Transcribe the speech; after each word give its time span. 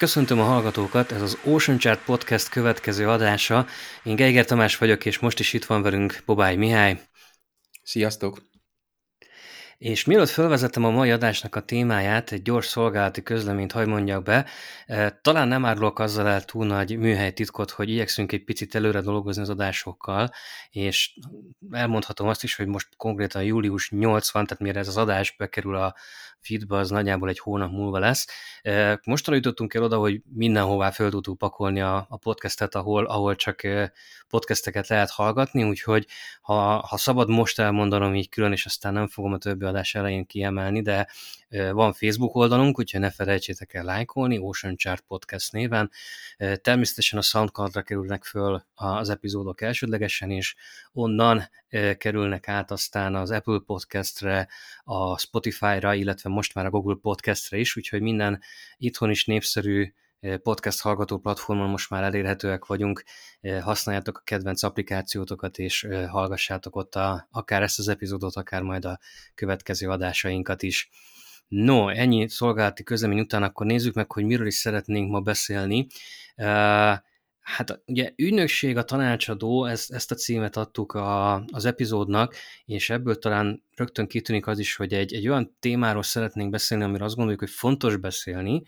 Köszöntöm 0.00 0.40
a 0.40 0.44
hallgatókat, 0.44 1.12
ez 1.12 1.22
az 1.22 1.38
Ocean 1.44 1.78
Chart 1.78 2.04
Podcast 2.04 2.48
következő 2.48 3.08
adása. 3.08 3.66
Én 4.02 4.16
Geiger 4.16 4.44
Tamás 4.44 4.76
vagyok, 4.78 5.04
és 5.04 5.18
most 5.18 5.40
is 5.40 5.52
itt 5.52 5.64
van 5.64 5.82
velünk 5.82 6.22
Bobály 6.26 6.56
Mihály. 6.56 7.00
Sziasztok! 7.82 8.42
És 9.78 10.04
mielőtt 10.04 10.28
felvezettem 10.28 10.84
a 10.84 10.90
mai 10.90 11.10
adásnak 11.10 11.54
a 11.54 11.60
témáját, 11.60 12.32
egy 12.32 12.42
gyors 12.42 12.66
szolgálati 12.66 13.22
közleményt 13.22 13.72
hagy 13.72 13.86
mondjak 13.86 14.22
be. 14.22 14.46
E, 14.86 15.18
talán 15.22 15.48
nem 15.48 15.64
árulok 15.64 15.98
azzal 15.98 16.28
el 16.28 16.44
túl 16.44 16.66
nagy 16.66 16.98
műhely 16.98 17.32
titkot, 17.32 17.70
hogy 17.70 17.90
igyekszünk 17.90 18.32
egy 18.32 18.44
picit 18.44 18.74
előre 18.74 19.00
dolgozni 19.00 19.42
az 19.42 19.50
adásokkal, 19.50 20.30
és 20.70 21.18
elmondhatom 21.70 22.28
azt 22.28 22.42
is, 22.42 22.56
hogy 22.56 22.66
most 22.66 22.88
konkrétan 22.96 23.42
július 23.42 23.90
80, 23.90 24.46
tehát 24.46 24.62
mire 24.62 24.78
ez 24.78 24.88
az 24.88 24.96
adás 24.96 25.34
bekerül 25.38 25.76
a 25.76 25.94
feedbe, 26.40 26.76
az 26.76 26.90
nagyjából 26.90 27.28
egy 27.28 27.38
hónap 27.38 27.70
múlva 27.70 27.98
lesz. 27.98 28.26
Mostanra 29.04 29.40
jutottunk 29.40 29.74
el 29.74 29.82
oda, 29.82 29.98
hogy 29.98 30.22
mindenhová 30.34 30.90
föl 30.90 31.10
tudtuk 31.10 31.38
pakolni 31.38 31.80
a, 31.80 32.06
a 32.08 32.16
podcastet, 32.16 32.74
ahol, 32.74 33.04
ahol 33.04 33.36
csak 33.36 33.60
podcasteket 34.28 34.88
lehet 34.88 35.10
hallgatni, 35.10 35.64
úgyhogy 35.64 36.06
ha, 36.40 36.86
ha 36.86 36.96
szabad 36.96 37.28
most 37.28 37.58
elmondanom 37.58 38.14
így 38.14 38.28
külön, 38.28 38.52
és 38.52 38.66
aztán 38.66 38.92
nem 38.92 39.08
fogom 39.08 39.32
a 39.32 39.38
többi 39.38 39.64
adás 39.64 39.94
elején 39.94 40.26
kiemelni, 40.26 40.82
de 40.82 41.08
van 41.72 41.92
Facebook 41.92 42.34
oldalunk, 42.34 42.78
úgyhogy 42.78 43.00
ne 43.00 43.10
felejtsétek 43.10 43.74
el 43.74 43.84
lájkolni, 43.84 44.38
Ocean 44.38 44.76
Chart 44.76 45.04
Podcast 45.06 45.52
néven. 45.52 45.90
Természetesen 46.60 47.18
a 47.18 47.22
Soundcloud-ra 47.22 47.82
kerülnek 47.82 48.24
föl 48.24 48.64
az 48.74 49.08
epizódok 49.08 49.60
elsődlegesen, 49.60 50.30
és 50.30 50.54
onnan 50.92 51.48
kerülnek 51.98 52.48
át 52.48 52.70
aztán 52.70 53.14
az 53.14 53.30
Apple 53.30 53.60
Podcastre, 53.66 54.48
a 54.84 55.18
Spotify-ra, 55.18 55.94
illetve 55.94 56.30
most 56.30 56.54
már 56.54 56.66
a 56.66 56.70
Google 56.70 56.98
Podcastre 57.00 57.58
is, 57.58 57.76
úgyhogy 57.76 58.00
minden 58.00 58.40
itthon 58.76 59.10
is 59.10 59.24
népszerű 59.24 59.92
podcast 60.42 60.80
hallgató 60.80 61.18
platformon 61.18 61.68
most 61.68 61.90
már 61.90 62.02
elérhetőek 62.02 62.66
vagyunk, 62.66 63.04
használjátok 63.60 64.18
a 64.18 64.22
kedvenc 64.24 64.62
applikációtokat, 64.62 65.58
és 65.58 65.88
hallgassátok 66.08 66.76
ott 66.76 66.94
a, 66.94 67.28
akár 67.30 67.62
ezt 67.62 67.78
az 67.78 67.88
epizódot, 67.88 68.36
akár 68.36 68.62
majd 68.62 68.84
a 68.84 68.98
következő 69.34 69.88
adásainkat 69.88 70.62
is. 70.62 70.88
No, 71.50 71.88
ennyi 71.88 72.28
szolgálati 72.28 72.82
közlemény 72.82 73.20
után 73.20 73.42
akkor 73.42 73.66
nézzük 73.66 73.94
meg, 73.94 74.12
hogy 74.12 74.24
miről 74.24 74.46
is 74.46 74.54
szeretnénk 74.54 75.10
ma 75.10 75.20
beszélni. 75.20 75.86
Hát 77.40 77.82
ugye 77.86 78.12
ügynökség 78.16 78.76
a 78.76 78.82
tanácsadó, 78.82 79.64
ezt, 79.64 79.92
ezt 79.92 80.10
a 80.10 80.14
címet 80.14 80.56
adtuk 80.56 80.92
a, 80.92 81.34
az 81.34 81.64
epizódnak, 81.64 82.34
és 82.64 82.90
ebből 82.90 83.18
talán 83.18 83.62
rögtön 83.80 84.06
kitűnik 84.06 84.46
az 84.46 84.58
is, 84.58 84.76
hogy 84.76 84.92
egy, 84.94 85.14
egy 85.14 85.28
olyan 85.28 85.56
témáról 85.60 86.02
szeretnénk 86.02 86.50
beszélni, 86.50 86.84
amiről 86.84 87.06
azt 87.06 87.14
gondoljuk, 87.14 87.40
hogy 87.40 87.50
fontos 87.50 87.96
beszélni, 87.96 88.62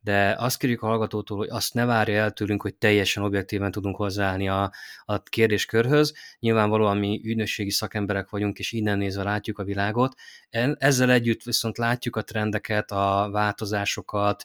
de 0.00 0.34
azt 0.38 0.58
kérjük 0.58 0.82
a 0.82 0.86
hallgatótól, 0.86 1.36
hogy 1.36 1.48
azt 1.50 1.74
ne 1.74 1.84
várja 1.84 2.20
el 2.20 2.30
tőlünk, 2.30 2.62
hogy 2.62 2.74
teljesen 2.74 3.22
objektíven 3.22 3.70
tudunk 3.70 3.96
hozzáállni 3.96 4.48
a, 4.48 4.72
a 5.04 5.22
kérdéskörhöz. 5.22 6.14
Nyilvánvalóan 6.38 6.96
mi 6.96 7.20
ügynökségi 7.24 7.70
szakemberek 7.70 8.30
vagyunk, 8.30 8.58
és 8.58 8.72
innen 8.72 8.98
nézve 8.98 9.22
látjuk 9.22 9.58
a 9.58 9.64
világot. 9.64 10.14
Ezzel 10.78 11.10
együtt 11.10 11.42
viszont 11.42 11.78
látjuk 11.78 12.16
a 12.16 12.22
trendeket, 12.22 12.90
a 12.90 13.28
változásokat, 13.32 14.44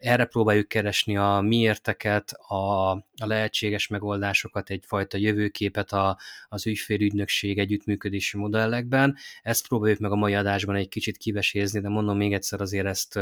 erre 0.00 0.24
próbáljuk 0.24 0.68
keresni 0.68 1.16
a 1.16 1.40
miérteket, 1.40 2.32
a, 2.32 2.93
a 3.20 3.26
lehetséges 3.26 3.86
megoldásokat, 3.86 4.70
egyfajta 4.70 5.16
jövőképet 5.16 5.92
a, 5.92 6.18
az 6.48 6.66
ügyfélügynökség 6.66 7.58
együttműködési 7.58 8.36
modellekben, 8.36 9.16
ezt 9.42 9.68
próbáljuk 9.68 9.98
meg 9.98 10.10
a 10.10 10.16
mai 10.16 10.34
adásban 10.34 10.76
egy 10.76 10.88
kicsit 10.88 11.16
kivesézni, 11.16 11.80
de 11.80 11.88
mondom 11.88 12.16
még 12.16 12.32
egyszer 12.32 12.60
azért 12.60 12.86
ezt 12.86 13.18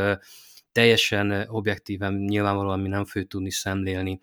teljesen 0.72 1.46
objektíven 1.48 2.14
nyilvánvalóan 2.14 2.80
mi 2.80 2.88
nem 2.88 3.04
fogjuk 3.04 3.30
tudni 3.30 3.50
szemlélni. 3.50 4.20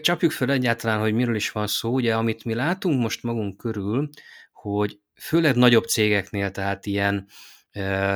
Csapjuk 0.00 0.30
fel 0.30 0.50
egyáltalán, 0.50 1.00
hogy 1.00 1.12
miről 1.14 1.34
is 1.34 1.50
van 1.50 1.66
szó. 1.66 1.92
Ugye, 1.92 2.16
amit 2.16 2.44
mi 2.44 2.54
látunk 2.54 3.00
most 3.00 3.22
magunk 3.22 3.56
körül, 3.56 4.08
hogy 4.52 5.00
főleg 5.14 5.56
nagyobb 5.56 5.84
cégeknél, 5.84 6.50
tehát 6.50 6.86
ilyen, 6.86 7.26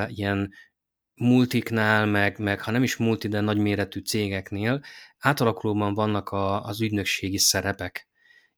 ilyen 0.07 0.53
multiknál, 1.15 2.07
meg, 2.07 2.39
meg 2.39 2.61
ha 2.61 2.71
nem 2.71 2.83
is 2.83 2.97
multi, 2.97 3.29
de 3.29 3.41
nagyméretű 3.41 4.01
cégeknél 4.01 4.81
átalakulóban 5.19 5.95
vannak 5.95 6.29
a, 6.29 6.65
az 6.65 6.81
ügynökségi 6.81 7.39
szerepek. 7.39 8.09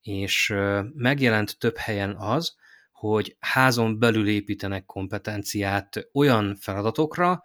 És 0.01 0.55
megjelent 0.95 1.59
több 1.59 1.77
helyen 1.77 2.17
az, 2.17 2.55
hogy 2.93 3.37
házon 3.41 3.99
belül 3.99 4.29
építenek 4.29 4.85
kompetenciát 4.85 6.09
olyan 6.13 6.57
feladatokra, 6.57 7.43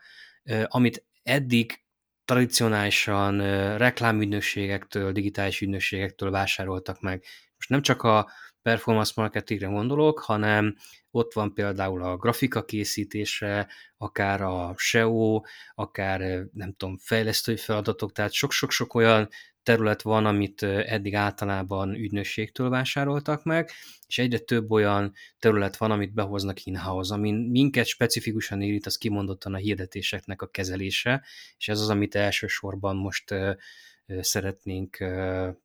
amit 0.63 1.05
eddig 1.23 1.83
tradicionálisan 2.25 3.37
reklámügynökségektől, 3.77 5.11
digitális 5.11 5.61
ügynökségektől 5.61 6.31
vásároltak 6.31 7.01
meg. 7.01 7.23
Most 7.55 7.69
nem 7.69 7.81
csak 7.81 8.03
a 8.03 8.31
performance 8.61 9.13
marketingre 9.15 9.67
gondolok, 9.67 10.19
hanem 10.19 10.75
ott 11.11 11.33
van 11.33 11.53
például 11.53 12.03
a 12.03 12.17
grafika 12.17 12.65
készítése, 12.65 13.67
akár 13.97 14.41
a 14.41 14.73
SEO, 14.77 15.41
akár 15.75 16.19
nem 16.53 16.73
tudom, 16.77 16.97
fejlesztői 16.97 17.57
feladatok, 17.57 18.11
tehát 18.11 18.31
sok-sok-sok 18.31 18.93
olyan 18.93 19.29
terület 19.63 20.01
van, 20.01 20.25
amit 20.25 20.63
eddig 20.63 21.15
általában 21.15 21.93
ügynökségtől 21.93 22.69
vásároltak 22.69 23.43
meg, 23.43 23.69
és 24.07 24.17
egyre 24.17 24.37
több 24.37 24.71
olyan 24.71 25.13
terület 25.39 25.77
van, 25.77 25.91
amit 25.91 26.13
behoznak 26.13 26.65
in-house, 26.65 27.13
amin 27.13 27.35
minket 27.35 27.85
specifikusan 27.85 28.61
érít, 28.61 28.85
az 28.85 28.97
kimondottan 28.97 29.53
a 29.53 29.57
hirdetéseknek 29.57 30.41
a 30.41 30.47
kezelése, 30.47 31.25
és 31.57 31.67
ez 31.67 31.79
az, 31.79 31.89
amit 31.89 32.15
elsősorban 32.15 32.95
most 32.95 33.35
szeretnénk 34.19 34.97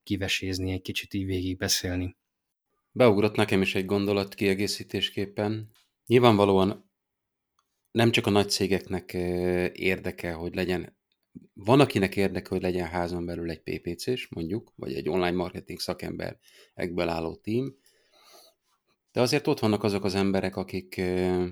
kivesézni, 0.02 0.72
egy 0.72 0.82
kicsit 0.82 1.14
így 1.14 1.26
végig 1.26 1.56
beszélni. 1.56 2.16
Beugrott 2.96 3.36
nekem 3.36 3.62
is 3.62 3.74
egy 3.74 3.84
gondolat 3.84 4.34
kiegészítésképpen. 4.34 5.70
Nyilvánvalóan 6.06 6.90
nem 7.90 8.10
csak 8.10 8.26
a 8.26 8.30
nagy 8.30 8.50
cégeknek 8.50 9.12
érdeke, 9.72 10.32
hogy 10.32 10.54
legyen 10.54 10.96
van, 11.52 11.80
akinek 11.80 12.16
érdeke, 12.16 12.48
hogy 12.48 12.62
legyen 12.62 12.86
házon 12.86 13.26
belül 13.26 13.50
egy 13.50 13.62
PPC-s, 13.62 14.28
mondjuk, 14.28 14.72
vagy 14.76 14.94
egy 14.94 15.08
online 15.08 15.36
marketing 15.36 15.80
szakember 15.80 16.38
ekből 16.74 17.08
álló 17.08 17.36
tím, 17.36 17.76
de 19.12 19.20
azért 19.20 19.46
ott 19.46 19.58
vannak 19.58 19.82
azok 19.84 20.04
az 20.04 20.14
emberek, 20.14 20.56
akik 20.56 20.96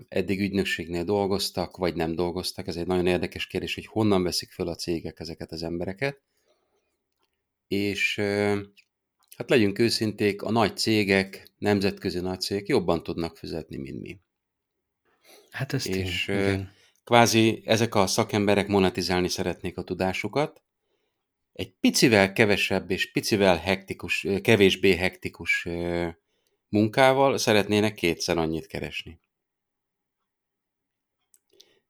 eddig 0.08 0.40
ügynökségnél 0.40 1.04
dolgoztak, 1.04 1.76
vagy 1.76 1.94
nem 1.94 2.14
dolgoztak. 2.14 2.66
Ez 2.66 2.76
egy 2.76 2.86
nagyon 2.86 3.06
érdekes 3.06 3.46
kérdés, 3.46 3.74
hogy 3.74 3.86
honnan 3.86 4.22
veszik 4.22 4.50
fel 4.50 4.66
a 4.66 4.74
cégek 4.74 5.20
ezeket 5.20 5.52
az 5.52 5.62
embereket. 5.62 6.20
És 7.68 8.20
hát 9.36 9.50
legyünk 9.50 9.78
őszinték, 9.78 10.42
a 10.42 10.50
nagy 10.50 10.76
cégek, 10.76 11.50
nemzetközi 11.58 12.20
nagy 12.20 12.40
cégek 12.40 12.66
jobban 12.66 13.02
tudnak 13.02 13.36
fizetni, 13.36 13.76
mint 13.76 14.00
mi. 14.00 14.20
Hát 15.50 15.72
ez 15.72 15.86
és, 15.86 16.24
tény, 16.24 16.68
kvázi 17.04 17.62
ezek 17.64 17.94
a 17.94 18.06
szakemberek 18.06 18.66
monetizálni 18.66 19.28
szeretnék 19.28 19.76
a 19.76 19.82
tudásukat, 19.82 20.62
egy 21.52 21.72
picivel 21.80 22.32
kevesebb 22.32 22.90
és 22.90 23.12
picivel 23.12 23.56
hektikus, 23.56 24.26
kevésbé 24.42 24.94
hektikus 24.94 25.68
munkával 26.68 27.38
szeretnének 27.38 27.94
kétszer 27.94 28.38
annyit 28.38 28.66
keresni. 28.66 29.20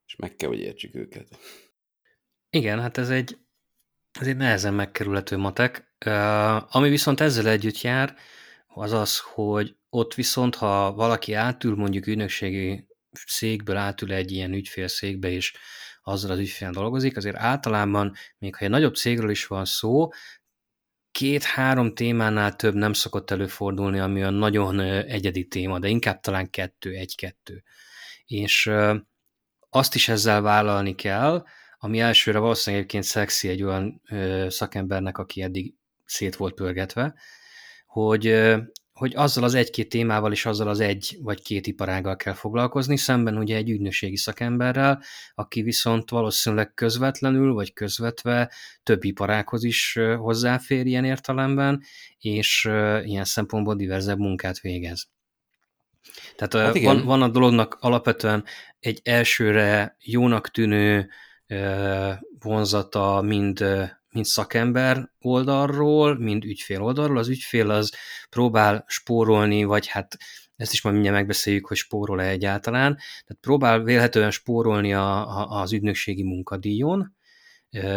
És 0.06 0.16
meg 0.16 0.36
kell, 0.36 0.48
hogy 0.48 0.60
értsük 0.60 0.94
őket. 0.94 1.38
Igen, 2.50 2.80
hát 2.80 2.98
ez 2.98 3.10
egy, 3.10 3.38
ez 4.20 4.26
egy 4.26 4.36
nehezen 4.36 4.74
megkerülhető 4.74 5.36
matek. 5.36 5.94
Ami 6.68 6.88
viszont 6.88 7.20
ezzel 7.20 7.48
együtt 7.48 7.80
jár, 7.80 8.16
az 8.66 8.92
az, 8.92 9.18
hogy 9.18 9.76
ott 9.88 10.14
viszont, 10.14 10.54
ha 10.54 10.92
valaki 10.92 11.32
átül 11.32 11.74
mondjuk 11.74 12.06
ügynökségi 12.06 12.86
székből 13.26 13.76
átül 13.76 14.12
egy 14.12 14.32
ilyen 14.32 14.52
ügyfélszékbe, 14.52 15.30
és 15.30 15.52
azzal 16.02 16.30
az 16.30 16.38
ügyfélen 16.38 16.72
dolgozik, 16.72 17.16
azért 17.16 17.36
általában, 17.36 18.14
még 18.38 18.56
ha 18.56 18.64
egy 18.64 18.70
nagyobb 18.70 18.94
cégről 18.94 19.30
is 19.30 19.46
van 19.46 19.64
szó, 19.64 20.08
két-három 21.10 21.94
témánál 21.94 22.56
több 22.56 22.74
nem 22.74 22.92
szokott 22.92 23.30
előfordulni, 23.30 23.98
ami 23.98 24.20
olyan 24.20 24.34
nagyon 24.34 24.80
egyedi 24.80 25.46
téma, 25.48 25.78
de 25.78 25.88
inkább 25.88 26.20
talán 26.20 26.50
kettő, 26.50 26.90
egy-kettő. 26.92 27.62
És 28.24 28.70
azt 29.68 29.94
is 29.94 30.08
ezzel 30.08 30.40
vállalni 30.40 30.94
kell, 30.94 31.44
ami 31.84 32.00
elsőre 32.00 32.38
valószínűleg 32.38 32.84
egyébként 32.84 33.12
szexi 33.12 33.48
egy 33.48 33.62
olyan 33.62 34.02
szakembernek, 34.48 35.18
aki 35.18 35.42
eddig 35.42 35.74
szét 36.04 36.36
volt 36.36 36.54
pörgetve, 36.54 37.14
hogy 37.86 38.44
hogy 38.92 39.12
azzal 39.16 39.44
az 39.44 39.54
egy-két 39.54 39.88
témával 39.88 40.32
és 40.32 40.46
azzal 40.46 40.68
az 40.68 40.80
egy 40.80 41.18
vagy 41.20 41.42
két 41.42 41.66
iparággal 41.66 42.16
kell 42.16 42.32
foglalkozni, 42.32 42.96
szemben 42.96 43.38
ugye 43.38 43.56
egy 43.56 43.70
ügynökségi 43.70 44.16
szakemberrel, 44.16 45.02
aki 45.34 45.62
viszont 45.62 46.10
valószínűleg 46.10 46.74
közvetlenül 46.74 47.52
vagy 47.52 47.72
közvetve 47.72 48.52
több 48.82 49.04
iparághoz 49.04 49.64
is 49.64 49.98
hozzáfér 50.18 50.86
ilyen 50.86 51.04
értelemben, 51.04 51.82
és 52.18 52.64
ilyen 53.04 53.24
szempontból 53.24 53.76
diverzebb 53.76 54.18
munkát 54.18 54.60
végez. 54.60 55.08
Tehát 56.36 56.66
hát 56.66 56.82
van, 56.82 57.04
van 57.04 57.22
a 57.22 57.28
dolognak 57.28 57.76
alapvetően 57.80 58.44
egy 58.80 59.00
elsőre 59.04 59.96
jónak 60.00 60.50
tűnő 60.50 61.10
vonzata 62.38 63.22
mind, 63.22 63.64
mind 64.12 64.26
szakember 64.26 65.10
oldalról, 65.20 66.18
mind 66.18 66.44
ügyfél 66.44 66.82
oldalról. 66.82 67.18
Az 67.18 67.28
ügyfél 67.28 67.70
az 67.70 67.92
próbál 68.30 68.84
spórolni, 68.86 69.64
vagy 69.64 69.86
hát 69.86 70.16
ezt 70.56 70.72
is 70.72 70.82
majd 70.82 70.94
mindjárt 70.94 71.18
megbeszéljük, 71.18 71.66
hogy 71.66 71.76
spórol-e 71.76 72.28
egyáltalán. 72.28 72.94
Tehát 72.94 73.38
próbál 73.40 73.82
vélhetően 73.82 74.30
spórolni 74.30 74.94
a, 74.94 75.38
a, 75.38 75.60
az 75.60 75.72
ügynökségi 75.72 76.22
munkadíjon, 76.22 77.16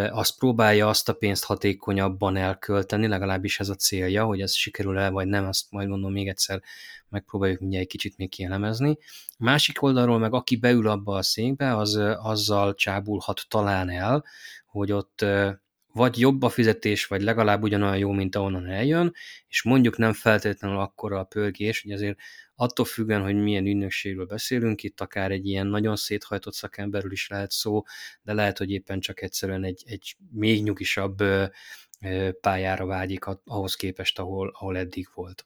azt 0.09 0.37
próbálja 0.37 0.87
azt 0.87 1.09
a 1.09 1.13
pénzt 1.13 1.43
hatékonyabban 1.43 2.37
elkölteni, 2.37 3.07
legalábbis 3.07 3.59
ez 3.59 3.69
a 3.69 3.75
célja, 3.75 4.25
hogy 4.25 4.41
ez 4.41 4.53
sikerül-e 4.53 5.09
vagy 5.09 5.27
nem, 5.27 5.45
azt 5.45 5.71
majd 5.71 5.87
mondom 5.87 6.11
még 6.11 6.27
egyszer, 6.27 6.61
megpróbáljuk 7.09 7.59
mindjárt 7.59 7.83
egy 7.83 7.91
kicsit 7.91 8.17
még 8.17 8.29
kielemezni. 8.29 8.97
Másik 9.37 9.81
oldalról 9.81 10.19
meg 10.19 10.33
aki 10.33 10.55
beül 10.55 10.87
abba 10.87 11.15
a 11.15 11.21
székbe, 11.21 11.75
az 11.75 11.95
azzal 12.17 12.73
csábulhat 12.73 13.45
talán 13.47 13.89
el, 13.89 14.23
hogy 14.65 14.91
ott 14.91 15.25
vagy 15.93 16.19
jobb 16.19 16.41
a 16.41 16.49
fizetés, 16.49 17.05
vagy 17.05 17.21
legalább 17.21 17.63
ugyanolyan 17.63 17.97
jó, 17.97 18.11
mint 18.11 18.35
ahonnan 18.35 18.69
eljön, 18.69 19.13
és 19.47 19.63
mondjuk 19.63 19.97
nem 19.97 20.13
feltétlenül 20.13 20.79
akkora 20.79 21.19
a 21.19 21.23
pörgés, 21.23 21.81
hogy 21.81 21.91
azért 21.91 22.17
attól 22.55 22.85
függően, 22.85 23.21
hogy 23.21 23.35
milyen 23.35 23.65
ügynökségről 23.65 24.25
beszélünk, 24.25 24.83
itt 24.83 25.01
akár 25.01 25.31
egy 25.31 25.45
ilyen 25.45 25.67
nagyon 25.67 25.95
széthajtott 25.95 26.53
szakemberről 26.53 27.11
is 27.11 27.27
lehet 27.27 27.51
szó, 27.51 27.83
de 28.21 28.33
lehet, 28.33 28.57
hogy 28.57 28.71
éppen 28.71 28.99
csak 28.99 29.21
egyszerűen 29.21 29.63
egy, 29.63 29.83
egy 29.85 30.15
még 30.31 30.63
nyugisabb 30.63 31.23
pályára 32.41 32.85
vágyik 32.85 33.25
ahhoz 33.45 33.75
képest, 33.75 34.19
ahol, 34.19 34.51
ahol 34.53 34.77
eddig 34.77 35.07
volt. 35.13 35.45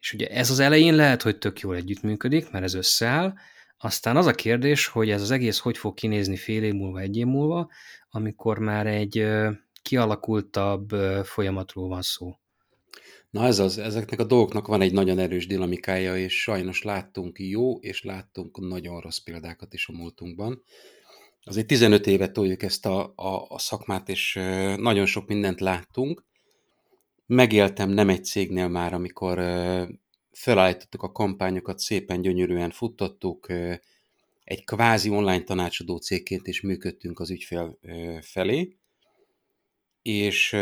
És 0.00 0.12
ugye 0.12 0.26
ez 0.26 0.50
az 0.50 0.58
elején 0.58 0.94
lehet, 0.94 1.22
hogy 1.22 1.38
tök 1.38 1.60
jól 1.60 1.76
együttműködik, 1.76 2.50
mert 2.50 2.64
ez 2.64 2.74
összeáll, 2.74 3.34
aztán 3.76 4.16
az 4.16 4.26
a 4.26 4.32
kérdés, 4.32 4.86
hogy 4.86 5.10
ez 5.10 5.22
az 5.22 5.30
egész 5.30 5.58
hogy 5.58 5.78
fog 5.78 5.94
kinézni 5.94 6.36
fél 6.36 6.62
év 6.62 6.72
múlva, 6.72 7.00
egy 7.00 7.16
év 7.16 7.26
múlva, 7.26 7.70
amikor 8.10 8.58
már 8.58 8.86
egy 8.86 9.28
kialakultabb 9.82 10.90
folyamatról 11.24 11.88
van 11.88 12.02
szó. 12.02 12.36
Na 13.30 13.46
ez 13.46 13.58
az, 13.58 13.78
ezeknek 13.78 14.20
a 14.20 14.24
dolgoknak 14.24 14.66
van 14.66 14.80
egy 14.80 14.92
nagyon 14.92 15.18
erős 15.18 15.46
dinamikája, 15.46 16.16
és 16.16 16.42
sajnos 16.42 16.82
láttunk 16.82 17.38
jó, 17.38 17.78
és 17.78 18.02
láttunk 18.02 18.60
nagyon 18.60 19.00
rossz 19.00 19.18
példákat 19.18 19.74
is 19.74 19.88
a 19.88 19.92
múltunkban. 19.92 20.62
Azért 21.44 21.66
15 21.66 22.06
éve 22.06 22.28
toljuk 22.28 22.62
ezt 22.62 22.86
a, 22.86 23.12
a, 23.16 23.46
a 23.48 23.58
szakmát, 23.58 24.08
és 24.08 24.34
nagyon 24.76 25.06
sok 25.06 25.26
mindent 25.26 25.60
láttunk. 25.60 26.24
Megéltem 27.26 27.90
nem 27.90 28.08
egy 28.08 28.24
cégnél 28.24 28.68
már, 28.68 28.92
amikor 28.92 29.38
felállítottuk 30.32 31.02
a 31.02 31.12
kampányokat, 31.12 31.78
szépen 31.78 32.22
gyönyörűen 32.22 32.70
futtottuk, 32.70 33.46
egy 34.44 34.64
kvázi 34.64 35.10
online 35.10 35.42
tanácsadó 35.42 35.96
cégként 35.96 36.46
is 36.46 36.60
működtünk 36.60 37.20
az 37.20 37.30
ügyfél 37.30 37.78
felé, 38.20 38.76
és 40.02 40.56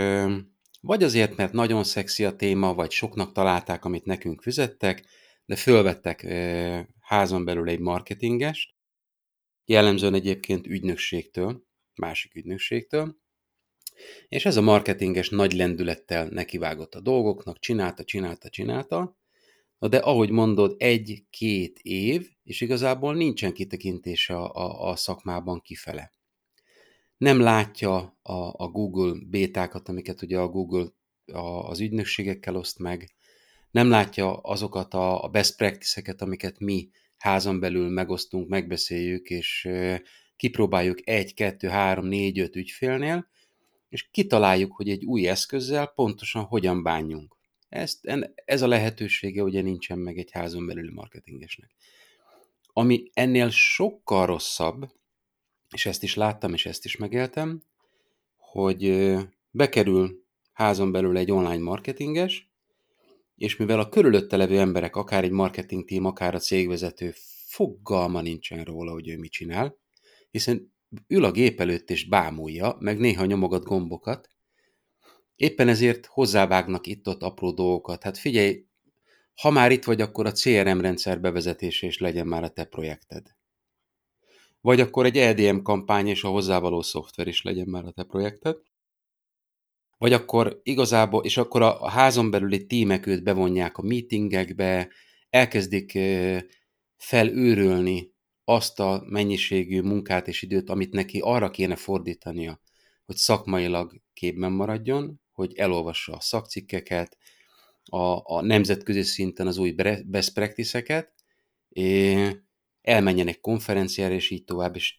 vagy 0.81 1.03
azért, 1.03 1.37
mert 1.37 1.53
nagyon 1.53 1.85
szexi 1.85 2.25
a 2.25 2.37
téma, 2.37 2.75
vagy 2.75 2.91
soknak 2.91 3.33
találták, 3.33 3.85
amit 3.85 4.05
nekünk 4.05 4.43
fizettek, 4.43 5.05
de 5.45 5.57
fölvettek 5.57 6.27
házon 7.01 7.45
belül 7.45 7.69
egy 7.69 7.81
marketingest, 7.81 8.75
jellemzően 9.65 10.15
egyébként 10.15 10.67
ügynökségtől, 10.67 11.65
másik 11.95 12.35
ügynökségtől, 12.35 13.17
és 14.29 14.45
ez 14.45 14.57
a 14.57 14.61
marketinges 14.61 15.29
nagy 15.29 15.53
lendülettel 15.53 16.29
nekivágott 16.29 16.95
a 16.95 17.01
dolgoknak, 17.01 17.59
csinálta, 17.59 18.05
csinálta, 18.05 18.49
csinálta, 18.49 19.19
Na 19.81 19.89
de 19.89 19.99
ahogy 19.99 20.31
mondod, 20.31 20.75
egy-két 20.79 21.79
év, 21.79 22.31
és 22.43 22.61
igazából 22.61 23.15
nincsen 23.15 23.53
kitekintése 23.53 24.37
a, 24.37 24.55
a, 24.55 24.91
a 24.91 24.97
szakmában 24.97 25.61
kifele. 25.61 26.13
Nem 27.21 27.41
látja 27.41 27.97
a, 28.23 28.33
a 28.57 28.69
Google 28.69 29.21
bétákat, 29.27 29.89
amiket 29.89 30.23
ugye 30.23 30.39
a 30.39 30.49
Google 30.49 30.87
a, 31.33 31.69
az 31.69 31.81
ügynökségekkel 31.81 32.57
oszt 32.57 32.79
meg, 32.79 33.15
nem 33.71 33.89
látja 33.89 34.37
azokat 34.37 34.95
a, 34.95 35.25
a 35.25 35.29
best 35.29 35.57
practice-eket, 35.57 36.23
amiket 36.23 36.59
mi 36.59 36.91
házon 37.17 37.61
belül 37.61 37.89
megosztunk, 37.89 38.49
megbeszéljük, 38.49 39.31
és 39.31 39.69
kipróbáljuk 40.37 41.09
egy, 41.09 41.35
kettő, 41.35 41.69
három, 41.69 42.07
négy, 42.07 42.39
öt 42.39 42.57
ügyfélnél, 42.57 43.29
és 43.89 44.11
kitaláljuk, 44.11 44.73
hogy 44.73 44.89
egy 44.89 45.05
új 45.05 45.29
eszközzel 45.29 45.87
pontosan 45.87 46.43
hogyan 46.43 46.83
bánjunk. 46.83 47.37
Ezt, 47.69 48.07
ez 48.45 48.63
a 48.63 48.69
lehetősége 48.69 49.43
ugye 49.43 49.63
nincsen 49.63 49.99
meg 49.99 50.19
egy 50.19 50.31
házon 50.31 50.67
belüli 50.67 50.93
marketingesnek. 50.93 51.71
Ami 52.73 53.11
ennél 53.13 53.51
sokkal 53.51 54.27
rosszabb, 54.27 54.99
és 55.75 55.87
ezt 55.87 56.03
is 56.03 56.15
láttam, 56.15 56.53
és 56.53 56.67
ezt 56.67 56.85
is 56.85 56.97
megéltem, 56.97 57.63
hogy 58.37 59.15
bekerül 59.51 60.25
házon 60.53 60.93
belül 60.93 61.17
egy 61.17 61.31
online 61.31 61.63
marketinges, 61.63 62.51
és 63.37 63.57
mivel 63.57 63.81
a 63.81 63.89
körülötte 63.89 64.37
levő 64.37 64.59
emberek, 64.59 64.97
akár 64.97 65.25
egy 65.25 65.31
marketing 65.31 65.85
team, 65.85 66.05
akár 66.05 66.35
a 66.35 66.39
cégvezető 66.39 67.15
fogalma 67.47 68.21
nincsen 68.21 68.65
róla, 68.65 68.93
hogy 68.93 69.09
ő 69.09 69.19
mit 69.19 69.33
csinál, 69.33 69.77
hiszen 70.31 70.73
ül 71.07 71.25
a 71.25 71.31
gép 71.31 71.61
előtt 71.61 71.91
és 71.91 72.09
bámulja, 72.09 72.77
meg 72.81 72.99
néha 72.99 73.25
nyomogat 73.25 73.65
gombokat, 73.65 74.29
Éppen 75.41 75.69
ezért 75.69 76.07
hozzávágnak 76.07 76.87
itt-ott 76.87 77.23
apró 77.23 77.53
dolgokat. 77.53 78.03
Hát 78.03 78.19
figyelj, 78.19 78.65
ha 79.35 79.51
már 79.51 79.73
itt 79.73 79.85
vagy, 79.85 80.01
akkor 80.01 80.27
a 80.27 80.33
CRM 80.33 80.81
rendszer 80.81 81.21
bevezetése 81.21 81.87
is 81.87 81.99
legyen 81.99 82.27
már 82.27 82.45
a 82.45 82.49
te 82.49 82.65
projekted. 82.65 83.37
Vagy 84.61 84.81
akkor 84.81 85.05
egy 85.07 85.17
EDM 85.17 85.63
kampány 85.63 86.07
és 86.07 86.25
a 86.25 86.29
hozzávaló 86.29 86.83
szoftver 86.83 87.27
is 87.27 87.43
legyen 87.43 87.69
már 87.69 87.85
a 87.85 87.91
te 87.91 88.03
projekted. 88.03 88.57
Vagy 89.99 90.13
akkor 90.13 90.61
igazából, 90.63 91.25
és 91.25 91.37
akkor 91.37 91.63
a, 91.63 91.89
házon 91.89 92.31
belüli 92.31 92.67
tímek 92.67 93.07
őt 93.07 93.23
bevonják 93.23 93.77
a 93.79 93.83
meetingekbe, 93.83 94.89
elkezdik 95.31 95.99
felőrölni 96.97 98.13
azt 98.45 98.81
a 98.81 99.03
mennyiségű 99.07 99.81
munkát 99.81 100.29
és 100.29 100.43
időt, 100.43 100.71
amit 100.71 100.93
neki 100.93 101.21
arra 101.23 101.51
kéne 101.51 101.77
fordítania, 101.77 102.61
hogy 103.05 103.17
szakmailag 103.17 104.01
képben 104.13 104.53
maradjon, 104.53 105.21
hogy 105.33 105.55
elolvassa 105.55 106.13
a 106.13 106.21
szakcikkeket, 106.21 107.17
a, 107.85 108.35
a 108.35 108.43
nemzetközi 108.43 109.03
szinten 109.03 109.47
az 109.47 109.59
új 109.59 109.75
best 110.05 110.35
practice-eket, 110.35 111.15
elmenjen 112.83 113.29
egy 113.29 113.41
konferenciára, 113.41 114.15
és 114.15 114.31
így 114.31 114.45
tovább. 114.45 114.77
És 114.77 114.99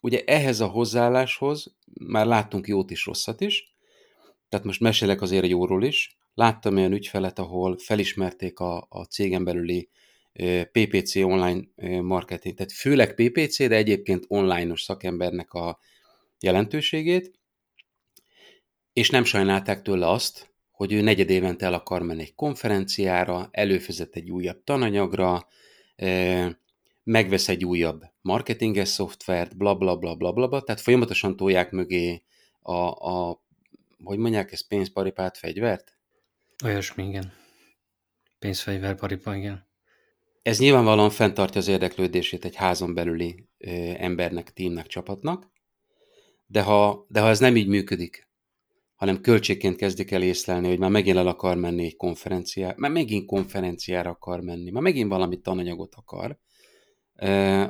ugye 0.00 0.22
ehhez 0.24 0.60
a 0.60 0.66
hozzáálláshoz 0.66 1.76
már 1.94 2.26
láttunk 2.26 2.66
jót 2.66 2.90
is, 2.90 3.06
rosszat 3.06 3.40
is, 3.40 3.74
tehát 4.48 4.66
most 4.66 4.80
mesélek 4.80 5.20
azért 5.20 5.46
jóról 5.46 5.84
is. 5.84 6.16
Láttam 6.34 6.76
olyan 6.76 6.92
ügyfelet, 6.92 7.38
ahol 7.38 7.78
felismerték 7.78 8.58
a, 8.58 8.86
a 8.88 9.04
cégen 9.04 9.44
belüli 9.44 9.88
PPC 10.72 11.16
online 11.16 11.62
marketing, 12.00 12.56
tehát 12.56 12.72
főleg 12.72 13.14
PPC, 13.14 13.68
de 13.68 13.74
egyébként 13.74 14.24
online-os 14.28 14.82
szakembernek 14.82 15.52
a 15.52 15.78
jelentőségét, 16.40 17.38
és 18.92 19.10
nem 19.10 19.24
sajnálták 19.24 19.82
tőle 19.82 20.08
azt, 20.08 20.50
hogy 20.70 20.92
ő 20.92 21.00
negyed 21.00 21.30
évente 21.30 21.66
el 21.66 21.74
akar 21.74 22.02
menni 22.02 22.22
egy 22.22 22.34
konferenciára, 22.34 23.48
előfizet 23.50 24.16
egy 24.16 24.30
újabb 24.30 24.64
tananyagra, 24.64 25.48
megvesz 27.02 27.48
egy 27.48 27.64
újabb 27.64 28.02
marketinges 28.20 28.88
szoftvert, 28.88 29.56
bla 29.56 29.74
bla 29.74 29.96
bla 29.96 30.14
bla 30.14 30.32
bla, 30.32 30.48
bla 30.48 30.60
tehát 30.60 30.80
folyamatosan 30.80 31.36
tolják 31.36 31.70
mögé 31.70 32.22
a, 32.60 32.72
a 32.90 33.42
hogy 34.04 34.18
mondják 34.18 34.52
ezt, 34.52 34.68
pénzparipát, 34.68 35.38
fegyvert? 35.38 35.96
Olyasmi, 36.64 37.06
igen. 37.06 37.32
Pénzfegyver, 38.38 38.94
paripa, 38.94 39.36
igen. 39.36 39.66
Ez 40.42 40.58
nyilvánvalóan 40.58 41.10
fenntartja 41.10 41.60
az 41.60 41.68
érdeklődését 41.68 42.44
egy 42.44 42.54
házon 42.54 42.94
belüli 42.94 43.48
ö, 43.58 43.70
embernek, 43.96 44.52
tímnek, 44.52 44.86
csapatnak, 44.86 45.50
de 46.46 46.62
ha, 46.62 47.06
de 47.08 47.20
ha 47.20 47.28
ez 47.28 47.38
nem 47.38 47.56
így 47.56 47.68
működik, 47.68 48.28
hanem 48.94 49.20
költségként 49.20 49.76
kezdik 49.76 50.10
el 50.10 50.22
észlelni, 50.22 50.68
hogy 50.68 50.78
már 50.78 50.90
megint 50.90 51.16
el 51.16 51.26
akar 51.26 51.56
menni 51.56 51.84
egy 51.84 51.96
konferenciára, 51.96 52.74
már 52.76 52.90
megint 52.90 53.26
konferenciára 53.26 54.10
akar 54.10 54.40
menni, 54.40 54.70
már 54.70 54.82
megint 54.82 55.10
valami 55.10 55.40
tananyagot 55.40 55.94
akar, 55.94 56.38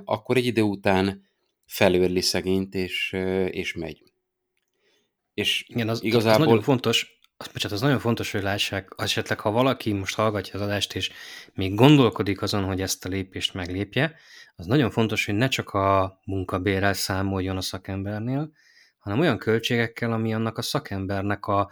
akkor 0.04 0.36
egy 0.36 0.46
idő 0.46 0.62
után 0.62 1.28
felőrli 1.66 2.20
szegényt, 2.20 2.74
és, 2.74 3.12
és 3.50 3.74
megy. 3.74 4.02
És 5.34 5.64
Igen, 5.68 5.88
az, 5.88 6.02
igazából... 6.02 6.40
Az 6.40 6.46
nagyon 6.46 6.62
fontos, 6.62 7.20
az, 7.36 7.46
bocsánat, 7.46 7.76
az 7.76 7.80
nagyon 7.80 7.98
fontos, 7.98 8.32
hogy 8.32 8.42
lássák, 8.42 8.88
esetleg 8.96 9.40
ha 9.40 9.50
valaki 9.50 9.92
most 9.92 10.14
hallgatja 10.14 10.54
az 10.54 10.60
adást, 10.60 10.94
és 10.94 11.10
még 11.54 11.74
gondolkodik 11.74 12.42
azon, 12.42 12.64
hogy 12.64 12.80
ezt 12.80 13.04
a 13.04 13.08
lépést 13.08 13.54
meglépje, 13.54 14.14
az 14.56 14.66
nagyon 14.66 14.90
fontos, 14.90 15.26
hogy 15.26 15.34
ne 15.34 15.48
csak 15.48 15.70
a 15.70 16.20
munkabérrel 16.24 16.92
számoljon 16.92 17.56
a 17.56 17.60
szakembernél, 17.60 18.52
hanem 18.98 19.18
olyan 19.18 19.38
költségekkel, 19.38 20.12
ami 20.12 20.34
annak 20.34 20.58
a 20.58 20.62
szakembernek 20.62 21.46
a 21.46 21.70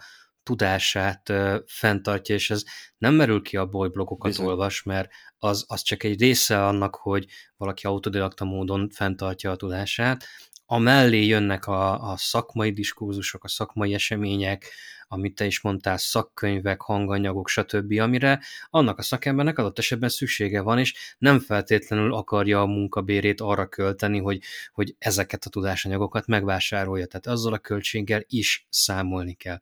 tudását 0.51 1.33
fenntartja, 1.65 2.35
és 2.35 2.49
ez 2.49 2.63
nem 2.97 3.13
merül 3.13 3.41
ki 3.41 3.57
abból, 3.57 3.81
hogy 3.81 3.91
blogokat 3.91 4.31
Bizony. 4.31 4.45
olvas, 4.45 4.83
mert 4.83 5.09
az, 5.37 5.65
az 5.67 5.81
csak 5.81 6.03
egy 6.03 6.19
része 6.19 6.65
annak, 6.65 6.95
hogy 6.95 7.25
valaki 7.57 7.85
autodidakta 7.87 8.45
módon 8.45 8.89
fenntartja 8.89 9.51
a 9.51 9.55
tudását. 9.55 10.25
amellé 10.65 11.25
jönnek 11.25 11.67
a, 11.67 12.11
a 12.11 12.17
szakmai 12.17 12.71
diskurzusok, 12.71 13.43
a 13.43 13.47
szakmai 13.47 13.93
események, 13.93 14.71
amit 15.07 15.35
te 15.35 15.45
is 15.45 15.61
mondtál, 15.61 15.97
szakkönyvek, 15.97 16.81
hanganyagok, 16.81 17.47
stb., 17.47 17.99
amire 17.99 18.39
annak 18.69 18.97
a 18.97 19.01
szakembernek 19.01 19.57
adott 19.57 19.77
esetben 19.77 20.09
szüksége 20.09 20.61
van, 20.61 20.79
és 20.79 21.15
nem 21.17 21.39
feltétlenül 21.39 22.13
akarja 22.13 22.61
a 22.61 22.65
munkabérét 22.65 23.41
arra 23.41 23.67
költeni, 23.67 24.19
hogy, 24.19 24.41
hogy 24.73 24.95
ezeket 24.97 25.45
a 25.45 25.49
tudásanyagokat 25.49 26.27
megvásárolja. 26.27 27.05
Tehát 27.05 27.27
azzal 27.27 27.53
a 27.53 27.57
költséggel 27.57 28.23
is 28.27 28.67
számolni 28.69 29.33
kell. 29.33 29.59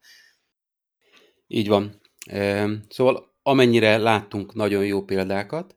Így 1.52 1.68
van. 1.68 2.02
Szóval 2.90 3.36
amennyire 3.42 3.98
láttunk 3.98 4.54
nagyon 4.54 4.86
jó 4.86 5.04
példákat, 5.04 5.76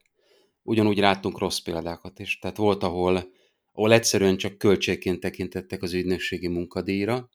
ugyanúgy 0.63 0.99
láttunk 0.99 1.39
rossz 1.39 1.59
példákat 1.59 2.19
is. 2.19 2.39
Tehát 2.39 2.57
volt, 2.57 2.83
ahol, 2.83 3.33
ahol 3.73 3.93
egyszerűen 3.93 4.37
csak 4.37 4.59
költségként 4.59 5.21
tekintettek 5.21 5.83
az 5.83 5.93
ügynökségi 5.93 6.49
munkadíjra, 6.49 7.31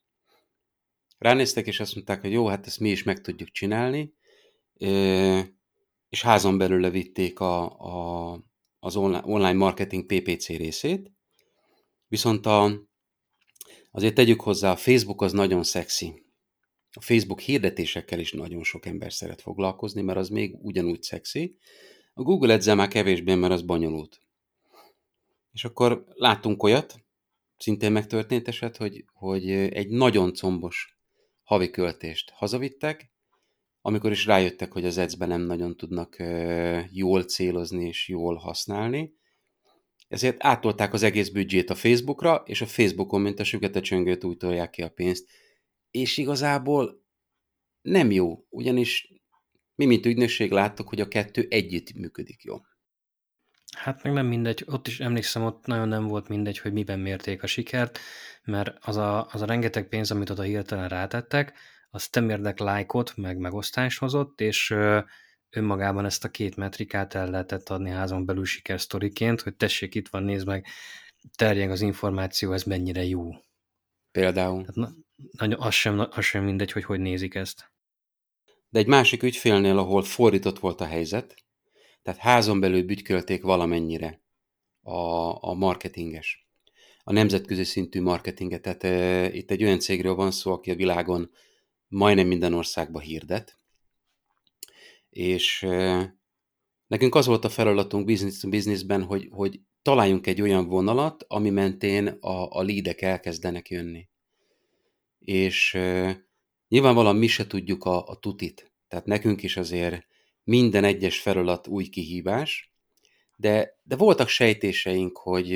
ránéztek, 1.18 1.68
és 1.68 1.80
azt 1.80 1.96
mondták, 1.96 2.22
hogy 2.22 2.32
jó, 2.32 2.48
hát 2.48 2.68
ezt 2.68 2.80
mi 2.80 2.90
is 2.90 3.04
meg 3.04 3.22
tudjuk 3.22 3.52
csinálni, 3.52 4.14
és 6.10 6.22
házon 6.22 6.58
belül 6.58 6.80
levitték 6.80 7.40
a, 7.40 7.80
a, 7.80 8.34
az 8.80 8.96
online 8.96 9.54
marketing 9.54 10.06
PPC 10.06 10.48
részét, 10.48 11.12
viszont 12.08 12.46
a, 12.46 12.72
azért 13.92 14.16
tegyük 14.16 14.42
hozzá, 14.42 14.72
a 14.72 14.76
Facebook 14.76 15.22
az 15.22 15.32
nagyon 15.32 15.64
szexi. 15.64 16.26
A 16.98 17.02
Facebook 17.02 17.40
hirdetésekkel 17.40 18.20
is 18.20 18.32
nagyon 18.32 18.64
sok 18.64 18.86
ember 18.86 19.14
szeret 19.14 19.42
foglalkozni, 19.42 20.02
mert 20.02 20.18
az 20.18 20.30
még 20.30 20.56
ugyanúgy 20.62 21.02
szexi. 21.02 21.58
A 22.14 22.22
Google 22.22 22.54
ads 22.54 22.66
már 22.66 22.88
kevésbé, 22.88 23.36
mert 23.36 23.54
az 23.54 23.62
bonyolult. 23.62 24.20
És 25.54 25.66
akkor 25.66 26.06
láttunk 26.08 26.64
olyat, 26.64 26.96
szintén 27.58 27.92
megtörtént 27.92 28.48
eset, 28.48 28.78
hogy, 28.78 29.06
hogy 29.14 29.50
egy 29.52 29.90
nagyon 29.90 30.34
combos 30.34 30.98
havi 31.44 31.70
költést 31.70 32.30
hazavittek, 32.30 33.12
amikor 33.82 34.12
is 34.12 34.26
rájöttek, 34.26 34.72
hogy 34.72 34.86
az 34.86 34.98
edzben 34.98 35.28
nem 35.28 35.42
nagyon 35.42 35.78
tudnak 35.78 36.24
jól 36.92 37.24
célozni 37.24 37.88
és 37.88 38.08
jól 38.08 38.36
használni, 38.36 39.14
ezért 40.08 40.38
átolták 40.40 40.94
az 40.94 41.04
egész 41.04 41.30
büdzsét 41.30 41.70
a 41.70 41.76
Facebookra, 41.76 42.44
és 42.46 42.62
a 42.62 42.66
Facebookon, 42.66 43.22
mint 43.22 43.40
a 43.40 43.44
sükete 43.44 43.80
csöngőt 43.82 44.24
úgy 44.24 44.38
tolják 44.38 44.70
ki 44.70 44.82
a 44.82 44.90
pénzt. 44.90 45.30
És 45.92 46.18
igazából 46.18 47.06
nem 47.82 48.12
jó, 48.12 48.46
ugyanis 48.50 49.14
mi, 49.76 49.86
mint 49.86 50.06
ügynökség 50.06 50.52
láttuk, 50.52 50.90
hogy 50.90 51.02
a 51.02 51.08
kettő 51.08 51.48
együtt 51.50 51.94
működik 51.94 52.44
jó. 52.44 52.56
Hát 53.78 54.04
meg 54.04 54.14
nem 54.14 54.26
mindegy, 54.26 54.64
ott 54.66 54.88
is 54.88 55.00
emlékszem, 55.00 55.44
ott 55.44 55.66
nagyon 55.66 55.88
nem 55.88 56.08
volt 56.08 56.28
mindegy, 56.28 56.58
hogy 56.58 56.74
miben 56.74 57.00
mérték 57.00 57.44
a 57.44 57.48
sikert, 57.48 58.00
mert 58.44 58.78
az 58.80 58.98
a, 58.98 59.28
az 59.32 59.42
a 59.42 59.46
rengeteg 59.46 59.88
pénz, 59.88 60.12
amit 60.12 60.30
oda 60.30 60.42
hirtelen 60.42 60.90
rátettek, 60.90 61.54
az 61.90 62.08
temérdek 62.08 62.60
lájkot, 62.60 63.16
meg 63.16 63.38
megosztást 63.38 64.00
hozott, 64.00 64.42
és 64.42 64.76
önmagában 65.50 66.06
ezt 66.06 66.24
a 66.24 66.30
két 66.30 66.56
metrikát 66.56 67.14
el 67.14 67.30
lehetett 67.30 67.70
adni 67.70 67.90
házon 67.90 68.26
belül 68.26 68.46
sikersztoriként, 68.46 69.42
hogy 69.42 69.56
tessék, 69.56 69.96
itt 69.96 70.08
van, 70.08 70.24
nézd 70.24 70.48
meg, 70.48 70.66
terjeng 71.36 71.72
az 71.72 71.82
információ, 71.82 72.52
ez 72.52 72.64
mennyire 72.64 73.04
jó. 73.04 73.32
Például. 74.18 74.66
Tehát, 74.66 74.94
na, 75.32 75.58
az, 75.58 75.74
sem, 75.74 76.00
az 76.00 76.26
sem 76.26 76.44
mindegy, 76.44 76.72
hogy 76.72 76.84
hogy 76.84 77.00
nézik 77.00 77.36
ezt. 77.36 77.72
De 78.70 78.80
egy 78.80 78.88
másik 78.88 79.24
ügyfélnél, 79.24 79.78
ahol 79.78 80.04
fordított 80.04 80.60
volt 80.60 80.82
a 80.82 80.86
helyzet, 80.86 81.36
tehát 82.02 82.20
házon 82.20 82.60
belül 82.60 82.84
bütykölték 82.84 83.44
valamennyire 83.44 84.22
a, 84.82 85.00
a 85.50 85.54
marketinges, 85.54 86.48
a 87.04 87.12
nemzetközi 87.12 87.64
szintű 87.64 88.02
marketinget. 88.02 88.62
Tehát 88.62 88.84
e, 88.84 89.34
itt 89.34 89.52
egy 89.52 89.64
olyan 89.64 89.80
cégről 89.80 90.16
van 90.16 90.32
szó, 90.32 90.52
aki 90.52 90.72
a 90.72 90.76
világon 90.76 91.32
majdnem 91.88 92.28
minden 92.28 92.54
országba 92.54 93.00
hirdet, 93.00 93.58
és 95.10 95.64
e, 95.64 96.16
nekünk 96.88 97.16
az 97.16 97.26
volt 97.26 97.46
a 97.46 97.50
feladatunk 97.50 98.06
business 98.06 98.40
to 98.40 98.50
businessben, 98.50 99.04
hogy, 99.04 99.28
hogy 99.32 99.60
találjunk 99.88 100.28
egy 100.28 100.42
olyan 100.42 100.68
vonalat, 100.68 101.26
ami 101.28 101.50
mentén 101.50 102.08
a, 102.08 102.50
a 102.50 102.62
lídek 102.62 103.02
elkezdenek 103.02 103.70
jönni. 103.70 104.08
És 105.20 105.74
e, 105.74 106.18
nyilvánvalóan 106.68 107.16
mi 107.16 107.28
se 107.28 107.48
tudjuk 107.48 107.84
a, 107.86 108.08
a 108.08 108.16
tutit. 108.16 108.72
Tehát 108.88 109.06
nekünk 109.06 109.44
is 109.44 109.58
azért 109.58 110.06
minden 110.44 110.84
egyes 110.84 111.20
feladat 111.20 111.68
új 111.68 111.88
kihívás, 111.88 112.74
de, 113.36 113.80
de 113.84 113.96
voltak 113.96 114.28
sejtéseink, 114.28 115.18
hogy 115.18 115.48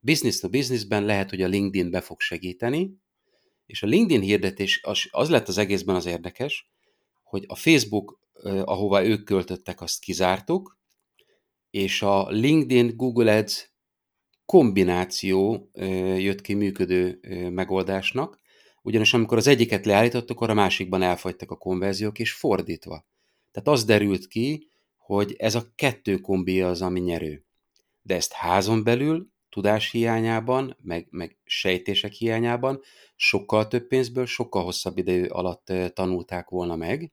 business 0.00 0.40
to 0.40 0.48
businessben 0.48 1.04
lehet, 1.04 1.30
hogy 1.30 1.42
a 1.42 1.48
LinkedIn 1.48 1.90
be 1.90 2.00
fog 2.00 2.20
segíteni, 2.20 2.90
és 3.66 3.82
a 3.82 3.86
LinkedIn 3.86 4.22
hirdetés 4.22 4.80
az, 4.82 5.00
az 5.10 5.30
lett 5.30 5.48
az 5.48 5.58
egészben 5.58 5.94
az 5.94 6.06
érdekes, 6.06 6.70
hogy 7.22 7.44
a 7.46 7.54
Facebook, 7.54 8.20
ahova 8.64 9.04
ők 9.04 9.24
költöttek, 9.24 9.80
azt 9.80 10.00
kizártuk, 10.00 10.79
és 11.70 12.02
a 12.02 12.28
LinkedIn, 12.30 12.96
Google 12.96 13.36
Ads 13.36 13.74
kombináció 14.44 15.70
jött 16.16 16.40
ki 16.40 16.54
működő 16.54 17.20
megoldásnak, 17.54 18.38
ugyanis 18.82 19.14
amikor 19.14 19.36
az 19.36 19.46
egyiket 19.46 19.86
leállítottuk, 19.86 20.36
akkor 20.36 20.50
a 20.50 20.54
másikban 20.54 21.02
elfogytak 21.02 21.50
a 21.50 21.56
konverziók, 21.56 22.18
és 22.18 22.32
fordítva. 22.32 23.06
Tehát 23.50 23.68
az 23.68 23.84
derült 23.84 24.26
ki, 24.26 24.68
hogy 24.96 25.34
ez 25.38 25.54
a 25.54 25.72
kettő 25.74 26.18
kombi 26.18 26.62
az, 26.62 26.82
ami 26.82 27.00
nyerő. 27.00 27.44
De 28.02 28.14
ezt 28.14 28.32
házon 28.32 28.84
belül, 28.84 29.28
tudás 29.48 29.90
hiányában, 29.90 30.76
meg, 30.82 31.06
meg 31.10 31.38
sejtések 31.44 32.12
hiányában 32.12 32.80
sokkal 33.16 33.68
több 33.68 33.86
pénzből, 33.86 34.26
sokkal 34.26 34.64
hosszabb 34.64 34.98
idő 34.98 35.26
alatt 35.26 35.72
tanulták 35.94 36.48
volna 36.48 36.76
meg, 36.76 37.12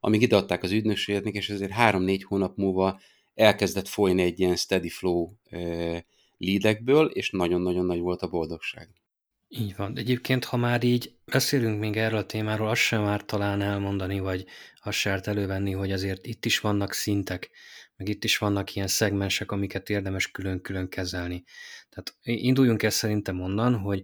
amíg 0.00 0.22
ideadták 0.22 0.62
az 0.62 0.70
ügynökségnek, 0.70 1.34
és 1.34 1.50
ezért 1.50 1.70
három-négy 1.70 2.24
hónap 2.24 2.56
múlva 2.56 3.00
elkezdett 3.38 3.88
folyni 3.88 4.22
egy 4.22 4.40
ilyen 4.40 4.56
steady 4.56 4.88
flow 4.88 5.28
lídekből, 6.36 7.06
és 7.06 7.30
nagyon-nagyon 7.30 7.86
nagy 7.86 7.98
volt 7.98 8.22
a 8.22 8.28
boldogság. 8.28 8.88
Így 9.48 9.76
van. 9.76 9.98
Egyébként, 9.98 10.44
ha 10.44 10.56
már 10.56 10.84
így 10.84 11.14
beszélünk 11.24 11.80
még 11.80 11.96
erről 11.96 12.18
a 12.18 12.26
témáról, 12.26 12.68
azt 12.68 12.80
sem 12.80 13.02
már 13.02 13.24
talán 13.24 13.62
elmondani, 13.62 14.18
vagy 14.18 14.44
azt 14.82 14.98
sem 14.98 15.20
elővenni, 15.24 15.72
hogy 15.72 15.92
azért 15.92 16.26
itt 16.26 16.44
is 16.44 16.58
vannak 16.60 16.92
szintek, 16.92 17.50
meg 17.96 18.08
itt 18.08 18.24
is 18.24 18.38
vannak 18.38 18.74
ilyen 18.74 18.86
szegmensek, 18.86 19.50
amiket 19.52 19.90
érdemes 19.90 20.30
külön-külön 20.30 20.88
kezelni. 20.88 21.44
Tehát 21.88 22.14
induljunk 22.22 22.82
el 22.82 22.90
szerintem 22.90 23.40
onnan, 23.40 23.74
hogy 23.74 24.02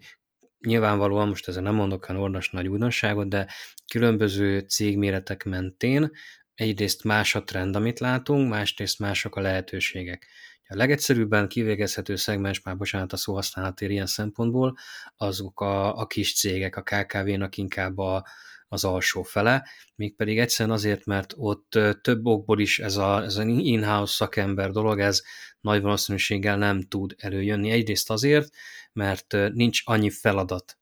nyilvánvalóan 0.66 1.28
most 1.28 1.48
ezzel 1.48 1.62
nem 1.62 1.74
mondok 1.74 2.08
olyan 2.08 2.22
ordas 2.22 2.50
nagy 2.50 2.68
újdonságot, 2.68 3.28
de 3.28 3.48
különböző 3.92 4.58
cégméretek 4.58 5.44
mentén 5.44 6.10
egyrészt 6.54 7.04
más 7.04 7.34
a 7.34 7.44
trend, 7.44 7.76
amit 7.76 7.98
látunk, 7.98 8.48
másrészt 8.48 8.98
mások 8.98 9.36
a 9.36 9.40
lehetőségek. 9.40 10.26
A 10.68 10.76
legegyszerűbben 10.76 11.48
kivégezhető 11.48 12.16
szegmens, 12.16 12.62
már 12.62 12.76
bocsánat 12.76 13.12
a 13.12 13.16
szóhasználatért 13.16 13.90
ilyen 13.90 14.06
szempontból, 14.06 14.76
azok 15.16 15.60
a, 15.60 15.96
a 15.96 16.06
kis 16.06 16.34
cégek, 16.34 16.76
a 16.76 16.82
KKV-nak 16.82 17.56
inkább 17.56 17.98
a, 17.98 18.26
az 18.68 18.84
alsó 18.84 19.22
fele, 19.22 19.68
mégpedig 19.94 20.38
egyszerűen 20.38 20.74
azért, 20.74 21.04
mert 21.04 21.34
ott 21.36 21.78
több 22.02 22.26
okból 22.26 22.60
is 22.60 22.78
ez, 22.78 22.96
a, 22.96 23.22
ez 23.22 23.36
az 23.36 23.44
in-house 23.46 24.12
szakember 24.12 24.70
dolog, 24.70 25.00
ez 25.00 25.22
nagy 25.60 25.82
valószínűséggel 25.82 26.56
nem 26.56 26.80
tud 26.80 27.14
előjönni. 27.18 27.70
Egyrészt 27.70 28.10
azért, 28.10 28.54
mert 28.92 29.36
nincs 29.52 29.82
annyi 29.84 30.10
feladat, 30.10 30.78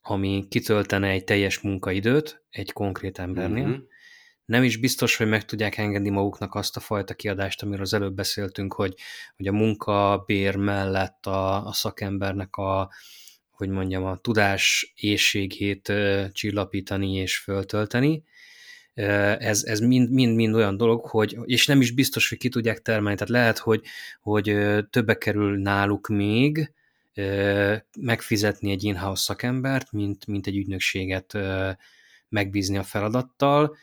ami 0.00 0.46
kitöltene 0.48 1.08
egy 1.08 1.24
teljes 1.24 1.60
munkaidőt 1.60 2.44
egy 2.50 2.72
konkrét 2.72 3.18
embernél, 3.18 3.66
mm-hmm 3.66 3.82
nem 4.44 4.62
is 4.62 4.76
biztos, 4.76 5.16
hogy 5.16 5.28
meg 5.28 5.44
tudják 5.44 5.76
engedni 5.76 6.10
maguknak 6.10 6.54
azt 6.54 6.76
a 6.76 6.80
fajta 6.80 7.14
kiadást, 7.14 7.62
amiről 7.62 7.82
az 7.82 7.94
előbb 7.94 8.14
beszéltünk, 8.14 8.72
hogy, 8.72 8.94
hogy 9.36 9.46
a 9.46 9.52
munkabér 9.52 10.56
mellett 10.56 11.26
a, 11.26 11.66
a 11.66 11.72
szakembernek 11.72 12.56
a, 12.56 12.90
hogy 13.50 13.68
mondjam, 13.68 14.04
a 14.04 14.16
tudás 14.16 14.92
éjségét 14.94 15.92
csillapítani 16.32 17.14
és 17.14 17.38
föltölteni. 17.38 18.24
Ez, 18.94 19.62
ez 19.64 19.80
mind, 19.80 20.10
mind, 20.10 20.34
mind 20.34 20.54
olyan 20.54 20.76
dolog, 20.76 21.06
hogy, 21.06 21.38
és 21.44 21.66
nem 21.66 21.80
is 21.80 21.90
biztos, 21.90 22.28
hogy 22.28 22.38
ki 22.38 22.48
tudják 22.48 22.82
termelni, 22.82 23.16
tehát 23.16 23.32
lehet, 23.32 23.58
hogy, 23.58 23.82
hogy 24.20 24.56
többe 24.90 25.18
kerül 25.18 25.58
náluk 25.58 26.08
még 26.08 26.72
megfizetni 27.98 28.70
egy 28.70 28.84
in-house 28.84 29.22
szakembert, 29.22 29.92
mint, 29.92 30.26
mint 30.26 30.46
egy 30.46 30.56
ügynökséget 30.56 31.38
megbízni 32.28 32.76
a 32.76 32.82
feladattal, 32.82 33.76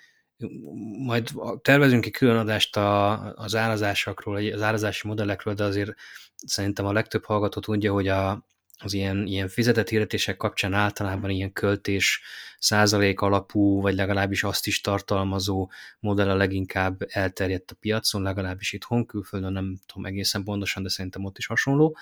majd 0.98 1.30
tervezünk 1.62 2.06
egy 2.06 2.12
külön 2.12 2.38
adást 2.38 2.78
a, 2.78 3.22
az 3.34 3.56
árazásokról, 3.56 4.36
az 4.36 4.62
árazási 4.62 5.08
modellekről, 5.08 5.54
de 5.54 5.64
azért 5.64 5.94
szerintem 6.36 6.86
a 6.86 6.94
legtöbb 6.94 7.26
hallgató 7.26 7.60
tudja, 7.60 7.94
hogy 7.94 8.08
a, 8.08 8.46
az 8.84 8.94
ilyen, 8.94 9.26
ilyen 9.28 9.48
fizetett 9.48 9.90
hirdetések 9.90 10.38
kapcsán 10.38 10.74
általában 10.74 11.30
ilyen 11.30 11.54
költés 11.54 12.22
százalék 12.60 13.22
alapú, 13.22 13.82
vagy 13.82 13.96
legalábbis 13.96 14.44
azt 14.44 14.68
is 14.68 14.82
tartalmazó 14.82 15.70
modell 16.00 16.30
a 16.30 16.36
leginkább 16.36 17.02
elterjedt 17.08 17.72
a 17.72 17.76
piacon, 17.80 18.22
legalábbis 18.22 18.74
itthon, 18.74 19.06
külföldön 19.06 19.52
nem 19.52 19.80
tudom 19.86 20.06
egészen 20.06 20.44
pontosan, 20.44 20.84
de 20.84 20.90
szerintem 20.90 21.24
ott 21.24 21.38
is 21.38 21.46
hasonló. 21.46 21.98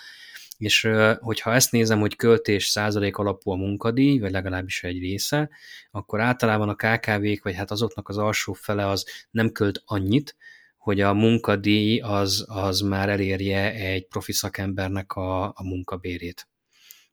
És 0.60 0.90
hogyha 1.20 1.54
ezt 1.54 1.72
nézem, 1.72 2.00
hogy 2.00 2.16
költés 2.16 2.66
százalék 2.66 3.18
alapú 3.18 3.52
a 3.52 3.56
munkadíj, 3.56 4.20
vagy 4.20 4.32
legalábbis 4.32 4.84
egy 4.84 5.00
része, 5.00 5.50
akkor 5.92 6.22
általában 6.22 6.70
a 6.70 6.76
KKV-k, 6.76 7.44
vagy 7.44 7.56
hát 7.56 7.72
azoknak 7.72 8.10
az 8.10 8.18
alsó 8.18 8.54
fele 8.54 8.88
az 8.88 9.06
nem 9.32 9.52
költ 9.52 9.82
annyit, 9.86 10.36
hogy 10.78 11.02
a 11.02 11.14
munkadíj 11.14 12.00
az, 12.00 12.46
az 12.48 12.80
már 12.80 13.10
elérje 13.10 13.74
egy 13.74 14.08
profi 14.08 14.32
szakembernek 14.34 15.14
a, 15.14 15.44
a 15.44 15.64
munkabérét. 15.64 16.48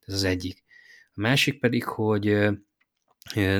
Ez 0.00 0.14
az 0.14 0.24
egyik. 0.24 0.64
A 1.14 1.20
másik 1.20 1.60
pedig, 1.60 1.84
hogy 1.84 2.48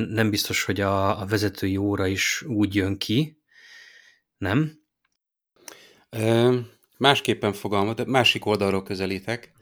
nem 0.09 0.31
biztos, 0.31 0.64
hogy 0.64 0.81
a, 0.81 1.21
a 1.21 1.26
vezetői 1.26 1.76
óra 1.76 2.07
is 2.07 2.43
úgy 2.43 2.75
jön 2.75 2.99
ki, 2.99 3.40
nem? 4.38 4.81
Másképpen 6.99 7.52
fogalmaz, 7.52 8.05
másik 8.07 8.47
oldalról 8.47 8.83
közelítek. 8.83 9.52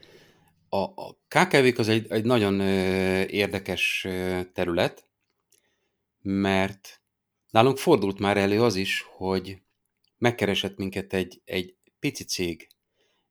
A, 0.75 0.93
a 0.95 1.17
KKV-k 1.27 1.77
az 1.77 1.87
egy, 1.87 2.11
egy 2.11 2.23
nagyon 2.23 2.59
érdekes 3.29 4.07
terület, 4.53 5.07
mert 6.21 7.01
nálunk 7.49 7.77
fordult 7.77 8.19
már 8.19 8.37
elő 8.37 8.63
az 8.63 8.75
is, 8.75 9.05
hogy 9.07 9.61
megkeresett 10.17 10.77
minket 10.77 11.13
egy, 11.13 11.41
egy 11.45 11.75
pici 11.99 12.23
cég, 12.23 12.69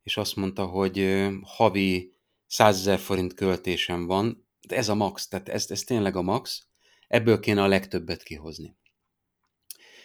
és 0.03 0.17
azt 0.17 0.37
mondta, 0.37 0.67
hogy 0.67 1.27
havi 1.43 2.13
100 2.47 2.77
ezer 2.77 2.99
forint 2.99 3.35
költésem 3.35 4.07
van, 4.07 4.49
de 4.69 4.77
ez 4.77 4.89
a 4.89 4.95
max, 4.95 5.29
tehát 5.29 5.49
ez, 5.49 5.71
ez 5.71 5.83
tényleg 5.83 6.17
a 6.17 6.23
max, 6.23 6.67
ebből 7.09 7.41
kéne 7.41 7.63
a 7.63 7.67
legtöbbet 7.67 8.23
kihozni. 8.23 8.77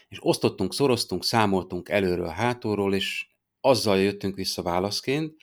És 0.08 0.18
osztottunk, 0.22 0.74
szoroztunk, 0.74 1.24
számoltunk 1.24 1.90
előről, 1.90 2.28
hátulról, 2.28 2.94
és 2.94 3.28
azzal 3.62 4.00
jöttünk 4.00 4.36
vissza 4.36 4.62
válaszként, 4.62 5.36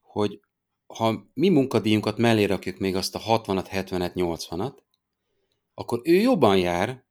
hogy 0.00 0.40
ha 0.94 1.30
mi 1.34 1.48
munkadíjunkat 1.48 2.18
mellé 2.18 2.44
rakjuk 2.44 2.78
még 2.78 2.96
azt 2.96 3.14
a 3.14 3.18
60-at, 3.18 3.66
70-et, 3.70 4.12
80-at, 4.14 4.74
akkor 5.74 6.00
ő 6.04 6.14
jobban 6.14 6.58
jár, 6.58 7.04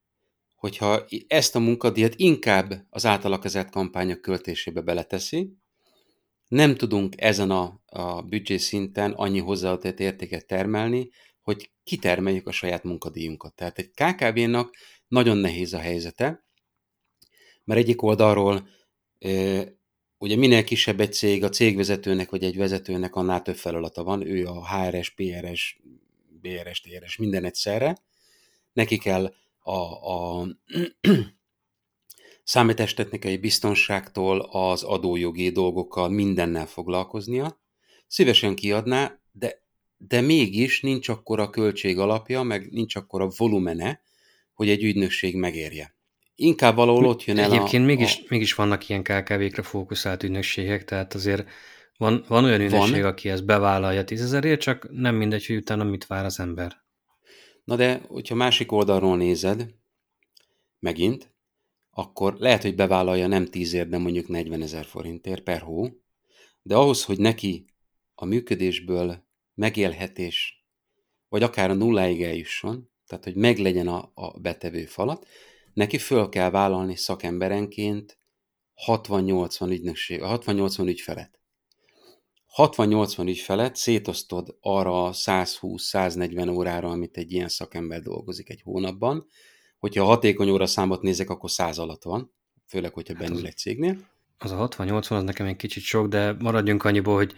hogyha 0.56 1.04
ezt 1.26 1.56
a 1.56 1.58
munkadíjat 1.58 2.14
inkább 2.16 2.86
az 2.90 3.06
általa 3.06 3.38
kezelt 3.38 3.70
kampányok 3.70 4.20
költésébe 4.20 4.80
beleteszi, 4.80 5.56
nem 6.48 6.74
tudunk 6.74 7.20
ezen 7.20 7.50
a, 7.50 7.80
a 7.86 8.22
büdzsé 8.22 8.56
szinten 8.56 9.12
annyi 9.12 9.38
hozzáadott 9.38 10.00
értéket 10.00 10.46
termelni, 10.46 11.10
hogy 11.40 11.72
kitermeljük 11.84 12.46
a 12.46 12.52
saját 12.52 12.82
munkadíjunkat. 12.82 13.54
Tehát 13.54 13.78
egy 13.78 13.90
KKV-nak 13.90 14.76
nagyon 15.08 15.36
nehéz 15.36 15.72
a 15.72 15.78
helyzete, 15.78 16.46
mert 17.64 17.80
egyik 17.80 18.02
oldalról 18.02 18.68
ugye 20.22 20.36
minél 20.36 20.64
kisebb 20.64 21.00
egy 21.00 21.12
cég, 21.12 21.44
a 21.44 21.48
cégvezetőnek 21.48 22.30
vagy 22.30 22.44
egy 22.44 22.56
vezetőnek 22.56 23.14
annál 23.14 23.42
több 23.42 23.56
feladata 23.56 24.04
van, 24.04 24.26
ő 24.26 24.46
a 24.46 24.68
HRS, 24.68 25.10
PRS, 25.10 25.80
BRS, 26.40 26.80
TRS, 26.80 27.16
minden 27.16 27.44
egyszerre. 27.44 27.96
Neki 28.72 28.98
kell 28.98 29.34
a, 29.58 29.78
a 30.12 30.46
számítástechnikai 32.44 33.36
biztonságtól 33.36 34.40
az 34.40 34.82
adójogi 34.82 35.50
dolgokkal 35.50 36.08
mindennel 36.08 36.66
foglalkoznia. 36.66 37.60
Szívesen 38.06 38.54
kiadná, 38.54 39.18
de, 39.32 39.62
de 39.96 40.20
mégis 40.20 40.80
nincs 40.80 41.08
akkora 41.08 41.50
költség 41.50 41.98
alapja, 41.98 42.42
meg 42.42 42.70
nincs 42.70 42.96
akkora 42.96 43.28
volumene, 43.36 44.00
hogy 44.52 44.68
egy 44.68 44.82
ügynökség 44.82 45.36
megérje. 45.36 45.94
Inkább 46.42 46.74
valahol 46.74 47.04
ott 47.04 47.24
jön 47.24 47.38
el 47.38 47.52
Egyébként 47.52 47.82
a, 47.82 47.86
mégis, 47.86 48.18
a... 48.18 48.22
mégis 48.28 48.54
vannak 48.54 48.88
ilyen 48.88 49.02
KKV-kre 49.02 49.62
fókuszált 49.62 50.22
ügynökségek, 50.22 50.84
tehát 50.84 51.14
azért 51.14 51.48
van, 51.96 52.24
van 52.28 52.44
olyan 52.44 52.60
ügynökség, 52.60 53.02
van. 53.02 53.10
aki 53.10 53.28
ezt 53.28 53.44
bevállalja 53.44 54.04
tízezerért, 54.04 54.60
csak 54.60 54.88
nem 54.90 55.14
mindegy, 55.14 55.46
hogy 55.46 55.56
utána 55.56 55.84
mit 55.84 56.06
vár 56.06 56.24
az 56.24 56.40
ember. 56.40 56.82
Na 57.64 57.76
de, 57.76 58.00
hogyha 58.08 58.34
másik 58.34 58.72
oldalról 58.72 59.16
nézed, 59.16 59.66
megint, 60.78 61.34
akkor 61.90 62.36
lehet, 62.38 62.62
hogy 62.62 62.74
bevállalja 62.74 63.26
nem 63.26 63.46
tízért, 63.46 63.88
de 63.88 63.98
mondjuk 63.98 64.28
40 64.28 64.62
ezer 64.62 64.84
forintért 64.84 65.42
per 65.42 65.60
hó, 65.60 65.88
de 66.62 66.74
ahhoz, 66.74 67.04
hogy 67.04 67.18
neki 67.18 67.64
a 68.14 68.24
működésből 68.24 69.24
megélhetés, 69.54 70.64
vagy 71.28 71.42
akár 71.42 71.70
a 71.70 71.74
nulláig 71.74 72.22
eljusson, 72.22 72.90
tehát 73.06 73.24
hogy 73.24 73.36
meglegyen 73.36 73.88
a, 73.88 74.10
a 74.14 74.38
betevő 74.38 74.84
falat, 74.84 75.26
neki 75.74 75.98
föl 75.98 76.28
kell 76.28 76.50
vállalni 76.50 76.96
szakemberenként 76.96 78.18
60-80 78.86 79.70
ügynökség, 79.70 80.20
60-80 80.22 80.86
ügyfelet. 80.86 81.40
60-80 82.56 83.26
ügyfelet 83.26 83.76
szétosztod 83.76 84.56
arra 84.60 85.04
a 85.04 85.12
120-140 85.12 86.54
órára, 86.54 86.88
amit 86.88 87.16
egy 87.16 87.32
ilyen 87.32 87.48
szakember 87.48 88.00
dolgozik 88.00 88.50
egy 88.50 88.60
hónapban. 88.62 89.26
Hogyha 89.78 90.02
a 90.02 90.06
hatékony 90.06 90.50
óra 90.50 90.66
számot 90.66 91.02
nézek, 91.02 91.30
akkor 91.30 91.50
100 91.50 91.78
alatt 91.78 92.02
van, 92.02 92.32
főleg, 92.66 92.92
hogyha 92.92 93.14
hát 93.16 93.22
bennül 93.22 93.46
egy 93.46 93.56
cégnél. 93.56 94.10
Az 94.38 94.50
a 94.50 94.68
60-80 94.68 95.10
az 95.10 95.22
nekem 95.22 95.46
egy 95.46 95.56
kicsit 95.56 95.82
sok, 95.82 96.08
de 96.08 96.32
maradjunk 96.32 96.84
annyiból, 96.84 97.14
hogy 97.14 97.34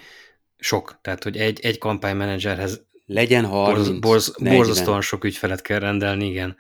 sok. 0.57 0.99
Tehát, 1.03 1.23
hogy 1.23 1.37
egy, 1.37 1.61
egy 1.61 1.79
kampánymenedzserhez 1.79 2.85
legyen 3.07 3.47
30, 3.47 3.89
borz, 3.89 4.01
borz, 4.01 4.35
borzasztóan 4.39 5.01
sok 5.01 5.25
ügyfelet 5.25 5.63
kell 5.63 5.79
rendelni, 5.79 6.27
igen 6.27 6.57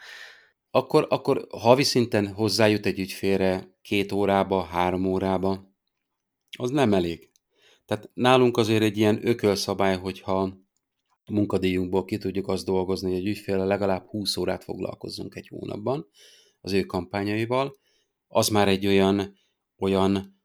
akkor, 0.75 1.07
akkor 1.11 1.47
havi 1.51 1.83
szinten 1.83 2.33
hozzájut 2.33 2.87
egy 2.87 2.99
ügyfélre 2.99 3.77
két 3.83 4.13
órába, 4.13 4.63
három 4.63 5.05
órába, 5.05 5.75
az 6.59 6.71
nem 6.71 6.95
elég. 6.95 7.31
Tehát 7.85 8.11
nálunk 8.15 8.57
azért 8.57 8.83
egy 8.83 8.97
ilyen 8.97 9.27
ökölszabály, 9.27 9.97
hogyha 9.97 10.57
munkadíjunkból 11.31 12.05
ki 12.05 12.19
tudjuk 12.19 12.49
azt 12.49 12.65
dolgozni, 12.65 13.09
hogy 13.09 13.19
egy 13.19 13.27
ügyféle 13.27 13.65
legalább 13.65 14.07
20 14.07 14.37
órát 14.37 14.65
foglalkozzunk 14.65 15.35
egy 15.35 15.49
hónapban 15.49 16.09
az 16.61 16.73
ő 16.73 16.83
kampányaival, 16.83 17.77
az 18.29 18.49
már 18.49 18.69
egy 18.69 18.87
olyan, 18.87 19.39
olyan 19.79 20.41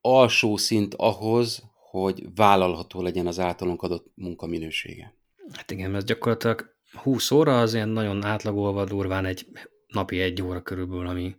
alsó 0.00 0.56
szint 0.56 0.94
ahhoz, 0.94 1.62
hogy 1.90 2.34
vállalható 2.34 3.02
legyen 3.02 3.26
az 3.26 3.38
általunk 3.38 3.82
adott 3.82 4.12
munkaminősége. 4.14 5.14
Hát 5.52 5.70
igen, 5.70 5.90
mert 5.90 6.06
gyakorlatilag 6.06 6.75
20 6.92 7.30
óra 7.30 7.60
az 7.60 7.74
ilyen 7.74 7.88
nagyon 7.88 8.24
átlagolva 8.24 8.84
durván 8.84 9.24
egy 9.24 9.46
napi 9.86 10.20
egy 10.20 10.42
óra 10.42 10.62
körülbelül, 10.62 11.06
ami 11.06 11.36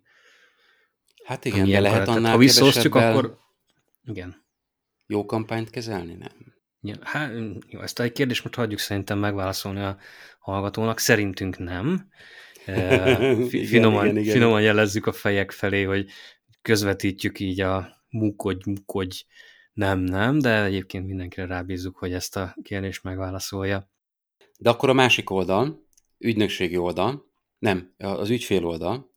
Hát 1.27 1.45
igen, 1.45 1.59
ami 1.59 1.71
de 1.71 1.79
lehet 1.79 2.07
annál 2.07 2.31
Ha 2.31 2.37
visszaosztjuk, 2.37 2.95
akkor 2.95 3.37
igen. 4.03 4.45
Jó 5.07 5.25
kampányt 5.25 5.69
kezelni, 5.69 6.13
nem? 6.13 6.55
Ja, 6.81 6.95
hát, 7.01 7.31
jó, 7.67 7.81
ezt 7.81 7.99
egy 7.99 8.11
kérdést 8.11 8.43
most 8.43 8.55
hagyjuk 8.55 8.79
szerintem 8.79 9.19
megválaszolni 9.19 9.79
a 9.79 9.97
hallgatónak. 10.39 10.99
Szerintünk 10.99 11.57
nem. 11.57 12.09
Finoman, 13.49 14.03
igen, 14.03 14.05
igen, 14.05 14.17
igen. 14.17 14.33
finoman 14.33 14.61
jelezzük 14.61 15.05
a 15.05 15.11
fejek 15.11 15.51
felé, 15.51 15.83
hogy 15.83 16.09
közvetítjük 16.61 17.39
így 17.39 17.61
a 17.61 18.03
mukodj, 18.09 18.69
mukodj, 18.69 19.23
nem, 19.73 19.99
nem, 19.99 20.39
de 20.39 20.63
egyébként 20.63 21.05
mindenkire 21.05 21.45
rábízzuk, 21.45 21.97
hogy 21.97 22.13
ezt 22.13 22.35
a 22.35 22.55
kérdést 22.61 23.03
megválaszolja. 23.03 23.89
De 24.57 24.69
akkor 24.69 24.89
a 24.89 24.93
másik 24.93 25.29
oldal, 25.29 25.85
ügynökségi 26.17 26.77
oldal, 26.77 27.25
nem, 27.59 27.93
az 27.97 28.29
ügyfél 28.29 28.65
oldal, 28.65 29.13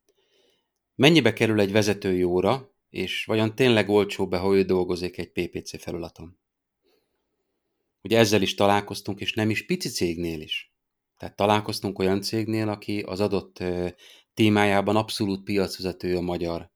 mennyibe 0.94 1.32
kerül 1.32 1.60
egy 1.60 1.72
vezetői 1.72 2.22
óra, 2.22 2.74
és 2.90 3.24
vajon 3.24 3.54
tényleg 3.54 3.88
olcsóbb-e, 3.88 4.38
ha 4.38 4.54
ő 4.54 4.62
dolgozik 4.62 5.18
egy 5.18 5.32
PPC 5.32 5.82
felulaton? 5.82 6.38
Ugye 8.02 8.18
ezzel 8.18 8.42
is 8.42 8.54
találkoztunk, 8.54 9.20
és 9.20 9.32
nem 9.32 9.50
is 9.50 9.66
pici 9.66 9.88
cégnél 9.88 10.40
is. 10.40 10.72
Tehát 11.16 11.36
találkoztunk 11.36 11.98
olyan 11.98 12.20
cégnél, 12.20 12.68
aki 12.68 13.00
az 13.00 13.20
adott 13.20 13.62
témájában 14.34 14.96
abszolút 14.96 15.44
piacvezető 15.44 16.16
a 16.16 16.20
magyar 16.20 16.70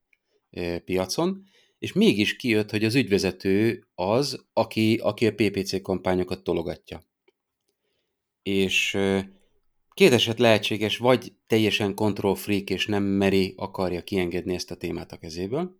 piacon, 0.85 1.43
és 1.79 1.93
mégis 1.93 2.35
kijött, 2.35 2.69
hogy 2.69 2.85
az 2.85 2.95
ügyvezető 2.95 3.87
az, 3.95 4.45
aki, 4.53 4.95
aki 4.95 5.27
a 5.27 5.33
PPC 5.33 5.81
kampányokat 5.81 6.43
tologatja 6.43 7.03
és 8.45 8.97
két 9.93 10.11
eset 10.11 10.39
lehetséges, 10.39 10.97
vagy 10.97 11.33
teljesen 11.47 11.95
control 11.95 12.35
freak, 12.35 12.69
és 12.69 12.85
nem 12.85 13.03
meri, 13.03 13.53
akarja 13.57 14.03
kiengedni 14.03 14.53
ezt 14.53 14.71
a 14.71 14.75
témát 14.75 15.11
a 15.11 15.17
kezéből. 15.17 15.79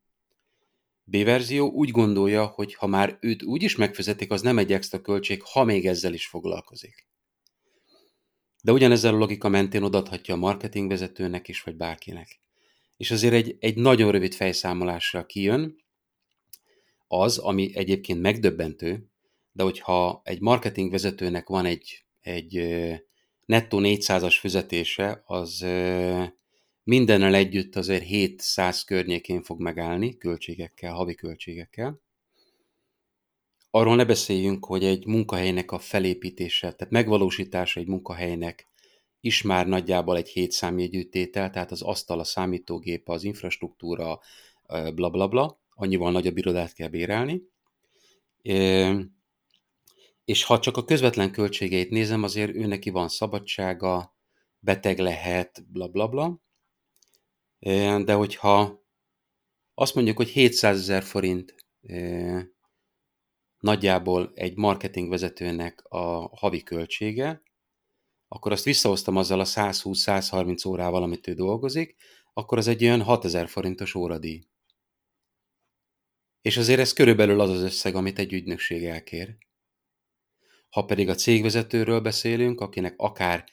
B 1.04 1.24
verzió 1.24 1.72
úgy 1.72 1.92
gondolja, 1.92 2.46
hogy 2.46 2.74
ha 2.74 2.88
már 2.88 3.18
őt 3.22 3.44
úgy 3.44 3.64
is 3.64 3.76
megfizetik, 3.76 4.32
az 4.32 4.42
nem 4.42 4.58
egy 4.58 4.74
extra 4.74 5.02
költség, 5.02 5.42
ha 5.44 5.64
még 5.64 5.88
ezzel 5.88 6.14
is 6.14 6.28
foglalkozik. 6.28 7.08
De 8.64 8.72
ugyanezzel 8.72 9.14
a 9.14 9.18
logika 9.18 9.50
mentén 9.50 9.84
odaadhatja 9.84 10.34
a 10.34 10.38
marketingvezetőnek 10.38 11.48
is, 11.48 11.62
vagy 11.62 11.76
bárkinek. 11.76 12.40
És 12.98 13.12
azért 13.12 13.34
egy, 13.34 13.58
egy 13.60 13.78
nagyon 13.78 14.12
rövid 14.12 14.34
fejszámolással 14.34 15.26
kijön 15.26 15.76
az, 17.08 17.38
ami 17.38 17.76
egyébként 17.76 18.22
megdöbbentő, 18.22 19.10
de 19.52 19.64
hogyha 19.64 20.22
egy 20.24 20.40
marketingvezetőnek 20.40 21.48
van 21.48 21.66
egy 21.66 22.05
egy 22.26 22.54
nettó 23.46 23.80
400-as 23.82 24.38
fizetése, 24.40 25.24
az 25.26 25.66
mindennel 26.84 27.36
együtt 27.36 27.76
azért 27.76 28.04
700 28.04 28.84
környékén 28.84 29.44
fog 29.44 29.62
megállni 29.62 30.18
költségekkel, 30.18 30.94
havi 30.94 31.16
költségekkel. 31.16 32.02
arról 33.70 33.96
ne 33.96 34.06
beszéljünk, 34.06 34.66
hogy 34.66 34.84
egy 34.84 35.06
munkahelynek 35.06 35.72
a 35.72 35.80
felépítése, 35.80 36.72
tehát 36.72 36.94
megvalósítása 36.94 37.80
egy 37.80 37.88
munkahelynek 37.88 38.68
is 39.20 39.42
már 39.42 39.68
nagyjából 39.68 40.18
egy 40.18 40.30
hét 40.30 40.52
számjegyű 40.52 41.04
tehát 41.04 41.72
az 41.72 41.82
asztal, 41.82 42.20
a 42.20 42.24
számítógép, 42.24 43.10
az 43.10 43.24
infrastruktúra, 43.24 44.20
bla 44.68 45.10
bla 45.10 45.28
bla, 45.28 45.60
annyival 45.76 46.12
nagyobb 46.12 46.38
irodát 46.38 46.74
kell 46.74 46.88
bérelni. 46.88 47.42
És 50.26 50.44
ha 50.44 50.60
csak 50.60 50.78
a 50.78 50.84
közvetlen 50.84 51.32
költségeit 51.32 51.90
nézem, 51.90 52.24
azért 52.24 52.56
ő 52.56 52.66
neki 52.66 52.90
van 52.90 53.08
szabadsága, 53.08 54.16
beteg 54.60 55.00
lehet, 55.00 55.72
bla 55.72 55.88
bla 55.88 56.08
bla. 56.08 56.42
De 58.04 58.14
hogyha 58.14 58.84
azt 59.74 59.96
mondjuk, 59.96 60.18
hogy 60.18 60.30
700 60.30 60.78
ezer 60.80 61.04
forint 61.04 61.56
nagyjából 63.60 64.32
egy 64.36 64.58
marketingvezetőnek 64.58 65.84
a 65.84 66.38
havi 66.38 66.64
költsége, 66.64 67.42
akkor 68.28 68.52
azt 68.52 68.64
visszahoztam 68.64 69.16
azzal 69.16 69.40
a 69.40 69.46
120-130 69.46 70.68
órával, 70.68 71.04
amit 71.04 71.28
ő 71.28 71.34
dolgozik, 71.34 71.96
akkor 72.34 72.58
az 72.58 72.68
egy 72.68 72.84
olyan 72.84 73.02
6000 73.02 73.48
forintos 73.48 73.96
óradíj. 73.96 74.48
És 76.42 76.58
azért 76.58 76.80
ez 76.80 76.94
körülbelül 76.94 77.40
az 77.40 77.50
az 77.50 77.62
összeg, 77.62 77.96
amit 77.96 78.20
egy 78.20 78.34
ügynökség 78.34 78.86
elkér. 78.86 79.38
Ha 80.76 80.86
pedig 80.86 81.10
a 81.10 81.16
cégvezetőről 81.16 82.00
beszélünk, 82.00 82.62
akinek 82.62 82.94
akár 82.98 83.44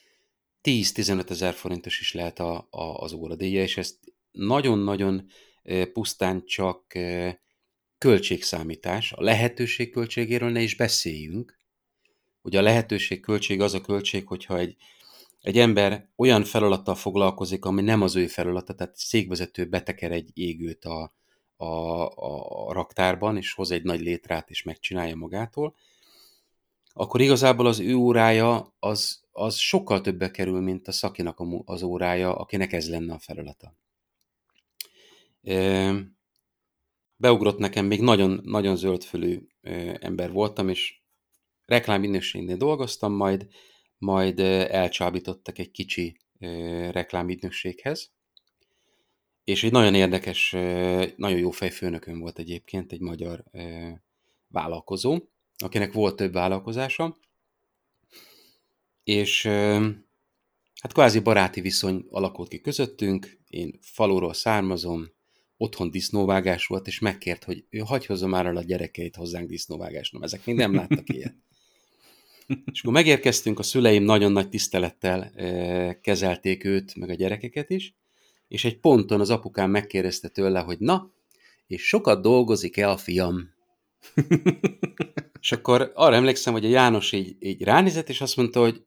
10-15 0.63 1.31
ezer 1.31 1.55
forintos 1.55 2.01
is 2.01 2.13
lehet 2.13 2.39
a, 2.39 2.67
a, 2.71 2.83
az 2.83 3.13
óradíja, 3.13 3.63
és 3.63 3.77
ezt 3.77 3.99
nagyon-nagyon 4.31 5.27
pusztán 5.93 6.45
csak 6.47 6.99
költségszámítás, 7.99 9.13
a 9.13 9.23
lehetőség 9.23 9.91
költségéről 9.91 10.51
ne 10.51 10.61
is 10.61 10.77
beszéljünk. 10.77 11.59
Ugye 12.41 12.59
a 12.59 12.63
lehetőség 12.63 13.21
költség 13.21 13.61
az 13.61 13.75
a 13.75 13.81
költség, 13.81 14.27
hogyha 14.27 14.59
egy, 14.59 14.77
egy 15.41 15.59
ember 15.59 16.09
olyan 16.17 16.45
feladattal 16.45 16.95
foglalkozik, 16.95 17.65
ami 17.65 17.83
nem 17.83 18.03
az 18.03 18.17
ő 18.17 18.27
feladata, 18.27 18.75
tehát 18.75 18.97
székvezető 18.97 19.69
beteker 19.69 20.13
egy 20.13 20.31
égőt 20.35 20.85
a, 20.85 21.15
a, 21.57 21.67
a 22.67 22.73
raktárban, 22.73 23.37
és 23.37 23.53
hoz 23.53 23.71
egy 23.71 23.83
nagy 23.83 24.01
létrát, 24.01 24.51
és 24.51 24.63
megcsinálja 24.63 25.17
magától, 25.17 25.75
akkor 26.93 27.21
igazából 27.21 27.67
az 27.67 27.81
ő 27.81 27.95
órája 27.95 28.75
az, 28.79 29.25
az 29.33 29.57
sokkal 29.57 30.01
többe 30.01 30.31
kerül, 30.31 30.61
mint 30.61 30.89
a 30.89 30.93
szakinak 30.93 31.43
az 31.65 31.83
órája, 31.83 32.35
akinek 32.37 32.73
ez 32.73 32.89
lenne 32.89 33.15
a 33.15 33.19
feladata. 33.19 33.77
Beugrott 37.17 37.59
nekem, 37.59 37.87
még 37.87 38.01
nagyon, 38.01 38.41
nagyon 38.45 38.77
zöldfülű 38.77 39.47
ember 40.01 40.33
voltam, 40.33 40.69
és 40.69 41.01
reklámügynökségnél 41.65 42.57
dolgoztam, 42.57 43.13
majd, 43.13 43.49
majd 43.99 44.41
elcsábítottak 44.41 45.59
egy 45.59 45.71
kicsi 45.71 46.17
reklámügynökséghez, 46.91 48.13
és 49.45 49.65
egy 49.65 49.73
nagyon 49.73 49.95
érdekes, 49.95 50.51
nagyon 51.17 51.39
jó 51.39 51.51
fejfőnökön 51.51 52.19
volt 52.19 52.39
egyébként, 52.39 52.93
egy 52.93 53.01
magyar 53.01 53.45
vállalkozó, 54.49 55.19
akinek 55.63 55.93
volt 55.93 56.17
több 56.17 56.33
vállalkozása, 56.33 57.19
és 59.05 59.47
hát 60.81 60.93
kvázi 60.93 61.19
baráti 61.19 61.61
viszony 61.61 62.07
alakult 62.11 62.49
ki 62.49 62.61
közöttünk, 62.61 63.39
én 63.49 63.79
faluról 63.81 64.35
származom, 64.35 65.11
otthon 65.57 65.91
disznóvágás 65.91 66.67
volt, 66.67 66.87
és 66.87 66.99
megkért, 66.99 67.45
hogy 67.45 67.65
ő 67.71 67.79
hagyj 67.79 68.07
hozza 68.07 68.27
már 68.27 68.47
el 68.47 68.57
a 68.57 68.63
gyerekeit 68.63 69.17
hozzánk 69.17 69.49
disznóvágásra. 69.49 70.19
Ezek 70.23 70.45
még 70.45 70.57
nem 70.57 70.75
láttak 70.75 71.09
ilyet. 71.09 71.35
És 72.73 72.81
akkor 72.81 72.93
megérkeztünk, 72.93 73.59
a 73.59 73.63
szüleim 73.63 74.03
nagyon 74.03 74.33
nagy 74.33 74.49
tisztelettel 74.49 75.33
kezelték 76.01 76.65
őt, 76.65 76.95
meg 76.95 77.11
a 77.11 77.15
gyerekeket 77.15 77.71
is, 77.71 77.95
és 78.49 78.65
egy 78.65 78.79
ponton 78.79 79.21
az 79.21 79.31
apukám 79.31 79.71
megkérdezte 79.71 80.29
tőle, 80.29 80.61
hogy 80.61 80.79
na, 80.79 81.13
és 81.67 81.87
sokat 81.87 82.23
dolgozik-e 82.23 82.91
a 82.91 82.97
fiam? 82.97 83.51
és 85.43 85.53
akkor 85.53 85.93
arra 85.95 86.15
emlékszem, 86.15 86.53
hogy 86.53 86.65
a 86.65 86.69
János 86.69 87.13
így, 87.13 87.37
így 87.39 87.63
ránézett, 87.63 88.09
és 88.09 88.21
azt 88.21 88.37
mondta, 88.37 88.61
hogy 88.61 88.85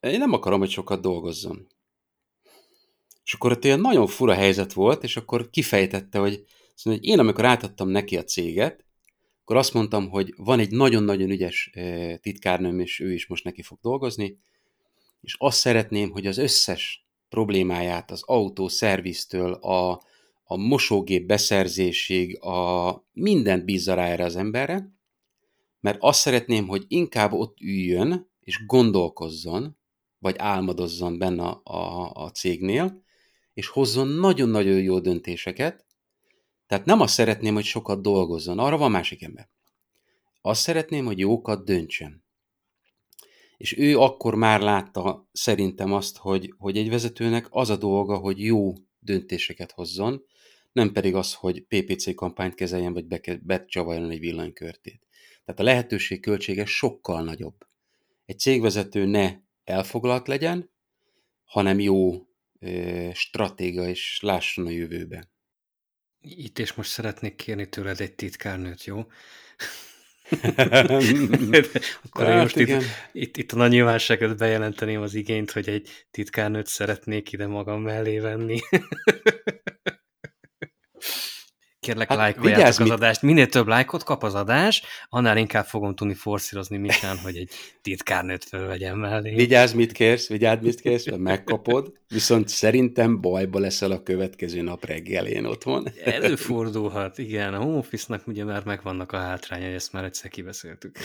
én 0.00 0.18
nem 0.18 0.32
akarom, 0.32 0.58
hogy 0.58 0.70
sokat 0.70 1.00
dolgozzon. 1.00 1.66
És 3.24 3.34
akkor 3.34 3.52
ott 3.52 3.64
ilyen 3.64 3.80
nagyon 3.80 4.06
fura 4.06 4.34
helyzet 4.34 4.72
volt, 4.72 5.02
és 5.02 5.16
akkor 5.16 5.50
kifejtette, 5.50 6.18
hogy, 6.18 6.44
mondja, 6.84 7.02
hogy 7.02 7.12
én 7.12 7.18
amikor 7.18 7.44
átadtam 7.44 7.88
neki 7.88 8.16
a 8.16 8.24
céget, 8.24 8.84
akkor 9.42 9.56
azt 9.56 9.72
mondtam, 9.72 10.08
hogy 10.08 10.34
van 10.36 10.58
egy 10.58 10.70
nagyon-nagyon 10.70 11.30
ügyes 11.30 11.70
titkárnőm, 12.20 12.80
és 12.80 13.00
ő 13.00 13.12
is 13.12 13.26
most 13.26 13.44
neki 13.44 13.62
fog 13.62 13.78
dolgozni, 13.80 14.38
és 15.20 15.36
azt 15.38 15.58
szeretném, 15.58 16.10
hogy 16.10 16.26
az 16.26 16.38
összes 16.38 17.06
problémáját 17.28 18.10
az 18.10 18.22
autó 18.24 18.68
szerviztől, 18.68 19.52
a, 19.52 19.90
a 20.44 20.56
mosógép 20.56 21.26
beszerzésig, 21.26 22.42
a 22.42 23.04
mindent 23.12 23.64
bízza 23.64 23.94
rá 23.94 24.06
erre 24.06 24.24
az 24.24 24.36
emberre, 24.36 24.94
mert 25.86 25.98
azt 26.00 26.20
szeretném, 26.20 26.66
hogy 26.66 26.84
inkább 26.88 27.32
ott 27.32 27.60
üljön, 27.60 28.30
és 28.40 28.66
gondolkozzon, 28.66 29.76
vagy 30.18 30.34
álmodozzon 30.38 31.18
benne 31.18 31.42
a, 31.42 31.60
a, 31.64 32.10
a 32.14 32.30
cégnél, 32.30 33.02
és 33.54 33.68
hozzon 33.68 34.08
nagyon-nagyon 34.08 34.82
jó 34.82 34.98
döntéseket. 34.98 35.86
Tehát 36.66 36.84
nem 36.84 37.00
azt 37.00 37.14
szeretném, 37.14 37.54
hogy 37.54 37.64
sokat 37.64 38.02
dolgozzon, 38.02 38.58
arra 38.58 38.76
van 38.76 38.90
másik 38.90 39.22
ember. 39.22 39.48
Azt 40.40 40.60
szeretném, 40.60 41.04
hogy 41.04 41.18
jókat 41.18 41.64
döntsön. 41.64 42.24
És 43.56 43.78
ő 43.78 43.98
akkor 43.98 44.34
már 44.34 44.60
látta 44.60 45.28
szerintem 45.32 45.92
azt, 45.92 46.16
hogy, 46.16 46.54
hogy 46.58 46.76
egy 46.76 46.88
vezetőnek 46.88 47.46
az 47.50 47.70
a 47.70 47.76
dolga, 47.76 48.16
hogy 48.16 48.40
jó 48.40 48.72
döntéseket 48.98 49.72
hozzon, 49.72 50.24
nem 50.72 50.92
pedig 50.92 51.14
az, 51.14 51.34
hogy 51.34 51.60
PPC 51.60 52.14
kampányt 52.14 52.54
kezeljen, 52.54 52.92
vagy 52.92 53.06
becsavarjon 53.42 54.10
egy 54.10 54.20
villanykörtét. 54.20 55.05
Tehát 55.46 55.60
a 55.60 55.64
lehetőség 55.64 56.20
költsége 56.20 56.64
sokkal 56.64 57.22
nagyobb. 57.22 57.66
Egy 58.24 58.38
cégvezető 58.38 59.04
ne 59.04 59.32
elfoglalt 59.64 60.28
legyen, 60.28 60.70
hanem 61.44 61.80
jó 61.80 62.26
stratéga, 63.12 63.88
és 63.88 64.18
lásson 64.22 64.66
a 64.66 64.70
jövőbe. 64.70 65.30
Itt 66.20 66.58
és 66.58 66.72
most 66.72 66.90
szeretnék 66.90 67.36
kérni 67.36 67.68
tőled 67.68 68.00
egy 68.00 68.14
titkárnőt, 68.14 68.84
jó? 68.84 68.96
Akkor 72.02 72.24
hát, 72.24 72.42
most 72.42 72.56
itt, 72.56 72.82
itt, 73.12 73.36
itt 73.36 73.52
a 73.52 73.68
nyilvánosságot 73.68 74.36
bejelenteném 74.36 75.00
az 75.00 75.14
igényt, 75.14 75.50
hogy 75.50 75.68
egy 75.68 76.06
titkárnőt 76.10 76.66
szeretnék 76.66 77.32
ide 77.32 77.46
magam 77.46 77.82
mellé 77.82 78.18
venni. 78.18 78.60
Kérlek, 81.86 82.08
hát 82.08 82.18
lájkoljátok 82.18 82.80
az 82.80 82.90
adást. 82.90 83.22
Minél 83.22 83.46
több 83.46 83.66
lájkot 83.66 84.02
kap 84.02 84.22
az 84.22 84.34
adás, 84.34 84.82
annál 85.08 85.36
inkább 85.36 85.64
fogom 85.64 85.94
tudni 85.94 86.14
forszírozni 86.14 86.76
Misán, 86.76 87.18
hogy 87.18 87.36
egy 87.36 87.50
titkárnőt 87.82 88.44
fölvegyem 88.44 88.98
mellé. 88.98 89.34
Vigyázz, 89.34 89.72
mit 89.72 89.92
kérsz, 89.92 90.28
vigyázz, 90.28 90.62
mit 90.62 90.80
kérsz, 90.80 91.06
mert 91.06 91.20
megkapod, 91.22 91.92
viszont 92.08 92.48
szerintem 92.48 93.20
bajba 93.20 93.58
leszel 93.58 93.90
a 93.90 94.02
következő 94.02 94.62
nap 94.62 94.84
reggelén 94.84 95.44
otthon. 95.44 95.86
Előfordulhat, 96.04 97.18
igen. 97.18 97.54
A 97.54 97.58
home 97.58 97.76
office-nak 97.76 98.26
ugye 98.26 98.44
már 98.44 98.64
megvannak 98.64 99.12
a 99.12 99.18
hátrányai, 99.18 99.74
ezt 99.74 99.92
már 99.92 100.04
egyszer 100.04 100.30
kibeszéltük. 100.30 100.98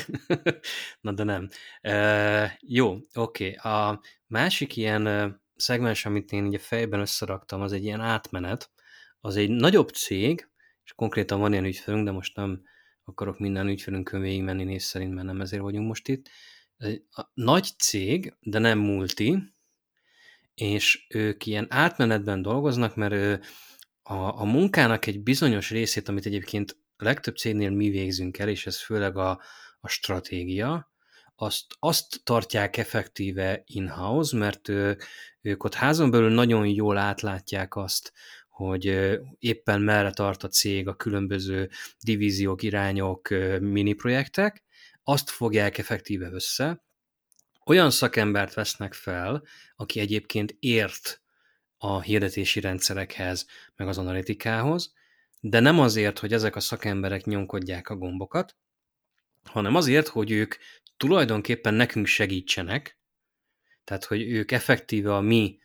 Na 1.02 1.12
de 1.12 1.24
nem. 1.24 1.50
E, 1.82 2.58
jó, 2.68 2.98
oké. 3.14 3.56
Okay. 3.56 3.74
A 3.74 4.02
másik 4.28 4.78
ilyen 4.78 5.36
szegmens, 5.56 6.06
amit 6.06 6.32
én 6.32 6.46
ugye 6.46 6.60
fejben 6.60 7.00
összeraktam, 7.00 7.62
az 7.62 7.72
egy 7.72 7.84
ilyen 7.84 8.02
átmenet, 8.02 8.72
az 9.20 9.36
egy 9.36 9.50
nagyobb 9.50 9.90
cég, 9.90 10.51
és 10.84 10.94
konkrétan 10.94 11.40
van 11.40 11.52
ilyen 11.52 11.66
ügyfelünk, 11.66 12.06
de 12.06 12.12
most 12.12 12.36
nem 12.36 12.62
akarok 13.04 13.40
minden 13.40 13.68
ügyfelünkön 13.68 14.22
végigmenni 14.22 14.64
néz 14.64 14.84
szerint, 14.84 15.14
mert 15.14 15.28
nem 15.28 15.42
ezért 15.42 15.62
vagyunk 15.62 15.88
most 15.88 16.08
itt. 16.08 16.30
A 17.12 17.32
nagy 17.34 17.70
cég, 17.78 18.34
de 18.40 18.60
nem 18.60 18.80
multi, 18.80 19.54
és 20.54 21.06
ők 21.10 21.46
ilyen 21.46 21.68
átmenetben 21.70 22.42
dolgoznak, 22.42 22.96
mert 22.96 23.46
a, 24.02 24.14
a 24.14 24.44
munkának 24.44 25.06
egy 25.06 25.24
bizonyos 25.24 25.70
részét, 25.70 26.08
amit 26.08 26.26
egyébként 26.26 26.78
legtöbb 26.98 27.36
cégnél 27.36 27.70
mi 27.70 27.90
végzünk 27.90 28.38
el, 28.38 28.50
és 28.50 28.66
ez 28.66 28.82
főleg 28.82 29.18
a, 29.18 29.42
a 29.80 29.88
stratégia, 29.88 30.92
azt, 31.36 31.66
azt 31.80 32.22
tartják 32.24 32.78
effektíve 32.78 33.64
in-house, 33.66 34.38
mert 34.38 34.70
ők 35.42 35.64
ott 35.64 35.74
házon 35.74 36.12
belül 36.12 36.30
nagyon 36.30 36.68
jól 36.68 36.98
átlátják 36.98 37.76
azt, 37.76 38.14
hogy 38.68 39.20
éppen 39.40 39.82
merre 39.82 40.12
tart 40.12 40.44
a 40.44 40.48
cég 40.48 40.88
a 40.88 40.96
különböző 40.96 41.70
divíziók, 42.00 42.64
irányok, 42.64 43.30
mini 43.60 43.94
projektek, 43.94 44.64
azt 45.04 45.30
fogják 45.30 45.78
effektíve 45.78 46.30
össze, 46.32 46.84
olyan 47.66 47.92
szakembert 47.92 48.54
vesznek 48.54 48.94
fel, 48.94 49.44
aki 49.76 50.00
egyébként 50.00 50.56
ért 50.60 51.22
a 51.78 52.02
hirdetési 52.02 52.60
rendszerekhez, 52.60 53.46
meg 53.76 53.88
az 53.88 53.98
analitikához, 53.98 54.94
de 55.40 55.60
nem 55.60 55.80
azért, 55.80 56.20
hogy 56.20 56.34
ezek 56.34 56.56
a 56.56 56.60
szakemberek 56.60 57.26
nyomkodják 57.26 57.90
a 57.90 57.96
gombokat, 57.96 58.56
hanem 59.44 59.76
azért, 59.76 60.08
hogy 60.08 60.32
ők 60.32 60.56
tulajdonképpen 60.98 61.74
nekünk 61.74 62.06
segítsenek, 62.06 63.00
tehát 63.84 64.06
hogy 64.06 64.22
ők 64.22 64.52
effektíve 64.52 65.16
a 65.16 65.22
mi 65.22 65.60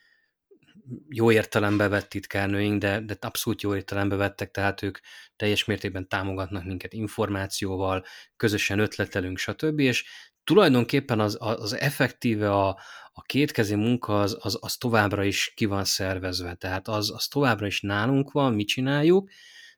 jó 1.09 1.31
értelembe 1.31 1.89
vett 1.89 2.09
titkárnőink, 2.09 2.81
de, 2.81 3.01
de 3.01 3.17
abszolút 3.21 3.63
jó 3.63 3.75
értelembe 3.75 4.17
vettek, 4.17 4.51
tehát 4.51 4.83
ők 4.83 4.99
teljes 5.37 5.65
mértékben 5.65 6.09
támogatnak 6.09 6.65
minket 6.65 6.93
információval, 6.93 8.05
közösen 8.37 8.79
ötletelünk, 8.79 9.39
stb. 9.39 9.79
És 9.79 10.05
tulajdonképpen 10.45 11.21
az, 11.21 11.37
az 11.41 11.79
effektíve 11.79 12.51
a, 12.51 12.69
a 13.13 13.23
kétkezi 13.23 13.75
munka 13.75 14.21
az, 14.21 14.37
az, 14.41 14.59
az 14.61 14.77
továbbra 14.77 15.25
is 15.25 15.53
ki 15.57 15.65
van 15.65 15.85
szervezve, 15.85 16.55
tehát 16.55 16.89
az, 16.89 17.11
az 17.11 17.27
továbbra 17.27 17.67
is 17.67 17.81
nálunk 17.81 18.33
van, 18.33 18.55
mi 18.55 18.65
csináljuk, 18.65 19.31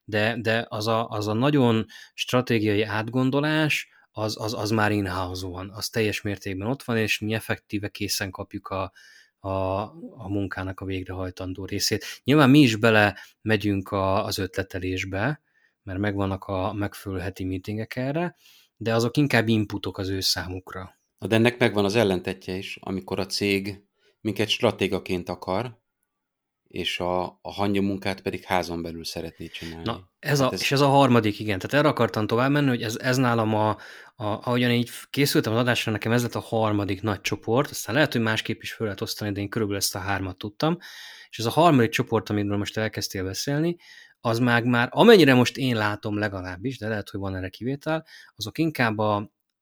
de, 0.04 0.36
de 0.40 0.66
az, 0.68 0.86
a, 0.86 1.08
az 1.08 1.28
a 1.28 1.32
nagyon 1.32 1.86
stratégiai 2.14 2.82
átgondolás, 2.82 3.88
az, 4.10 4.40
az, 4.40 4.54
az 4.54 4.70
már 4.70 4.92
in-house 4.92 5.46
van, 5.46 5.70
az 5.70 5.88
teljes 5.88 6.20
mértékben 6.20 6.68
ott 6.68 6.82
van, 6.82 6.96
és 6.96 7.18
mi 7.18 7.34
effektíve 7.34 7.88
készen 7.88 8.30
kapjuk 8.30 8.68
a, 8.68 8.92
a, 9.40 9.80
a 10.16 10.28
munkának 10.28 10.80
a 10.80 10.84
végrehajtandó 10.84 11.64
részét. 11.64 12.04
Nyilván 12.24 12.50
mi 12.50 12.58
is 12.58 12.76
bele 12.76 13.16
megyünk 13.42 13.90
a, 13.90 14.24
az 14.24 14.38
ötletelésbe, 14.38 15.42
mert 15.82 15.98
megvannak 15.98 16.44
a 16.44 16.72
megfelelő 16.72 17.20
heti 17.20 17.44
meetingek 17.44 17.96
erre, 17.96 18.36
de 18.76 18.94
azok 18.94 19.16
inkább 19.16 19.48
inputok 19.48 19.98
az 19.98 20.08
ő 20.08 20.20
számukra. 20.20 20.98
De 21.18 21.34
ennek 21.34 21.58
megvan 21.58 21.84
az 21.84 21.94
ellentetje 21.94 22.54
is, 22.54 22.78
amikor 22.80 23.18
a 23.18 23.26
cég 23.26 23.82
minket 24.20 24.48
stratégaként 24.48 25.28
akar, 25.28 25.78
és 26.68 27.00
a, 27.00 27.22
a 27.42 27.52
hangya 27.52 27.82
munkát 27.82 28.20
pedig 28.20 28.44
házon 28.44 28.82
belül 28.82 29.04
szeretné 29.04 29.46
csinálni. 29.46 29.84
Na, 29.84 30.10
ez 30.18 30.40
a, 30.40 30.44
hát 30.44 30.52
ez... 30.52 30.60
és 30.60 30.72
ez 30.72 30.80
a 30.80 30.88
harmadik, 30.88 31.38
igen. 31.38 31.58
Tehát 31.58 31.76
erre 31.76 31.88
akartam 31.88 32.26
tovább 32.26 32.50
menni, 32.50 32.68
hogy 32.68 32.82
ez, 32.82 32.96
ez 32.96 33.16
nálam 33.16 33.54
a, 33.54 33.68
a, 34.16 34.24
ahogyan 34.24 34.70
így 34.70 34.90
készültem 35.10 35.52
az 35.52 35.58
adásra, 35.58 35.92
nekem 35.92 36.12
ez 36.12 36.22
lett 36.22 36.34
a 36.34 36.40
harmadik 36.40 37.02
nagy 37.02 37.20
csoport, 37.20 37.70
aztán 37.70 37.94
lehet, 37.94 38.12
hogy 38.12 38.22
másképp 38.22 38.62
is 38.62 38.72
föl 38.72 38.86
lehet 38.86 39.00
osztani, 39.00 39.32
de 39.32 39.40
én 39.40 39.48
körülbelül 39.48 39.82
ezt 39.82 39.94
a 39.94 39.98
hármat 39.98 40.38
tudtam, 40.38 40.78
és 41.30 41.38
ez 41.38 41.46
a 41.46 41.50
harmadik 41.50 41.90
csoport, 41.90 42.30
amiről 42.30 42.56
most 42.56 42.76
elkezdtél 42.76 43.24
beszélni, 43.24 43.76
az 44.20 44.38
már, 44.38 44.62
már 44.62 44.88
amennyire 44.90 45.34
most 45.34 45.56
én 45.56 45.76
látom 45.76 46.18
legalábbis, 46.18 46.78
de 46.78 46.88
lehet, 46.88 47.10
hogy 47.10 47.20
van 47.20 47.36
erre 47.36 47.48
kivétel, 47.48 48.06
azok 48.36 48.58
inkább 48.58 48.98
a, 48.98 49.16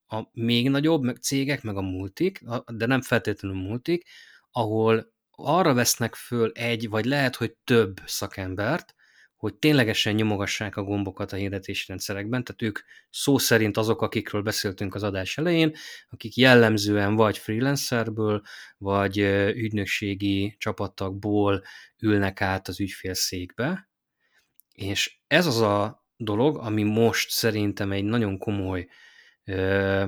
a 0.07 0.23
még 0.33 0.71
nagyobb 0.71 1.03
meg 1.03 1.16
cégek, 1.16 1.62
meg 1.62 1.77
a 1.77 1.81
multik, 1.81 2.40
de 2.66 2.87
nem 2.87 3.01
feltétlenül 3.01 3.62
multik, 3.62 4.07
ahol 4.51 5.14
arra 5.37 5.75
vesznek 5.75 6.14
föl 6.14 6.51
egy, 6.55 6.88
vagy 6.88 7.05
lehet, 7.05 7.37
hogy 7.37 7.55
több 7.64 8.01
szakembert, 8.05 8.94
hogy 9.37 9.55
ténylegesen 9.55 10.14
nyomogassák 10.14 10.77
a 10.77 10.83
gombokat 10.83 11.33
a 11.33 11.37
hirdetési 11.37 11.85
rendszerekben, 11.88 12.44
tehát 12.44 12.62
ők 12.62 12.79
szó 13.11 13.38
szerint 13.38 13.77
azok, 13.77 14.03
akikről 14.03 14.42
beszéltünk 14.42 14.94
az 14.94 15.03
adás 15.03 15.38
elején, 15.38 15.75
akik 16.09 16.37
jellemzően 16.37 17.14
vagy 17.14 17.38
freelancerből, 17.38 18.42
vagy 18.79 19.18
ügynökségi 19.55 20.57
csapatakból 20.59 21.62
ülnek 21.99 22.40
át 22.40 22.68
az 22.68 22.81
ügyfélszékbe, 22.81 23.88
és 24.72 25.18
ez 25.27 25.46
az 25.46 25.61
a 25.61 26.07
dolog, 26.16 26.59
ami 26.59 26.83
most 26.83 27.31
szerintem 27.31 27.92
egy 27.92 28.05
nagyon 28.05 28.38
komoly 28.38 28.88
ö, 29.44 30.05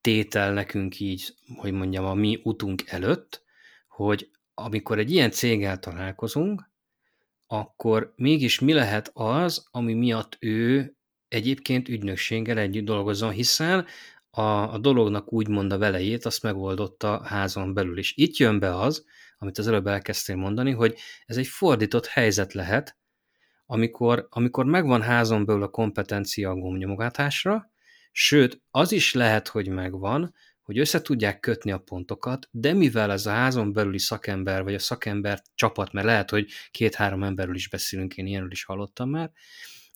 tétel 0.00 0.52
nekünk 0.52 1.00
így, 1.00 1.34
hogy 1.56 1.72
mondjam, 1.72 2.04
a 2.04 2.14
mi 2.14 2.40
utunk 2.42 2.82
előtt, 2.86 3.43
hogy 3.94 4.30
amikor 4.54 4.98
egy 4.98 5.10
ilyen 5.10 5.30
céggel 5.30 5.78
találkozunk, 5.78 6.70
akkor 7.46 8.12
mégis 8.16 8.58
mi 8.58 8.72
lehet 8.72 9.10
az, 9.14 9.68
ami 9.70 9.94
miatt 9.94 10.36
ő 10.40 10.94
egyébként 11.28 11.88
ügynökséggel 11.88 12.58
együtt 12.58 12.84
dolgozzon, 12.84 13.30
hiszen 13.30 13.86
a, 14.30 14.42
a 14.42 14.78
dolognak 14.78 15.32
úgymond 15.32 15.72
a 15.72 15.78
velejét 15.78 16.24
azt 16.24 16.42
megoldotta 16.42 17.22
házon 17.24 17.74
belül 17.74 17.98
is. 17.98 18.12
Itt 18.16 18.36
jön 18.36 18.58
be 18.58 18.78
az, 18.78 19.04
amit 19.38 19.58
az 19.58 19.68
előbb 19.68 19.86
elkezdtél 19.86 20.36
mondani, 20.36 20.70
hogy 20.70 20.98
ez 21.26 21.36
egy 21.36 21.46
fordított 21.46 22.06
helyzet 22.06 22.52
lehet, 22.52 22.96
amikor, 23.66 24.26
amikor 24.30 24.64
megvan 24.64 25.02
házon 25.02 25.44
belül 25.44 25.62
a 25.62 25.68
kompetencia 25.68 26.50
a 26.50 26.54
gombnyomogatásra, 26.54 27.70
sőt, 28.12 28.62
az 28.70 28.92
is 28.92 29.14
lehet, 29.14 29.48
hogy 29.48 29.68
megvan, 29.68 30.34
hogy 30.64 30.78
össze 30.78 31.02
tudják 31.02 31.40
kötni 31.40 31.72
a 31.72 31.78
pontokat, 31.78 32.48
de 32.50 32.72
mivel 32.72 33.12
ez 33.12 33.26
a 33.26 33.30
házon 33.30 33.72
belüli 33.72 33.98
szakember, 33.98 34.62
vagy 34.62 34.74
a 34.74 34.78
szakember 34.78 35.42
csapat, 35.54 35.92
mert 35.92 36.06
lehet, 36.06 36.30
hogy 36.30 36.50
két-három 36.70 37.22
emberről 37.22 37.54
is 37.54 37.68
beszélünk, 37.68 38.16
én 38.16 38.26
ilyenről 38.26 38.50
is 38.50 38.64
hallottam 38.64 39.10
már, 39.10 39.30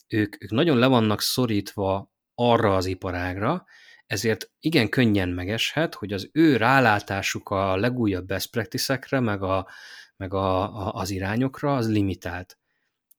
ők, 0.08 0.42
ők 0.42 0.50
nagyon 0.50 0.78
le 0.78 0.86
vannak 0.86 1.20
szorítva 1.20 2.12
arra 2.34 2.76
az 2.76 2.86
iparágra, 2.86 3.64
ezért 4.06 4.50
igen 4.60 4.88
könnyen 4.88 5.28
megeshet, 5.28 5.94
hogy 5.94 6.12
az 6.12 6.30
ő 6.32 6.56
rálátásuk 6.56 7.48
a 7.48 7.76
legújabb 7.76 8.26
best 8.26 8.50
practice 8.50 9.20
meg, 9.20 9.42
a, 9.42 9.68
meg 10.16 10.34
a, 10.34 10.62
a, 10.62 10.92
az 10.92 11.10
irányokra 11.10 11.76
az 11.76 11.90
limitált. 11.90 12.58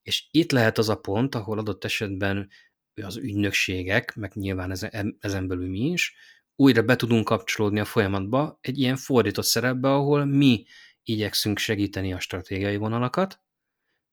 És 0.01 0.27
itt 0.31 0.51
lehet 0.51 0.77
az 0.77 0.89
a 0.89 0.95
pont, 0.95 1.35
ahol 1.35 1.57
adott 1.59 1.83
esetben 1.83 2.49
az 2.93 3.17
ügynökségek, 3.17 4.15
meg 4.15 4.31
nyilván 4.33 4.71
ezen, 4.71 5.17
ezen 5.19 5.47
belül 5.47 5.69
mi 5.69 5.79
is, 5.79 6.15
újra 6.59 6.81
be 6.81 6.95
tudunk 6.95 7.25
kapcsolódni 7.25 7.79
a 7.79 7.85
folyamatba 7.85 8.57
egy 8.61 8.79
ilyen 8.79 8.95
fordított 8.95 9.45
szerepbe, 9.45 9.93
ahol 9.93 10.25
mi 10.25 10.65
igyekszünk 11.03 11.57
segíteni 11.57 12.13
a 12.13 12.19
stratégiai 12.19 12.77
vonalakat, 12.77 13.39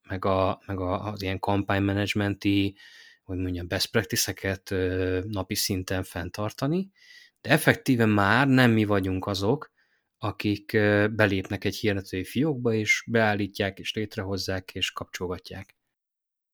meg, 0.08 0.24
a, 0.24 0.62
meg 0.66 0.80
a, 0.80 1.12
az 1.12 1.22
ilyen 1.22 1.38
kampánymanagementi, 1.38 2.76
hogy 3.24 3.38
mondjam, 3.38 3.68
best 3.68 3.90
practice-eket 3.90 4.74
napi 5.26 5.54
szinten 5.54 6.02
fenntartani, 6.02 6.90
de 7.40 7.50
effektíven 7.50 8.08
már 8.08 8.48
nem 8.48 8.70
mi 8.70 8.84
vagyunk 8.84 9.26
azok, 9.26 9.72
akik 10.18 10.70
belépnek 11.10 11.64
egy 11.64 11.76
hirdetői 11.76 12.24
fiókba, 12.24 12.74
és 12.74 13.04
beállítják, 13.06 13.78
és 13.78 13.94
létrehozzák, 13.94 14.74
és 14.74 14.90
kapcsolgatják. 14.90 15.76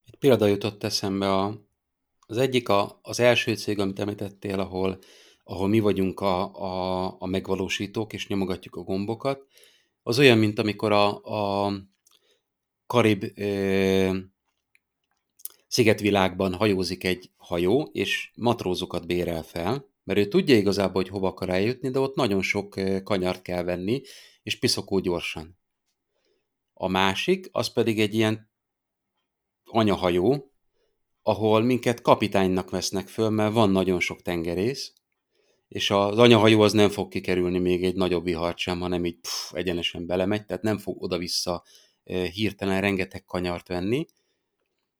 Egy 0.05 0.15
példa 0.15 0.45
jutott 0.45 0.83
eszembe 0.83 1.33
a, 1.33 1.67
az 2.19 2.37
egyik 2.37 2.69
a, 2.69 2.99
az 3.01 3.19
első 3.19 3.55
cég, 3.55 3.79
amit 3.79 3.99
említettél, 3.99 4.59
ahol 4.59 4.99
ahol 5.43 5.67
mi 5.67 5.79
vagyunk 5.79 6.19
a, 6.19 6.55
a, 6.55 7.15
a 7.19 7.25
megvalósítók, 7.25 8.13
és 8.13 8.27
nyomogatjuk 8.27 8.75
a 8.75 8.81
gombokat, 8.81 9.45
az 10.03 10.19
olyan, 10.19 10.37
mint 10.37 10.59
amikor 10.59 10.91
a, 10.91 11.21
a 11.65 11.73
Karib 12.85 13.25
ö, 13.35 14.17
szigetvilágban 15.67 16.53
hajózik 16.53 17.03
egy 17.03 17.31
hajó, 17.37 17.89
és 17.91 18.31
matrózokat 18.35 19.07
bérel 19.07 19.43
fel, 19.43 19.91
mert 20.03 20.19
ő 20.19 20.27
tudja 20.27 20.55
igazából, 20.55 21.01
hogy 21.01 21.11
hova 21.11 21.27
akar 21.27 21.49
eljutni, 21.49 21.89
de 21.89 21.99
ott 21.99 22.15
nagyon 22.15 22.41
sok 22.41 22.79
kanyart 23.03 23.41
kell 23.41 23.63
venni, 23.63 24.01
és 24.43 24.59
piszokó 24.59 24.99
gyorsan. 24.99 25.57
A 26.73 26.87
másik, 26.87 27.49
az 27.51 27.67
pedig 27.67 27.99
egy 27.99 28.13
ilyen 28.13 28.51
anyahajó, 29.63 30.51
ahol 31.21 31.61
minket 31.61 32.01
kapitánynak 32.01 32.69
vesznek 32.69 33.07
föl, 33.07 33.29
mert 33.29 33.53
van 33.53 33.69
nagyon 33.69 33.99
sok 33.99 34.21
tengerész, 34.21 34.93
és 35.73 35.89
az 35.89 36.17
anyahajó 36.17 36.61
az 36.61 36.73
nem 36.73 36.89
fog 36.89 37.07
kikerülni 37.07 37.59
még 37.59 37.83
egy 37.83 37.95
nagyobb 37.95 38.23
vihart 38.23 38.57
sem, 38.57 38.79
hanem 38.79 39.05
így 39.05 39.19
pff, 39.19 39.53
egyenesen 39.53 40.05
belemegy, 40.05 40.45
tehát 40.45 40.63
nem 40.63 40.77
fog 40.77 41.03
oda-vissza 41.03 41.63
hirtelen 42.33 42.81
rengeteg 42.81 43.25
kanyart 43.25 43.67
venni, 43.67 44.05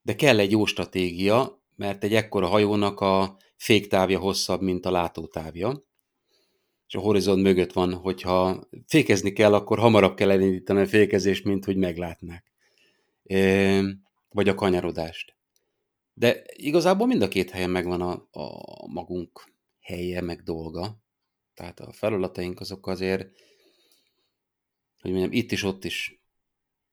de 0.01 0.15
kell 0.15 0.39
egy 0.39 0.51
jó 0.51 0.65
stratégia, 0.65 1.63
mert 1.75 2.03
egy 2.03 2.13
ekkora 2.13 2.47
hajónak 2.47 2.99
a 2.99 3.37
féktávja 3.55 4.19
hosszabb, 4.19 4.61
mint 4.61 4.85
a 4.85 4.91
látótávja, 4.91 5.85
és 6.87 6.95
a 6.95 6.99
horizont 6.99 7.41
mögött 7.41 7.73
van, 7.73 7.93
hogyha 7.93 8.67
fékezni 8.87 9.33
kell, 9.33 9.53
akkor 9.53 9.79
hamarabb 9.79 10.15
kell 10.15 10.31
elindítani 10.31 10.81
a 10.81 10.87
fékezést, 10.87 11.43
mint 11.43 11.65
hogy 11.65 11.77
meglátnák. 11.77 12.51
Vagy 14.29 14.49
a 14.49 14.55
kanyarodást. 14.55 15.35
De 16.13 16.43
igazából 16.53 17.07
mind 17.07 17.21
a 17.21 17.27
két 17.27 17.49
helyen 17.49 17.69
megvan 17.69 18.01
a, 18.01 18.27
a 18.31 18.87
magunk 18.87 19.52
helye, 19.83 20.21
meg 20.21 20.43
dolga. 20.43 21.01
Tehát 21.53 21.79
a 21.79 21.91
feladataink 21.91 22.59
azok 22.59 22.87
azért, 22.87 23.29
hogy 24.99 25.11
mondjam, 25.11 25.31
itt 25.31 25.51
is, 25.51 25.63
ott 25.63 25.83
is 25.83 26.21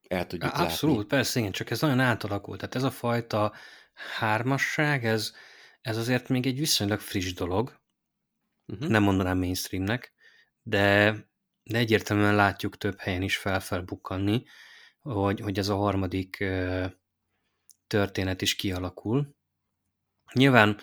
el 0.08 0.26
tudjuk 0.26 0.52
Abszolút, 0.52 0.96
látni. 0.96 1.08
persze, 1.08 1.38
igen, 1.38 1.52
csak 1.52 1.70
ez 1.70 1.80
nagyon 1.80 2.00
átalakult. 2.00 2.58
Tehát 2.58 2.74
ez 2.74 2.82
a 2.82 2.90
fajta 2.90 3.52
hármasság, 4.18 5.04
ez, 5.04 5.32
ez 5.80 5.96
azért 5.96 6.28
még 6.28 6.46
egy 6.46 6.58
viszonylag 6.58 7.00
friss 7.00 7.32
dolog. 7.32 7.80
Uh-huh. 8.66 8.88
Nem 8.88 9.02
mondanám 9.02 9.38
mainstreamnek, 9.38 10.12
de, 10.62 11.12
de 11.62 11.78
egyértelműen 11.78 12.34
látjuk 12.34 12.76
több 12.76 12.98
helyen 12.98 13.22
is 13.22 13.36
felfelbukkanni, 13.36 14.44
hogy, 15.00 15.40
hogy 15.40 15.58
ez 15.58 15.68
a 15.68 15.76
harmadik 15.76 16.44
történet 17.86 18.42
is 18.42 18.56
kialakul. 18.56 19.36
Nyilván 20.32 20.78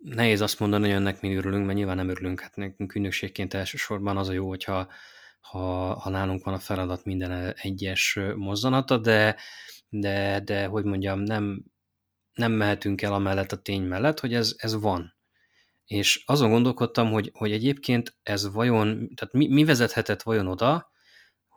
nehéz 0.00 0.40
azt 0.40 0.60
mondani, 0.60 0.84
hogy 0.84 0.94
ennek 0.96 1.20
mi 1.20 1.34
örülünk, 1.34 1.64
mert 1.64 1.76
nyilván 1.76 1.96
nem 1.96 2.08
örülünk. 2.08 2.40
Hát 2.40 2.56
nekünk 2.56 2.94
ügynökségként 2.94 3.54
elsősorban 3.54 4.16
az 4.16 4.28
a 4.28 4.32
jó, 4.32 4.48
hogyha 4.48 4.88
ha, 5.40 5.94
ha 5.94 6.10
nálunk 6.10 6.44
van 6.44 6.54
a 6.54 6.58
feladat 6.58 7.04
minden 7.04 7.54
egyes 7.56 8.18
mozzanata, 8.36 8.98
de, 8.98 9.36
de, 9.88 10.40
de 10.44 10.66
hogy 10.66 10.84
mondjam, 10.84 11.20
nem, 11.20 11.64
nem 12.32 12.52
mehetünk 12.52 13.02
el 13.02 13.12
amellett 13.12 13.52
a 13.52 13.62
tény 13.62 13.82
mellett, 13.82 14.20
hogy 14.20 14.34
ez, 14.34 14.54
ez 14.56 14.80
van. 14.80 15.16
és 15.84 16.22
azon 16.26 16.50
gondolkodtam, 16.50 17.10
hogy, 17.10 17.30
hogy 17.32 17.52
egyébként 17.52 18.16
ez 18.22 18.52
vajon, 18.52 18.86
tehát 19.14 19.34
mi, 19.34 19.48
mi 19.48 19.64
vezethetett 19.64 20.22
vajon 20.22 20.46
oda, 20.46 20.90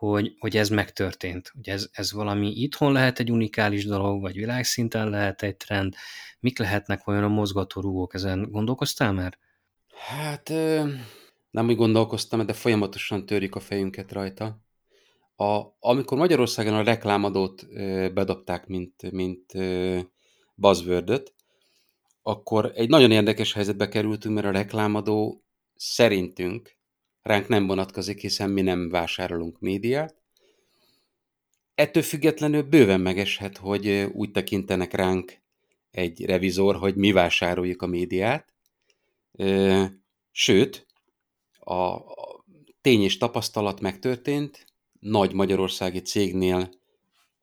hogy, 0.09 0.35
hogy 0.39 0.57
ez 0.57 0.69
megtörtént. 0.69 1.51
Hogy 1.53 1.69
ez, 1.69 1.89
ez 1.91 2.11
valami 2.11 2.47
itthon 2.47 2.91
lehet 2.91 3.19
egy 3.19 3.31
unikális 3.31 3.85
dolog, 3.85 4.21
vagy 4.21 4.35
világszinten 4.35 5.09
lehet 5.09 5.43
egy 5.43 5.57
trend. 5.57 5.95
Mik 6.39 6.59
lehetnek 6.59 7.03
vajon 7.03 7.23
a 7.23 7.27
mozgatórugók? 7.27 8.13
Ezen 8.13 8.47
gondolkoztál 8.51 9.13
már? 9.13 9.37
Hát 9.95 10.49
nem 11.51 11.67
úgy 11.67 11.75
gondolkoztam, 11.75 12.45
de 12.45 12.53
folyamatosan 12.53 13.25
törjük 13.25 13.55
a 13.55 13.59
fejünket 13.59 14.11
rajta. 14.11 14.61
A, 15.35 15.61
amikor 15.79 16.17
Magyarországon 16.17 16.73
a 16.73 16.83
reklámadót 16.83 17.67
bedobták, 18.13 18.67
mint, 18.67 19.11
mint 19.11 19.53
buzzword 20.55 21.33
akkor 22.23 22.71
egy 22.75 22.89
nagyon 22.89 23.11
érdekes 23.11 23.53
helyzetbe 23.53 23.87
kerültünk, 23.87 24.35
mert 24.35 24.47
a 24.47 24.51
reklámadó 24.51 25.43
szerintünk 25.75 26.77
ránk 27.23 27.47
nem 27.47 27.67
vonatkozik, 27.67 28.19
hiszen 28.19 28.49
mi 28.49 28.61
nem 28.61 28.89
vásárolunk 28.89 29.59
médiát. 29.59 30.15
Ettől 31.75 32.03
függetlenül 32.03 32.61
bőven 32.61 33.01
megeshet, 33.01 33.57
hogy 33.57 33.87
úgy 34.13 34.31
tekintenek 34.31 34.93
ránk 34.93 35.41
egy 35.91 36.25
revizor, 36.25 36.75
hogy 36.75 36.95
mi 36.95 37.11
vásároljuk 37.11 37.81
a 37.81 37.87
médiát. 37.87 38.53
Sőt, 40.31 40.87
a 41.59 41.99
tény 42.81 43.01
és 43.01 43.17
tapasztalat 43.17 43.79
megtörtént, 43.79 44.65
nagy 44.99 45.33
magyarországi 45.33 46.01
cégnél 46.01 46.69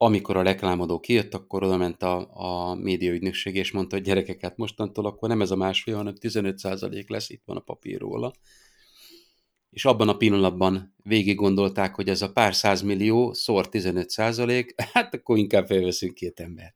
amikor 0.03 0.37
a 0.37 0.41
reklámadó 0.41 0.99
kijött, 0.99 1.33
akkor 1.33 1.63
oda 1.63 1.77
ment 1.77 2.03
a, 2.03 2.29
a 2.33 2.75
médiaügynökség, 2.75 3.55
és 3.55 3.71
mondta, 3.71 3.95
hogy 3.95 4.05
gyerekeket 4.05 4.57
mostantól 4.57 5.05
akkor 5.05 5.29
nem 5.29 5.41
ez 5.41 5.51
a 5.51 5.55
másfél, 5.55 5.95
hanem 5.95 6.15
15% 6.19 7.07
lesz, 7.07 7.29
itt 7.29 7.41
van 7.45 7.57
a 7.57 7.59
papír 7.59 7.99
róla. 7.99 8.33
És 9.71 9.85
abban 9.85 10.09
a 10.09 10.17
pillanatban 10.17 10.95
végig 11.03 11.35
gondolták, 11.35 11.95
hogy 11.95 12.09
ez 12.09 12.21
a 12.21 12.31
pár 12.31 12.55
százmillió 12.55 13.33
szor 13.33 13.67
15%, 13.71 14.69
hát 14.93 15.13
akkor 15.13 15.37
inkább 15.37 15.65
felveszünk 15.65 16.13
két 16.13 16.39
embert. 16.39 16.75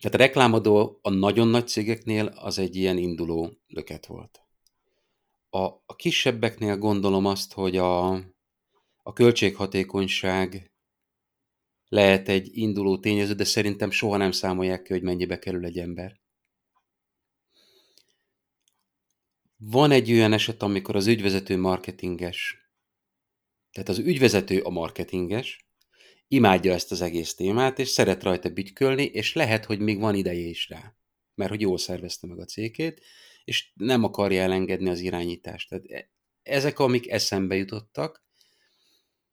Tehát 0.00 0.18
a 0.18 0.24
reklámadó 0.24 0.98
a 1.02 1.10
nagyon 1.10 1.48
nagy 1.48 1.68
cégeknél 1.68 2.26
az 2.26 2.58
egy 2.58 2.76
ilyen 2.76 2.98
induló 2.98 3.50
löket 3.66 4.06
volt. 4.06 4.42
A, 5.50 5.64
a 5.64 5.94
kisebbeknél 5.96 6.78
gondolom 6.78 7.26
azt, 7.26 7.52
hogy 7.52 7.76
a, 7.76 8.12
a 9.02 9.12
költséghatékonyság 9.12 10.72
lehet 11.88 12.28
egy 12.28 12.48
induló 12.52 12.98
tényező, 12.98 13.34
de 13.34 13.44
szerintem 13.44 13.90
soha 13.90 14.16
nem 14.16 14.30
számolják 14.30 14.82
ki, 14.82 14.92
hogy 14.92 15.02
mennyibe 15.02 15.38
kerül 15.38 15.64
egy 15.64 15.78
ember. 15.78 16.20
Van 19.56 19.90
egy 19.90 20.12
olyan 20.12 20.32
eset, 20.32 20.62
amikor 20.62 20.96
az 20.96 21.06
ügyvezető 21.06 21.56
marketinges, 21.56 22.58
tehát 23.70 23.88
az 23.88 23.98
ügyvezető 23.98 24.60
a 24.60 24.70
marketinges, 24.70 25.66
imádja 26.28 26.72
ezt 26.72 26.92
az 26.92 27.00
egész 27.00 27.34
témát, 27.34 27.78
és 27.78 27.88
szeret 27.88 28.22
rajta 28.22 28.48
bütykölni, 28.48 29.04
és 29.04 29.34
lehet, 29.34 29.64
hogy 29.64 29.78
még 29.78 29.98
van 29.98 30.14
ideje 30.14 30.48
is 30.48 30.68
rá, 30.68 30.96
mert 31.34 31.50
hogy 31.50 31.60
jól 31.60 31.78
szervezte 31.78 32.26
meg 32.26 32.38
a 32.38 32.44
cégét, 32.44 33.00
és 33.44 33.72
nem 33.74 34.04
akarja 34.04 34.42
elengedni 34.42 34.88
az 34.88 35.00
irányítást. 35.00 35.68
Tehát 35.68 35.84
e- 35.90 36.10
ezek, 36.42 36.78
amik 36.78 37.10
eszembe 37.10 37.54
jutottak, 37.54 38.24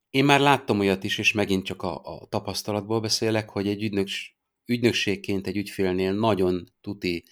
én 0.10 0.26
már 0.26 0.40
láttam 0.40 0.80
olyat 0.80 1.04
is, 1.04 1.18
és 1.18 1.32
megint 1.32 1.66
csak 1.66 1.82
a, 1.82 2.02
a 2.04 2.28
tapasztalatból 2.28 3.00
beszélek, 3.00 3.50
hogy 3.50 3.68
egy 3.68 3.84
ügynöks, 3.84 4.38
ügynökségként 4.66 5.48
egy 5.48 5.58
ügyfélnél 5.58 6.14
nagyon 6.14 6.74
tuti, 6.82 7.24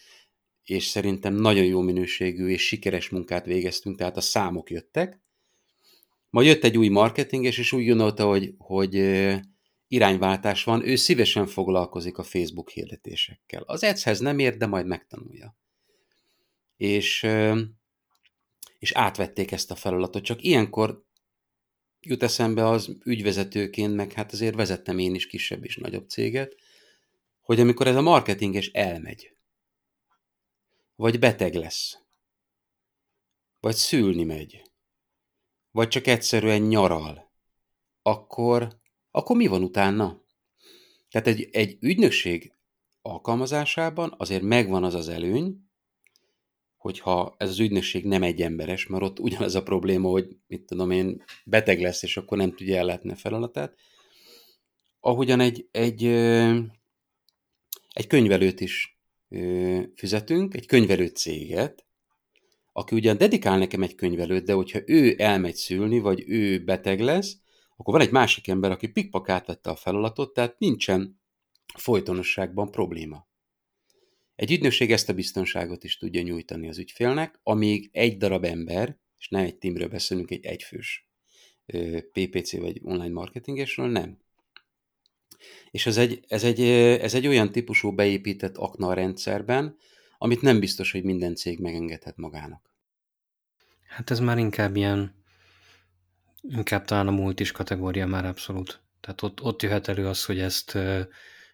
és 0.70 0.86
szerintem 0.86 1.34
nagyon 1.34 1.66
jó 1.66 1.82
minőségű 1.82 2.48
és 2.48 2.68
sikeres 2.68 3.10
munkát 3.10 3.46
végeztünk, 3.46 3.98
tehát 3.98 4.18
a 4.18 4.22
számok 4.22 4.70
jöttek. 4.70 5.22
Majd 6.30 6.48
jött 6.48 6.64
egy 6.64 6.78
új 6.78 6.88
marketinges, 6.88 7.58
és 7.58 7.72
úgy 7.72 7.88
gondolta, 7.88 8.26
hogy, 8.26 8.54
hogy 8.58 8.96
irányváltás 9.88 10.64
van, 10.64 10.88
ő 10.88 10.96
szívesen 10.96 11.48
foglalkozik 11.48 12.18
a 12.18 12.24
Facebook 12.24 12.70
hirdetésekkel. 12.70 13.62
Az 13.62 13.84
ads 13.84 14.20
nem 14.20 14.40
ér, 14.40 14.58
de 14.58 14.66
majd 14.66 14.86
megtanulja. 14.86 15.58
És, 16.78 17.28
és 18.80 18.92
átvették 18.92 19.52
ezt 19.52 19.72
a 19.72 19.76
feladatot, 19.76 20.24
csak 20.24 20.44
ilyenkor 20.44 21.04
jut 22.02 22.24
eszembe 22.24 22.68
az 22.68 22.96
ügyvezetőként, 23.04 23.96
meg 23.96 24.12
hát 24.12 24.32
azért 24.32 24.56
vezettem 24.56 24.98
én 24.98 25.16
is 25.16 25.28
kisebb 25.28 25.66
és 25.66 25.78
nagyobb 25.78 26.10
céget, 26.10 26.56
hogy 27.42 27.60
amikor 27.60 27.88
ez 27.88 27.96
a 27.96 28.02
marketinges 28.02 28.68
elmegy, 28.68 29.34
vagy 31.00 31.20
beteg 31.20 31.54
lesz, 31.54 31.98
vagy 33.60 33.76
szülni 33.76 34.24
megy, 34.24 34.62
vagy 35.72 35.88
csak 35.88 36.08
egyszerűen 36.08 36.62
nyaral, 36.62 37.32
akkor, 38.02 38.80
akkor 39.12 39.36
mi 39.36 39.48
van 39.48 39.64
utána? 39.64 40.22
Tehát 41.10 41.28
egy, 41.28 41.50
egy 41.52 41.78
ügynökség 41.82 42.54
alkalmazásában 43.02 44.14
azért 44.18 44.42
megvan 44.42 44.84
az 44.84 44.94
az 44.94 45.08
előny, 45.08 45.70
hogyha 46.78 47.36
ez 47.38 47.50
az 47.50 47.60
ügynökség 47.60 48.06
nem 48.06 48.24
egy 48.24 48.42
emberes, 48.42 48.88
mert 48.88 49.04
ott 49.04 49.20
ugyanaz 49.20 49.56
a 49.56 49.64
probléma, 49.64 50.10
hogy 50.10 50.38
mit 50.48 50.66
tudom 50.66 50.92
én, 50.92 51.24
beteg 51.46 51.82
lesz, 51.82 52.04
és 52.04 52.18
akkor 52.18 52.38
nem 52.38 52.56
tudja 52.56 52.78
ellátni 52.78 53.12
a 53.12 53.16
feladatát. 53.16 53.76
Ahogyan 55.00 55.40
egy, 55.40 55.68
egy, 55.72 56.06
egy 57.94 58.08
könyvelőt 58.08 58.60
is 58.60 58.99
fizetünk, 59.96 60.56
egy 60.56 60.66
könyvelő 60.66 61.08
céget, 61.08 61.86
aki 62.72 62.96
ugyan 62.96 63.18
dedikál 63.18 63.58
nekem 63.58 63.84
egy 63.84 63.96
könyvelőt, 63.96 64.46
de 64.46 64.54
hogyha 64.54 64.80
ő 64.86 65.16
elmegy 65.18 65.56
szülni, 65.56 66.00
vagy 66.00 66.24
ő 66.28 66.64
beteg 66.64 67.00
lesz, 67.00 67.38
akkor 67.78 67.94
van 67.94 68.04
egy 68.04 68.12
másik 68.12 68.48
ember, 68.48 68.72
aki 68.72 68.88
pikpak 68.88 69.30
átvette 69.30 69.70
a 69.70 69.76
feladatot, 69.76 70.34
tehát 70.34 70.60
nincsen 70.60 71.22
folytonosságban 71.78 72.72
probléma. 72.72 73.28
Egy 74.36 74.52
ügynökség 74.52 74.92
ezt 74.92 75.10
a 75.10 75.14
biztonságot 75.14 75.84
is 75.84 75.98
tudja 75.98 76.22
nyújtani 76.22 76.68
az 76.68 76.78
ügyfélnek, 76.78 77.40
amíg 77.44 77.90
egy 77.92 78.18
darab 78.18 78.44
ember, 78.44 78.98
és 79.18 79.30
nem 79.30 79.44
egy 79.44 79.58
teamről 79.58 79.88
beszélünk, 79.88 80.32
egy 80.32 80.46
egyfős 80.46 81.10
PPC 82.12 82.58
vagy 82.58 82.80
online 82.84 83.14
marketingesről, 83.14 83.88
nem. 83.88 84.18
És 85.72 85.86
ez 85.86 85.98
egy, 85.98 86.24
ez, 86.28 86.44
egy, 86.44 86.62
ez 87.02 87.14
egy 87.14 87.28
olyan 87.28 87.52
típusú 87.52 87.92
beépített 87.92 88.58
akna 88.58 88.88
a 88.88 88.94
rendszerben, 88.94 89.78
amit 90.18 90.42
nem 90.42 90.60
biztos, 90.60 90.92
hogy 90.92 91.04
minden 91.04 91.36
cég 91.36 91.60
megengedhet 91.60 92.18
magának. 92.18 92.72
Hát 93.88 94.12
ez 94.12 94.20
már 94.20 94.38
inkább 94.38 94.76
ilyen, 94.76 95.16
inkább 96.42 96.86
talán 96.86 97.08
a 97.08 97.12
multis 97.12 97.52
kategória 97.52 98.08
már 98.08 98.26
abszolút. 98.26 98.82
Tehát 99.02 99.22
ott, 99.22 99.42
ott 99.42 99.62
jöhet 99.62 99.88
elő 99.88 100.08
az, 100.08 100.26
hogy 100.26 100.40
ezt 100.40 100.78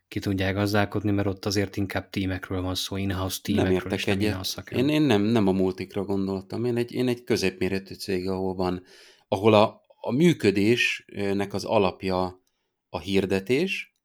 ki 0.07 0.19
tudják 0.19 0.53
gazdálkodni, 0.55 1.11
mert 1.11 1.27
ott 1.27 1.45
azért 1.45 1.75
inkább 1.75 2.09
tímekről 2.09 2.61
van 2.61 2.75
szó, 2.75 2.95
in-house 2.95 3.39
tímekről, 3.41 3.73
nem 3.73 3.91
értek 3.91 4.07
egyet. 4.07 4.69
Én, 4.71 4.89
én 4.89 5.01
nem, 5.01 5.21
nem 5.21 5.47
a 5.47 5.51
multikra 5.51 6.03
gondoltam, 6.03 6.65
én 6.65 6.77
egy, 6.77 6.91
én 6.91 7.07
egy 7.07 7.23
középméretű 7.23 7.93
cég, 7.93 8.29
ahol 8.29 8.55
van, 8.55 8.83
ahol 9.27 9.53
a, 9.53 9.81
a 9.99 10.11
működésnek 10.11 11.53
az 11.53 11.63
alapja 11.63 12.44
a 12.89 12.99
hirdetés, 12.99 13.95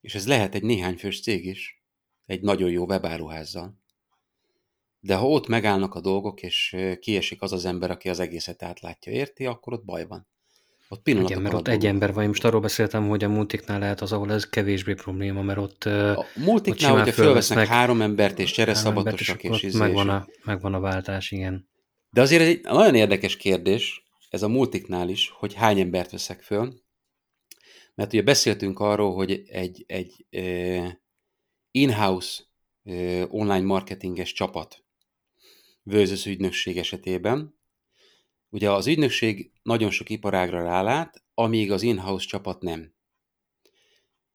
és 0.00 0.14
ez 0.14 0.26
lehet 0.26 0.54
egy 0.54 0.62
néhány 0.62 0.96
fős 0.96 1.22
cég 1.22 1.46
is, 1.46 1.82
egy 2.26 2.40
nagyon 2.40 2.70
jó 2.70 2.84
webáruházzal. 2.84 3.78
De 5.00 5.14
ha 5.14 5.28
ott 5.28 5.46
megállnak 5.46 5.94
a 5.94 6.00
dolgok, 6.00 6.42
és 6.42 6.76
kiesik 7.00 7.42
az 7.42 7.52
az 7.52 7.64
ember, 7.64 7.90
aki 7.90 8.08
az 8.08 8.20
egészet 8.20 8.62
átlátja, 8.62 9.12
érti, 9.12 9.46
akkor 9.46 9.72
ott 9.72 9.84
baj 9.84 10.06
van. 10.06 10.28
Ott 10.92 11.08
Igen, 11.08 11.42
mert 11.42 11.54
ott 11.54 11.68
egy 11.68 11.86
ember 11.86 12.12
van. 12.12 12.22
Én 12.22 12.28
most 12.28 12.44
arról 12.44 12.60
beszéltem, 12.60 13.08
hogy 13.08 13.24
a 13.24 13.28
multiknál 13.28 13.78
lehet 13.78 14.00
az, 14.00 14.12
ahol 14.12 14.32
ez 14.32 14.48
kevésbé 14.48 14.94
probléma, 14.94 15.42
mert 15.42 15.58
ott 15.58 15.84
A 15.84 16.26
multiknál, 16.34 16.92
hogyha 16.92 17.12
fölvesznek 17.12 17.66
három 17.66 18.00
embert 18.00 18.38
és 18.38 18.50
csereszabatosak, 18.50 19.42
és, 19.42 19.50
és, 19.50 19.62
és 19.62 19.72
megvan 19.72 20.08
a, 20.08 20.26
megvan 20.44 20.74
a 20.74 20.80
váltás, 20.80 21.30
igen. 21.30 21.68
De 22.10 22.20
azért 22.20 22.42
ez 22.42 22.48
egy 22.48 22.60
nagyon 22.62 22.94
érdekes 22.94 23.36
kérdés, 23.36 24.04
ez 24.30 24.42
a 24.42 24.48
multiknál 24.48 25.08
is, 25.08 25.32
hogy 25.38 25.54
hány 25.54 25.80
embert 25.80 26.10
veszek 26.10 26.42
föl. 26.42 26.80
Mert 27.94 28.12
ugye 28.12 28.22
beszéltünk 28.22 28.78
arról, 28.78 29.14
hogy 29.14 29.42
egy, 29.46 29.84
egy 29.86 30.26
in-house 31.70 32.42
online 33.28 33.60
marketinges 33.60 34.32
csapat 34.32 34.84
versus 35.82 36.26
ügynökség 36.26 36.78
esetében, 36.78 37.58
Ugye 38.50 38.70
az 38.70 38.86
ügynökség 38.86 39.52
nagyon 39.62 39.90
sok 39.90 40.10
iparágra 40.10 40.62
rálát, 40.62 41.22
amíg 41.34 41.72
az 41.72 41.82
in-house 41.82 42.26
csapat 42.26 42.62
nem. 42.62 42.94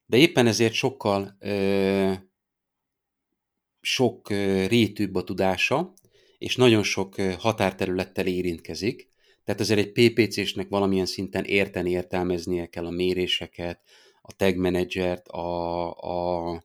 De 0.05 0.17
éppen 0.17 0.47
ezért 0.47 0.73
sokkal 0.73 1.35
ö, 1.39 2.13
sok 3.81 4.29
rétűbb 4.67 5.15
a 5.15 5.23
tudása, 5.23 5.93
és 6.37 6.55
nagyon 6.55 6.83
sok 6.83 7.15
határterülettel 7.15 8.27
érintkezik. 8.27 9.09
Tehát 9.45 9.61
ezért 9.61 9.79
egy 9.79 9.91
PPC-snek 9.91 10.69
valamilyen 10.69 11.05
szinten 11.05 11.43
érteni, 11.43 11.89
értelmeznie 11.89 12.65
kell 12.65 12.85
a 12.85 12.91
méréseket, 12.91 13.81
a 14.21 14.33
tag 14.33 14.65
a, 14.65 15.39
a, 15.39 16.51
a 16.51 16.63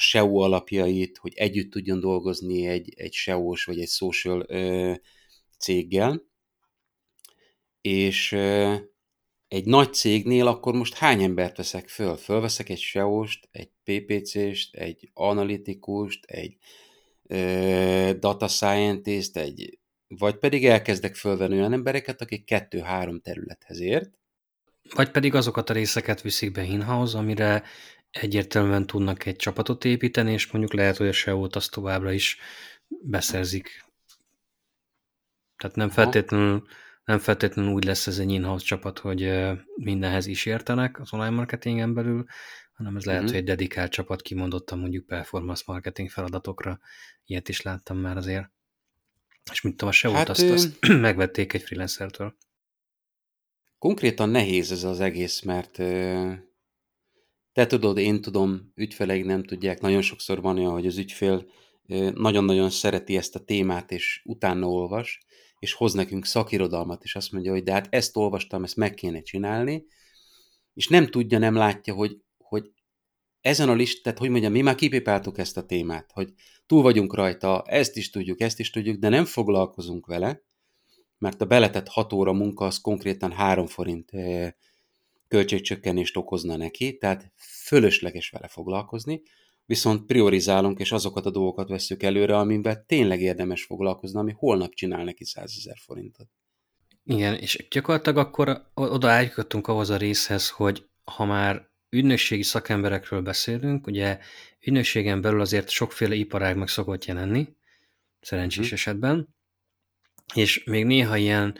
SEO 0.00 0.38
alapjait, 0.38 1.18
hogy 1.18 1.32
együtt 1.34 1.70
tudjon 1.70 2.00
dolgozni 2.00 2.66
egy, 2.66 2.92
egy 2.96 3.12
SEO-s 3.12 3.64
vagy 3.64 3.80
egy 3.80 3.88
social 3.88 4.44
ö, 4.48 4.94
céggel. 5.58 6.22
És 7.80 8.32
ö, 8.32 8.74
egy 9.48 9.64
nagy 9.64 9.92
cégnél 9.92 10.46
akkor 10.46 10.74
most 10.74 10.94
hány 10.94 11.22
embert 11.22 11.56
veszek 11.56 11.88
föl? 11.88 12.16
Fölveszek 12.16 12.68
egy 12.68 12.78
SEO-st, 12.78 13.48
egy 13.50 13.70
PPC-st, 13.84 14.76
egy 14.76 15.10
analitikust, 15.12 16.24
egy 16.24 16.56
ö, 17.22 18.12
data 18.18 18.48
scientist, 18.48 19.36
egy, 19.36 19.78
vagy 20.18 20.36
pedig 20.36 20.66
elkezdek 20.66 21.14
fölvenni 21.14 21.56
olyan 21.56 21.72
embereket, 21.72 22.20
akik 22.20 22.44
kettő-három 22.44 23.20
területhez 23.20 23.80
ért. 23.80 24.18
Vagy 24.94 25.10
pedig 25.10 25.34
azokat 25.34 25.70
a 25.70 25.72
részeket 25.72 26.20
viszik 26.20 26.52
be 26.52 26.62
in-house, 26.62 27.18
amire 27.18 27.62
egyértelműen 28.10 28.86
tudnak 28.86 29.26
egy 29.26 29.36
csapatot 29.36 29.84
építeni, 29.84 30.32
és 30.32 30.50
mondjuk 30.50 30.72
lehet, 30.72 30.96
hogy 30.96 31.08
a 31.08 31.12
SEO-t 31.12 31.56
azt 31.56 31.70
továbbra 31.70 32.12
is 32.12 32.38
beszerzik. 32.88 33.84
Tehát 35.56 35.76
nem 35.76 35.88
feltétlenül, 35.88 36.66
nem 37.04 37.18
feltétlenül 37.18 37.72
úgy 37.72 37.84
lesz 37.84 38.06
ez 38.06 38.18
egy 38.18 38.30
in-house 38.30 38.64
csapat, 38.64 38.98
hogy 38.98 39.32
mindenhez 39.74 40.26
is 40.26 40.46
értenek 40.46 41.00
az 41.00 41.12
online 41.12 41.30
marketingen 41.30 41.94
belül, 41.94 42.24
hanem 42.72 42.96
ez 42.96 43.04
lehet, 43.04 43.20
uh-huh. 43.20 43.36
hogy 43.36 43.46
egy 43.46 43.56
dedikált 43.56 43.90
csapat 43.90 44.22
kimondottan 44.22 44.78
mondjuk 44.78 45.06
performance 45.06 45.62
marketing 45.66 46.10
feladatokra. 46.10 46.80
Ilyet 47.24 47.48
is 47.48 47.62
láttam 47.62 47.98
már 47.98 48.16
azért. 48.16 48.50
És 49.52 49.60
mint 49.60 49.76
tudom, 49.76 49.88
a 49.88 49.92
SEO-t 49.92 50.16
hát, 50.16 50.28
azt, 50.28 50.50
azt 50.50 50.86
megvették 51.00 51.52
egy 51.52 51.62
freelancertől. 51.62 52.36
Konkrétan 53.78 54.28
nehéz 54.28 54.72
ez 54.72 54.84
az 54.84 55.00
egész, 55.00 55.42
mert 55.42 55.72
te 57.52 57.66
tudod, 57.66 57.98
én 57.98 58.20
tudom, 58.20 58.72
ügyfeleik 58.74 59.24
nem 59.24 59.44
tudják. 59.44 59.80
Nagyon 59.80 60.02
sokszor 60.02 60.40
van 60.40 60.58
olyan, 60.58 60.72
hogy 60.72 60.86
az 60.86 60.96
ügyfél 60.96 61.46
nagyon-nagyon 62.14 62.70
szereti 62.70 63.16
ezt 63.16 63.34
a 63.34 63.44
témát, 63.44 63.90
és 63.90 64.22
utána 64.24 64.66
olvas, 64.66 65.24
és 65.58 65.72
hoz 65.72 65.92
nekünk 65.92 66.24
szakirodalmat, 66.24 67.04
és 67.04 67.14
azt 67.14 67.32
mondja, 67.32 67.52
hogy 67.52 67.62
de 67.62 67.72
hát 67.72 67.86
ezt 67.90 68.16
olvastam, 68.16 68.64
ezt 68.64 68.76
meg 68.76 68.94
kéne 68.94 69.22
csinálni, 69.22 69.84
és 70.74 70.88
nem 70.88 71.06
tudja, 71.06 71.38
nem 71.38 71.54
látja, 71.54 71.94
hogy 71.94 72.16
ezen 73.40 73.68
a 73.68 73.74
listát, 73.74 74.02
tehát 74.02 74.18
hogy 74.18 74.30
mondjam, 74.30 74.52
mi 74.52 74.60
már 74.60 74.74
kipipáltuk 74.74 75.38
ezt 75.38 75.56
a 75.56 75.66
témát, 75.66 76.10
hogy 76.12 76.32
túl 76.66 76.82
vagyunk 76.82 77.14
rajta, 77.14 77.62
ezt 77.66 77.96
is 77.96 78.10
tudjuk, 78.10 78.40
ezt 78.40 78.58
is 78.58 78.70
tudjuk, 78.70 78.96
de 78.96 79.08
nem 79.08 79.24
foglalkozunk 79.24 80.06
vele, 80.06 80.42
mert 81.18 81.40
a 81.40 81.46
beletett 81.46 81.88
6 81.88 82.12
óra 82.12 82.32
munka 82.32 82.64
az 82.64 82.80
konkrétan 82.80 83.32
3 83.32 83.66
forint 83.66 84.10
költségcsökkenést 85.28 86.16
okozna 86.16 86.56
neki, 86.56 86.98
tehát 86.98 87.32
fölösleges 87.36 88.30
vele 88.30 88.48
foglalkozni, 88.48 89.22
viszont 89.66 90.06
priorizálunk, 90.06 90.78
és 90.78 90.92
azokat 90.92 91.26
a 91.26 91.30
dolgokat 91.30 91.68
veszük 91.68 92.02
előre, 92.02 92.36
amiben 92.36 92.84
tényleg 92.86 93.20
érdemes 93.20 93.64
foglalkozni, 93.64 94.18
ami 94.18 94.32
holnap 94.36 94.74
csinál 94.74 95.04
neki 95.04 95.24
100 95.24 95.54
ezer 95.58 95.76
forintot. 95.78 96.28
Igen, 97.04 97.34
és 97.34 97.66
gyakorlatilag 97.70 98.18
akkor 98.18 98.70
oda 98.74 99.10
eljutottunk 99.10 99.66
ahhoz 99.66 99.90
a 99.90 99.96
részhez, 99.96 100.50
hogy 100.50 100.88
ha 101.04 101.24
már 101.24 101.69
ügynökségi 101.90 102.42
szakemberekről 102.42 103.20
beszélünk, 103.20 103.86
ugye 103.86 104.18
ügynökségen 104.60 105.20
belül 105.20 105.40
azért 105.40 105.68
sokféle 105.68 106.14
iparág 106.14 106.56
meg 106.56 106.68
szokott 106.68 107.04
jelenni, 107.04 107.56
szerencsés 108.20 108.64
hmm. 108.64 108.74
esetben, 108.74 109.28
és 110.34 110.64
még 110.64 110.84
néha 110.84 111.16
ilyen 111.16 111.58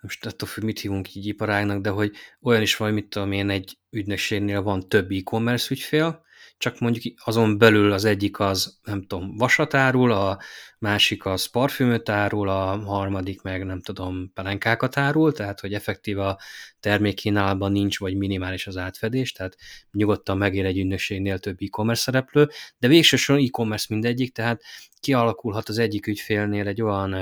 most 0.00 0.26
attól 0.26 0.48
függ, 0.48 0.64
mit 0.64 0.80
hívunk 0.80 1.14
így 1.14 1.26
iparágnak, 1.26 1.80
de 1.80 1.90
hogy 1.90 2.16
olyan 2.40 2.62
is 2.62 2.76
van, 2.76 2.92
mit 2.92 3.08
tudom 3.08 3.32
én, 3.32 3.50
egy 3.50 3.78
ügynökségnél 3.90 4.62
van 4.62 4.88
több 4.88 5.10
e-commerce 5.10 5.68
ügyfél, 5.70 6.24
csak 6.58 6.78
mondjuk 6.78 7.14
azon 7.24 7.58
belül 7.58 7.92
az 7.92 8.04
egyik 8.04 8.40
az, 8.40 8.78
nem 8.82 9.02
tudom, 9.02 9.36
vasat 9.36 9.74
árul, 9.74 10.12
a 10.12 10.38
másik 10.78 11.26
az 11.26 11.46
parfümöt 11.46 12.08
árul, 12.08 12.48
a 12.48 12.84
harmadik 12.84 13.42
meg, 13.42 13.64
nem 13.64 13.80
tudom, 13.80 14.32
pelenkákat 14.34 14.96
árul, 14.96 15.32
tehát, 15.32 15.60
hogy 15.60 15.74
effektív 15.74 16.18
a 16.18 16.38
termékkínálatban 16.80 17.72
nincs, 17.72 17.98
vagy 17.98 18.16
minimális 18.16 18.66
az 18.66 18.76
átfedés, 18.76 19.32
tehát 19.32 19.56
nyugodtan 19.92 20.38
megér 20.38 20.64
egy 20.64 20.78
ügynökségnél 20.78 21.38
több 21.38 21.56
e-commerce 21.60 22.02
szereplő, 22.02 22.48
de 22.78 22.88
végsősorban 22.88 23.44
e-commerce 23.44 23.86
mindegyik, 23.88 24.32
tehát 24.34 24.62
kialakulhat 25.00 25.68
az 25.68 25.78
egyik 25.78 26.06
ügyfélnél 26.06 26.66
egy 26.66 26.82
olyan 26.82 27.14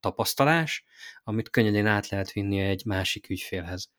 tapasztalás, 0.00 0.84
amit 1.24 1.50
könnyedén 1.50 1.86
át 1.86 2.08
lehet 2.08 2.32
vinni 2.32 2.58
egy 2.58 2.82
másik 2.84 3.30
ügyfélhez. 3.30 3.90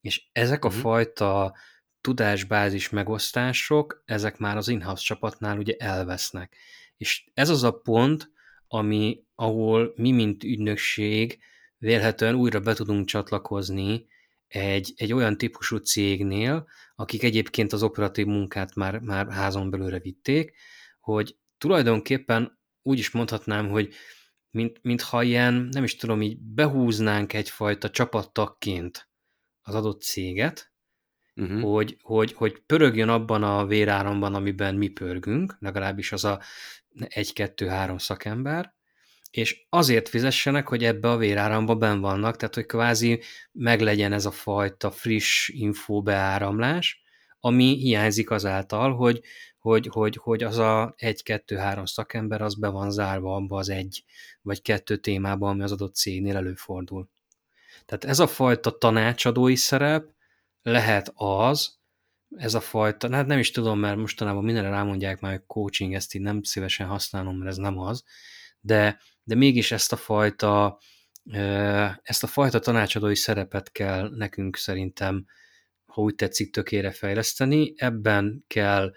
És 0.00 0.24
ezek 0.32 0.64
a 0.64 0.68
uh-huh. 0.68 0.82
fajta 0.82 1.54
tudásbázis 2.02 2.90
megosztások, 2.90 4.02
ezek 4.04 4.38
már 4.38 4.56
az 4.56 4.68
in-house 4.68 5.02
csapatnál 5.02 5.58
ugye 5.58 5.74
elvesznek. 5.78 6.56
És 6.96 7.24
ez 7.34 7.48
az 7.48 7.62
a 7.62 7.72
pont, 7.72 8.30
ami, 8.66 9.24
ahol 9.34 9.92
mi, 9.96 10.10
mint 10.10 10.44
ügynökség 10.44 11.38
vélhetően 11.78 12.34
újra 12.34 12.60
be 12.60 12.74
tudunk 12.74 13.06
csatlakozni 13.06 14.06
egy, 14.48 14.92
egy 14.96 15.12
olyan 15.12 15.38
típusú 15.38 15.76
cégnél, 15.76 16.68
akik 16.94 17.22
egyébként 17.22 17.72
az 17.72 17.82
operatív 17.82 18.26
munkát 18.26 18.74
már, 18.74 18.98
már 18.98 19.30
házon 19.30 19.70
belőle 19.70 19.98
vitték, 19.98 20.52
hogy 21.00 21.36
tulajdonképpen 21.58 22.58
úgy 22.82 22.98
is 22.98 23.10
mondhatnám, 23.10 23.68
hogy 23.68 23.94
mint, 24.50 24.78
mintha 24.82 25.22
ilyen, 25.22 25.54
nem 25.54 25.84
is 25.84 25.96
tudom, 25.96 26.22
így 26.22 26.38
behúznánk 26.38 27.32
egyfajta 27.32 27.90
csapattagként 27.90 29.08
az 29.62 29.74
adott 29.74 30.02
céget, 30.02 30.71
uh-huh. 31.36 31.62
hogy, 31.62 31.96
hogy, 32.02 32.32
hogy 32.32 32.62
pörögjön 32.66 33.08
abban 33.08 33.42
a 33.42 33.66
véráramban, 33.66 34.34
amiben 34.34 34.74
mi 34.74 34.88
pörgünk, 34.88 35.56
legalábbis 35.58 36.12
az 36.12 36.24
a 36.24 36.40
egy-kettő-három 37.08 37.98
szakember, 37.98 38.74
és 39.30 39.66
azért 39.68 40.08
fizessenek, 40.08 40.68
hogy 40.68 40.84
ebbe 40.84 41.10
a 41.10 41.16
véráramba 41.16 41.74
ben 41.74 42.00
vannak, 42.00 42.36
tehát 42.36 42.54
hogy 42.54 42.66
kvázi 42.66 43.20
meglegyen 43.52 44.12
ez 44.12 44.26
a 44.26 44.30
fajta 44.30 44.90
friss 44.90 45.48
info 45.48 46.02
beáramlás, 46.02 47.02
ami 47.40 47.76
hiányzik 47.76 48.30
azáltal, 48.30 48.94
hogy, 48.94 49.20
hogy, 49.58 49.88
hogy, 49.92 50.16
hogy 50.16 50.42
az 50.42 50.58
a 50.58 50.94
egy-kettő-három 50.96 51.84
szakember 51.84 52.42
az 52.42 52.54
be 52.54 52.68
van 52.68 52.90
zárva 52.90 53.34
abba 53.34 53.58
az 53.58 53.68
egy 53.68 54.04
vagy 54.42 54.62
kettő 54.62 54.96
témába, 54.96 55.48
ami 55.48 55.62
az 55.62 55.72
adott 55.72 55.94
cégnél 55.94 56.36
előfordul. 56.36 57.08
Tehát 57.86 58.04
ez 58.04 58.18
a 58.18 58.26
fajta 58.26 58.78
tanácsadói 58.78 59.56
szerep 59.56 60.10
lehet 60.62 61.12
az, 61.14 61.80
ez 62.36 62.54
a 62.54 62.60
fajta, 62.60 63.12
hát 63.12 63.26
nem 63.26 63.38
is 63.38 63.50
tudom, 63.50 63.78
mert 63.78 63.96
mostanában 63.96 64.44
mindenre 64.44 64.68
rámondják 64.70 65.20
már, 65.20 65.32
hogy 65.32 65.42
coaching, 65.46 65.94
ezt 65.94 66.14
így 66.14 66.22
nem 66.22 66.42
szívesen 66.42 66.86
használom, 66.86 67.36
mert 67.36 67.50
ez 67.50 67.56
nem 67.56 67.78
az, 67.78 68.04
de, 68.60 69.00
de 69.22 69.34
mégis 69.34 69.72
ezt 69.72 69.92
a 69.92 69.96
fajta 69.96 70.78
ezt 72.02 72.22
a 72.22 72.26
fajta 72.26 72.58
tanácsadói 72.58 73.14
szerepet 73.14 73.72
kell 73.72 74.10
nekünk 74.16 74.56
szerintem, 74.56 75.26
ha 75.84 76.02
úgy 76.02 76.14
tetszik, 76.14 76.52
tökére 76.52 76.90
fejleszteni. 76.90 77.72
Ebben 77.76 78.44
kell 78.46 78.92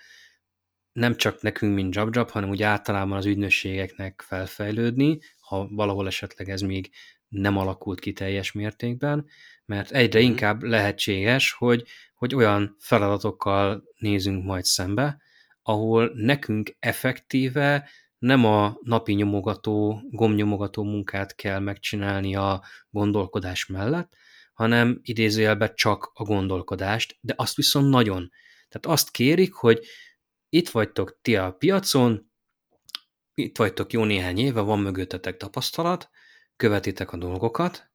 nem 0.91 1.15
csak 1.15 1.41
nekünk, 1.41 1.75
mint 1.75 1.95
JobJob, 1.95 2.29
hanem 2.29 2.49
úgy 2.49 2.63
általában 2.63 3.17
az 3.17 3.25
ügynösségeknek 3.25 4.23
felfejlődni, 4.27 5.19
ha 5.39 5.67
valahol 5.67 6.07
esetleg 6.07 6.49
ez 6.49 6.61
még 6.61 6.89
nem 7.27 7.57
alakult 7.57 7.99
ki 7.99 8.13
teljes 8.13 8.51
mértékben, 8.51 9.25
mert 9.65 9.91
egyre 9.91 10.19
mm. 10.19 10.23
inkább 10.23 10.63
lehetséges, 10.63 11.51
hogy, 11.51 11.83
hogy 12.15 12.35
olyan 12.35 12.75
feladatokkal 12.79 13.83
nézünk 13.97 14.43
majd 14.43 14.63
szembe, 14.63 15.21
ahol 15.61 16.11
nekünk 16.13 16.75
effektíve 16.79 17.89
nem 18.17 18.45
a 18.45 18.77
napi 18.81 19.13
nyomogató, 19.13 20.01
gomnyomogató 20.09 20.83
munkát 20.83 21.35
kell 21.35 21.59
megcsinálni 21.59 22.35
a 22.35 22.63
gondolkodás 22.89 23.65
mellett, 23.65 24.13
hanem 24.53 24.99
idézőjelben 25.01 25.71
csak 25.75 26.11
a 26.13 26.23
gondolkodást, 26.23 27.17
de 27.21 27.33
azt 27.37 27.55
viszont 27.55 27.89
nagyon. 27.89 28.31
Tehát 28.69 28.97
azt 28.99 29.11
kérik, 29.11 29.53
hogy 29.53 29.85
itt 30.49 30.69
vagytok 30.69 31.19
ti 31.21 31.35
a 31.35 31.51
piacon, 31.51 32.31
itt 33.33 33.57
vagytok 33.57 33.93
jó 33.93 34.03
néhány 34.03 34.39
éve, 34.39 34.61
van 34.61 34.79
mögöttetek 34.79 35.37
tapasztalat, 35.37 36.09
követitek 36.55 37.11
a 37.11 37.17
dolgokat, 37.17 37.89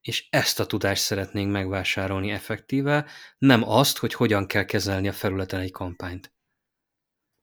és 0.00 0.26
ezt 0.30 0.60
a 0.60 0.66
tudást 0.66 1.02
szeretnénk 1.02 1.52
megvásárolni 1.52 2.30
effektíve, 2.30 3.06
nem 3.38 3.68
azt, 3.68 3.98
hogy 3.98 4.14
hogyan 4.14 4.46
kell 4.46 4.64
kezelni 4.64 5.08
a 5.08 5.12
felületen 5.12 5.60
egy 5.60 5.70
kampányt. 5.70 6.32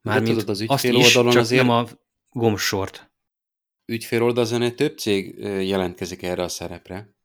Mármint 0.01 0.37
tudod, 0.37 0.49
az 0.49 0.63
azt 0.67 0.83
is, 0.83 1.15
oldalon 1.15 1.31
csak 1.31 1.41
azért... 1.41 1.61
nem 1.61 1.71
a 1.71 1.87
gombsort. 2.29 3.11
Ügyfél 3.85 4.23
oldalon 4.23 4.75
több 4.75 4.97
cég 4.97 5.39
jelentkezik 5.43 6.23
erre 6.23 6.43
a 6.43 6.47
szerepre. 6.47 7.15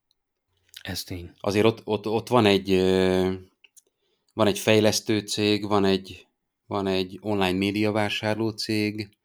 Ez 0.83 1.03
tény. 1.03 1.31
Azért 1.41 1.67
ott, 1.67 1.81
ott, 1.85 2.07
ott 2.07 2.29
van 2.29 2.47
egy 2.47 2.71
van 4.33 4.47
egy 4.47 4.59
fejlesztő 4.59 5.19
cég, 5.19 5.67
van 5.67 5.85
egy 5.85 6.27
van 6.67 6.87
egy 6.87 7.19
online 7.21 7.59
médiavásárló 7.59 8.51
cég, 8.51 9.17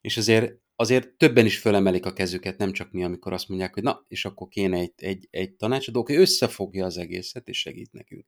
és 0.00 0.16
azért, 0.16 0.52
azért 0.80 1.08
többen 1.08 1.46
is 1.46 1.58
fölemelik 1.58 2.06
a 2.06 2.12
kezüket, 2.12 2.58
nem 2.58 2.72
csak 2.72 2.92
mi, 2.92 3.04
amikor 3.04 3.32
azt 3.32 3.48
mondják, 3.48 3.74
hogy 3.74 3.82
na, 3.82 4.04
és 4.08 4.24
akkor 4.24 4.48
kéne 4.48 4.78
egy, 4.78 4.92
egy, 4.96 5.28
egy 5.30 5.52
tanácsadó, 5.52 6.00
aki 6.00 6.14
összefogja 6.14 6.84
az 6.84 6.98
egészet, 6.98 7.48
és 7.48 7.58
segít 7.58 7.92
nekünk. 7.92 8.26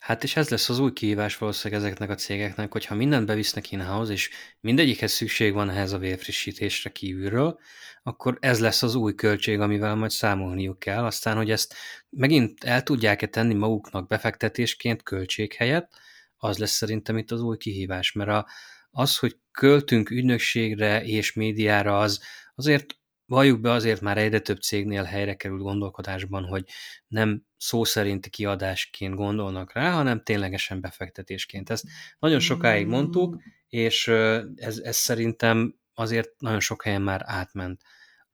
Hát 0.00 0.22
és 0.24 0.36
ez 0.36 0.48
lesz 0.48 0.68
az 0.68 0.78
új 0.78 0.92
kihívás 0.92 1.38
valószínűleg 1.38 1.82
ezeknek 1.82 2.10
a 2.10 2.14
cégeknek, 2.14 2.72
hogyha 2.72 2.94
mindent 2.94 3.26
bevisznek 3.26 3.72
in 3.72 3.84
és 4.10 4.30
mindegyikhez 4.60 5.12
szükség 5.12 5.52
van 5.52 5.70
ehhez 5.70 5.92
a 5.92 5.98
vérfrissítésre 5.98 6.90
kívülről, 6.90 7.58
akkor 8.02 8.36
ez 8.40 8.60
lesz 8.60 8.82
az 8.82 8.94
új 8.94 9.14
költség, 9.14 9.60
amivel 9.60 9.94
majd 9.94 10.10
számolniuk 10.10 10.78
kell. 10.78 11.04
Aztán, 11.04 11.36
hogy 11.36 11.50
ezt 11.50 11.74
megint 12.10 12.64
el 12.64 12.82
tudják-e 12.82 13.26
tenni 13.26 13.54
maguknak 13.54 14.08
befektetésként 14.08 15.02
költség 15.02 15.52
helyett, 15.52 15.92
az 16.36 16.58
lesz 16.58 16.76
szerintem 16.76 17.16
itt 17.16 17.30
az 17.30 17.42
új 17.42 17.56
kihívás, 17.56 18.12
mert 18.12 18.30
a, 18.30 18.46
az, 18.90 19.18
hogy 19.18 19.36
költünk 19.56 20.10
ügynökségre 20.10 21.04
és 21.04 21.32
médiára, 21.32 21.98
az 21.98 22.20
azért 22.54 22.98
valljuk 23.26 23.60
be 23.60 23.70
azért 23.70 24.00
már 24.00 24.18
egyre 24.18 24.40
több 24.40 24.60
cégnél 24.60 25.02
helyre 25.02 25.34
került 25.34 25.62
gondolkodásban, 25.62 26.44
hogy 26.44 26.64
nem 27.06 27.42
szó 27.56 27.84
szerinti 27.84 28.30
kiadásként 28.30 29.14
gondolnak 29.14 29.72
rá, 29.72 29.90
hanem 29.90 30.22
ténylegesen 30.22 30.80
befektetésként. 30.80 31.70
Ezt 31.70 31.84
nagyon 32.18 32.40
sokáig 32.40 32.86
mondtuk, 32.86 33.42
és 33.68 34.08
ez, 34.56 34.78
ez 34.78 34.96
szerintem 34.96 35.74
azért 35.94 36.30
nagyon 36.38 36.60
sok 36.60 36.82
helyen 36.82 37.02
már 37.02 37.22
átment. 37.24 37.82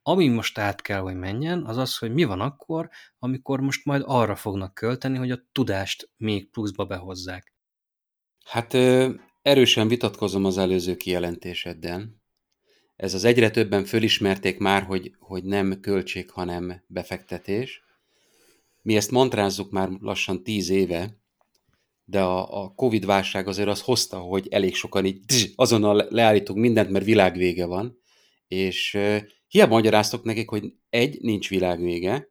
Ami 0.03 0.29
most 0.29 0.59
át 0.59 0.83
kell, 0.83 1.01
hogy 1.01 1.17
menjen, 1.17 1.65
az 1.65 1.77
az, 1.77 1.99
hogy 1.99 2.13
mi 2.13 2.25
van 2.25 2.41
akkor, 2.41 2.89
amikor 3.19 3.61
most 3.61 3.85
majd 3.85 4.03
arra 4.07 4.37
fognak 4.37 4.75
költeni, 4.75 5.19
hogy 5.19 5.31
a 5.31 5.43
tudást 5.53 6.11
még 6.17 6.51
pluszba 6.51 6.85
behozzák. 6.85 7.55
Hát 8.45 8.77
erősen 9.43 9.89
vitatkozom 9.89 10.45
az 10.45 10.59
előző 10.59 10.97
kijelentéseddel. 10.97 12.21
Ez 12.97 13.15
az 13.15 13.25
egyre 13.25 13.51
többen 13.51 13.85
fölismerték 13.85 14.59
már, 14.59 14.83
hogy, 14.83 15.15
hogy 15.19 15.45
nem 15.45 15.81
költség, 15.81 16.31
hanem 16.31 16.85
befektetés. 16.87 17.83
Mi 18.83 18.97
ezt 18.97 19.11
mantrázzuk 19.11 19.71
már 19.71 19.89
lassan 20.01 20.43
tíz 20.43 20.69
éve, 20.69 21.21
de 22.05 22.23
a, 22.23 22.63
a 22.63 22.75
Covid 22.75 23.05
válság 23.05 23.49
azért 23.49 23.69
az 23.69 23.83
hozta, 23.83 24.19
hogy 24.19 24.49
elég 24.49 24.75
sokan 24.75 25.05
így 25.05 25.53
azonnal 25.55 26.07
leállítunk 26.11 26.59
mindent, 26.59 26.91
mert 26.91 27.05
világvége 27.05 27.67
van, 27.67 27.99
és 28.47 28.99
hiába 29.47 29.75
magyaráztok 29.75 30.25
nekik, 30.25 30.49
hogy 30.49 30.75
egy, 30.89 31.21
nincs 31.21 31.49
világvége, 31.49 32.31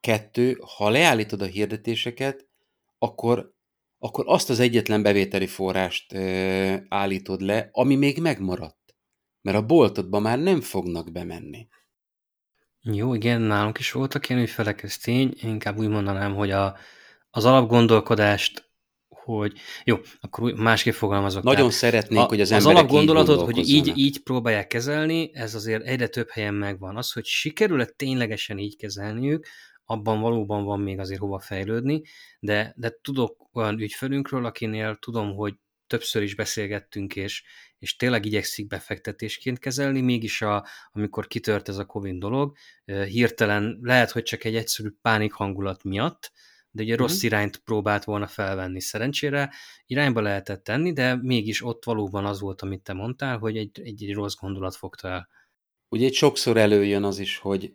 kettő, 0.00 0.58
ha 0.76 0.88
leállítod 0.88 1.42
a 1.42 1.46
hirdetéseket, 1.46 2.48
akkor, 2.98 3.54
akkor 4.02 4.24
azt 4.26 4.50
az 4.50 4.60
egyetlen 4.60 5.02
bevételi 5.02 5.46
forrást 5.46 6.14
állítod 6.88 7.40
le, 7.40 7.68
ami 7.72 7.94
még 7.94 8.20
megmaradt 8.20 8.82
mert 9.42 9.56
a 9.56 9.66
boltodba 9.66 10.18
már 10.18 10.38
nem 10.38 10.60
fognak 10.60 11.12
bemenni. 11.12 11.68
Jó, 12.80 13.14
igen, 13.14 13.40
nálunk 13.40 13.78
is 13.78 13.92
voltak 13.92 14.28
ilyen 14.28 14.42
ügyfelek, 14.42 14.82
ez 14.82 14.96
tény. 14.96 15.34
Én 15.42 15.50
inkább 15.50 15.78
úgy 15.78 15.88
mondanám, 15.88 16.34
hogy 16.34 16.50
a, 16.50 16.76
az 17.30 17.44
alapgondolkodást, 17.44 18.70
hogy 19.08 19.52
jó, 19.84 19.96
akkor 20.20 20.52
másképp 20.52 20.92
fogalmazok. 20.92 21.42
Nagyon 21.42 21.58
tehát 21.58 21.76
szeretnék, 21.76 22.18
a, 22.18 22.24
hogy 22.24 22.40
az, 22.40 22.50
az 22.50 22.66
emberek 22.66 22.76
alapgondolatot, 22.76 23.38
így 23.38 23.44
hogy 23.54 23.68
így, 23.68 23.92
így 23.98 24.22
próbálják 24.22 24.66
kezelni, 24.66 25.30
ez 25.34 25.54
azért 25.54 25.86
egyre 25.86 26.06
több 26.06 26.28
helyen 26.30 26.54
megvan. 26.54 26.96
Az, 26.96 27.12
hogy 27.12 27.24
sikerül-e 27.24 27.84
ténylegesen 27.84 28.58
így 28.58 28.76
kezelniük, 28.76 29.46
abban 29.84 30.20
valóban 30.20 30.64
van 30.64 30.80
még 30.80 30.98
azért 30.98 31.20
hova 31.20 31.38
fejlődni, 31.38 32.02
de, 32.40 32.74
de 32.76 32.98
tudok 33.02 33.48
olyan 33.52 33.78
ügyfelünkről, 33.78 34.44
akinél 34.44 34.96
tudom, 34.96 35.34
hogy 35.34 35.54
többször 35.86 36.22
is 36.22 36.34
beszélgettünk, 36.34 37.16
és, 37.16 37.42
és 37.78 37.96
tényleg 37.96 38.24
igyekszik 38.24 38.66
befektetésként 38.66 39.58
kezelni, 39.58 40.00
mégis 40.00 40.42
a, 40.42 40.66
amikor 40.92 41.26
kitört 41.26 41.68
ez 41.68 41.76
a 41.76 41.84
Covid 41.84 42.18
dolog, 42.18 42.56
hirtelen 42.84 43.78
lehet, 43.82 44.10
hogy 44.10 44.22
csak 44.22 44.44
egy 44.44 44.56
egyszerű 44.56 44.88
pánik 45.02 45.32
hangulat 45.32 45.82
miatt, 45.82 46.32
de 46.70 46.82
ugye 46.82 46.96
rossz 46.96 47.22
mm. 47.22 47.26
irányt 47.26 47.56
próbált 47.56 48.04
volna 48.04 48.26
felvenni. 48.26 48.80
Szerencsére 48.80 49.52
irányba 49.86 50.20
lehetett 50.20 50.64
tenni, 50.64 50.92
de 50.92 51.16
mégis 51.16 51.64
ott 51.64 51.84
valóban 51.84 52.24
az 52.24 52.40
volt, 52.40 52.62
amit 52.62 52.82
te 52.82 52.92
mondtál, 52.92 53.38
hogy 53.38 53.56
egy, 53.56 53.80
egy, 53.80 54.04
egy 54.04 54.14
rossz 54.14 54.34
gondolat 54.34 54.76
fogta 54.76 55.08
el. 55.08 55.28
Ugye 55.88 56.06
egy 56.06 56.14
sokszor 56.14 56.56
előjön 56.56 57.04
az 57.04 57.18
is, 57.18 57.36
hogy 57.36 57.72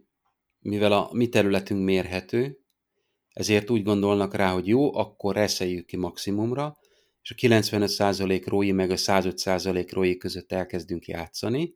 mivel 0.68 0.92
a 0.92 1.10
mi 1.14 1.28
területünk 1.28 1.84
mérhető, 1.84 2.60
ezért 3.34 3.70
úgy 3.70 3.84
gondolnak 3.84 4.36
rá, 4.36 4.52
hogy 4.52 4.68
jó, 4.68 4.96
akkor 4.96 5.36
reszeljük 5.36 5.86
ki 5.86 5.98
maximumra, 5.98 6.78
és 7.22 7.32
a 7.32 7.36
95% 7.36 8.44
rói 8.46 8.72
meg 8.72 8.92
a 8.92 8.96
105% 8.96 9.88
rói 9.92 10.18
között 10.18 10.52
elkezdünk 10.52 11.06
játszani. 11.06 11.74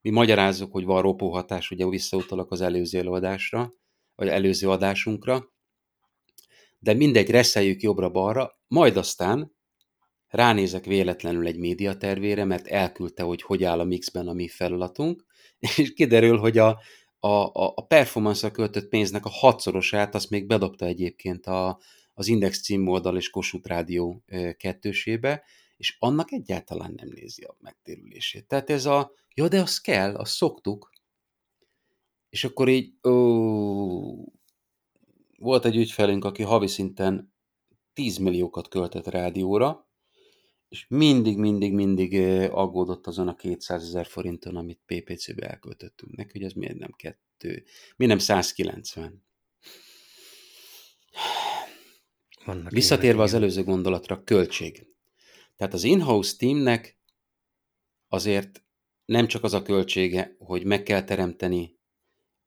Mi 0.00 0.10
magyarázzuk, 0.10 0.72
hogy 0.72 0.84
van 0.84 1.02
ropóhatás, 1.02 1.70
ugye 1.70 1.86
visszautalak 1.86 2.50
az 2.50 2.60
előző 2.60 2.98
előadásra, 2.98 3.74
vagy 4.14 4.28
előző 4.28 4.70
adásunkra, 4.70 5.52
de 6.78 6.94
mindegy, 6.94 7.30
reszeljük 7.30 7.82
jobbra-balra, 7.82 8.58
majd 8.68 8.96
aztán 8.96 9.54
ránézek 10.28 10.84
véletlenül 10.84 11.46
egy 11.46 11.58
médiatervére, 11.58 12.44
mert 12.44 12.66
elküldte, 12.66 13.22
hogy 13.22 13.42
hogy 13.42 13.64
áll 13.64 13.80
a 13.80 13.84
mixben 13.84 14.28
a 14.28 14.32
mi 14.32 14.48
feladatunk, 14.48 15.24
és 15.76 15.92
kiderül, 15.92 16.38
hogy 16.38 16.58
a, 16.58 16.80
a, 17.26 17.72
a 17.74 17.86
performance-ra 17.86 18.52
költött 18.52 18.88
pénznek 18.88 19.24
a 19.24 19.28
hatszorosát, 19.28 20.14
azt 20.14 20.30
még 20.30 20.46
bedobta 20.46 20.86
egyébként 20.86 21.46
a, 21.46 21.78
az 22.14 22.26
Index 22.26 22.60
címoldal 22.60 23.16
és 23.16 23.30
Kossuth 23.30 23.68
Rádió 23.68 24.24
kettősébe, 24.56 25.44
és 25.76 25.96
annak 25.98 26.32
egyáltalán 26.32 26.92
nem 26.96 27.08
nézi 27.14 27.42
a 27.42 27.56
megtérülését. 27.60 28.46
Tehát 28.46 28.70
ez 28.70 28.86
a, 28.86 29.12
ja, 29.34 29.48
de 29.48 29.60
az 29.60 29.80
kell, 29.80 30.14
azt 30.14 30.32
szoktuk. 30.32 30.90
És 32.30 32.44
akkor 32.44 32.68
így, 32.68 33.06
ó, 33.08 34.24
volt 35.38 35.64
egy 35.64 35.76
ügyfelünk, 35.76 36.24
aki 36.24 36.42
havi 36.42 36.66
szinten 36.66 37.34
10 37.92 38.16
milliókat 38.16 38.68
költött 38.68 39.06
rádióra, 39.06 39.83
és 40.74 40.86
mindig, 40.88 41.38
mindig, 41.38 41.72
mindig 41.72 42.14
aggódott 42.50 43.06
azon 43.06 43.28
a 43.28 43.34
200 43.34 43.82
ezer 43.82 44.06
forinton, 44.06 44.56
amit 44.56 44.80
PPC-be 44.86 45.48
elköltöttünk 45.48 46.16
neki, 46.16 46.30
hogy 46.32 46.42
ez 46.42 46.52
miért 46.52 46.78
nem 46.78 46.90
kettő, 46.90 47.64
mi 47.96 48.06
nem 48.06 48.18
190. 48.18 49.24
Vannak 52.44 52.70
Visszatérve 52.70 53.22
az 53.22 53.34
előző 53.34 53.64
gondolatra, 53.64 54.24
költség. 54.24 54.86
Tehát 55.56 55.74
az 55.74 55.84
in-house 55.84 56.36
teamnek 56.36 56.98
azért 58.08 58.64
nem 59.04 59.26
csak 59.26 59.44
az 59.44 59.52
a 59.52 59.62
költsége, 59.62 60.36
hogy 60.38 60.64
meg 60.64 60.82
kell 60.82 61.04
teremteni 61.04 61.78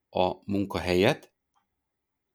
a 0.10 0.52
munkahelyet, 0.52 1.34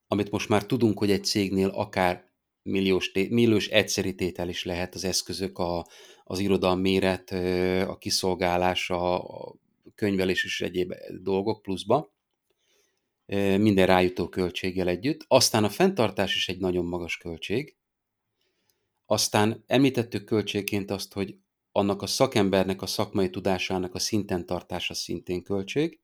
amit 0.07 0.31
most 0.31 0.49
már 0.49 0.67
tudunk, 0.67 0.99
hogy 0.99 1.11
egy 1.11 1.25
cégnél 1.25 1.69
akár 1.69 2.32
milliós, 2.63 3.13
milliós 3.13 3.69
egyszeri 3.69 4.15
tétel 4.15 4.49
is 4.49 4.65
lehet 4.65 4.95
az 4.95 5.05
eszközök, 5.05 5.59
a, 5.59 5.87
az 6.25 6.39
irodalom 6.39 6.81
méret, 6.81 7.31
a 7.89 7.97
kiszolgálása, 7.99 9.19
a 9.19 9.55
könyvelés 9.95 10.45
és 10.45 10.61
egyéb 10.61 10.95
dolgok 11.23 11.63
pluszba 11.63 12.13
minden 13.37 13.87
rájutó 13.87 14.29
költséggel 14.29 14.89
együtt. 14.89 15.25
Aztán 15.29 15.65
a 15.65 15.69
fenntartás 15.69 16.37
is 16.37 16.49
egy 16.49 16.59
nagyon 16.59 16.85
magas 16.85 17.17
költség. 17.17 17.77
Aztán 19.07 19.65
említettük 19.67 20.25
költségként 20.25 20.91
azt, 20.91 21.13
hogy 21.13 21.37
annak 21.73 22.03
a 22.03 22.07
szakembernek 22.07 22.83
a 22.83 22.87
szakmai 22.87 23.31
tudásának 23.31 23.95
a 23.95 23.99
szinten 23.99 24.47
tartása 24.47 24.95
szintén 24.95 25.43
költség. 25.43 26.01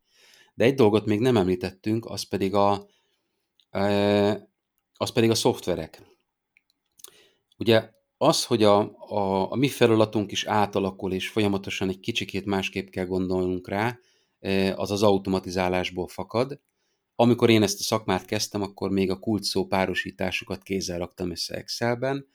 De 0.54 0.64
egy 0.64 0.74
dolgot 0.74 1.06
még 1.06 1.20
nem 1.20 1.36
említettünk, 1.36 2.04
az 2.06 2.22
pedig 2.22 2.54
a, 2.54 2.86
az 4.94 5.12
pedig 5.12 5.30
a 5.30 5.34
szoftverek. 5.34 6.02
Ugye 7.58 7.90
az, 8.16 8.44
hogy 8.44 8.62
a, 8.62 8.78
a, 8.98 9.52
a 9.52 9.56
mi 9.56 9.68
feladatunk 9.68 10.32
is 10.32 10.44
átalakul, 10.44 11.12
és 11.12 11.28
folyamatosan 11.28 11.88
egy 11.88 12.00
kicsikét 12.00 12.44
másképp 12.44 12.88
kell 12.88 13.06
gondolnunk 13.06 13.68
rá, 13.68 13.98
az 14.74 14.90
az 14.90 15.02
automatizálásból 15.02 16.08
fakad, 16.08 16.60
amikor 17.14 17.50
én 17.50 17.62
ezt 17.62 17.80
a 17.80 17.82
szakmát 17.82 18.24
kezdtem, 18.24 18.62
akkor 18.62 18.90
még 18.90 19.10
a 19.10 19.18
kulcsszó 19.18 19.66
párosításokat 19.66 20.62
kézzel 20.62 20.98
raktam 20.98 21.30
össze 21.30 21.54
Excelben, 21.54 22.26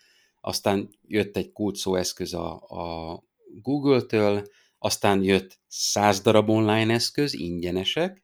aztán 0.42 0.90
jött 1.02 1.38
egy 1.38 1.52
kulcsszó 1.52 1.96
eszköz 1.96 2.34
a, 2.34 2.54
a 2.54 3.24
Google-től, 3.62 4.44
aztán 4.78 5.24
jött 5.24 5.60
száz 5.68 6.22
darab 6.22 6.50
online 6.50 6.94
eszköz, 6.94 7.34
ingyenesek, 7.34 8.23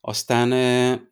aztán 0.00 0.50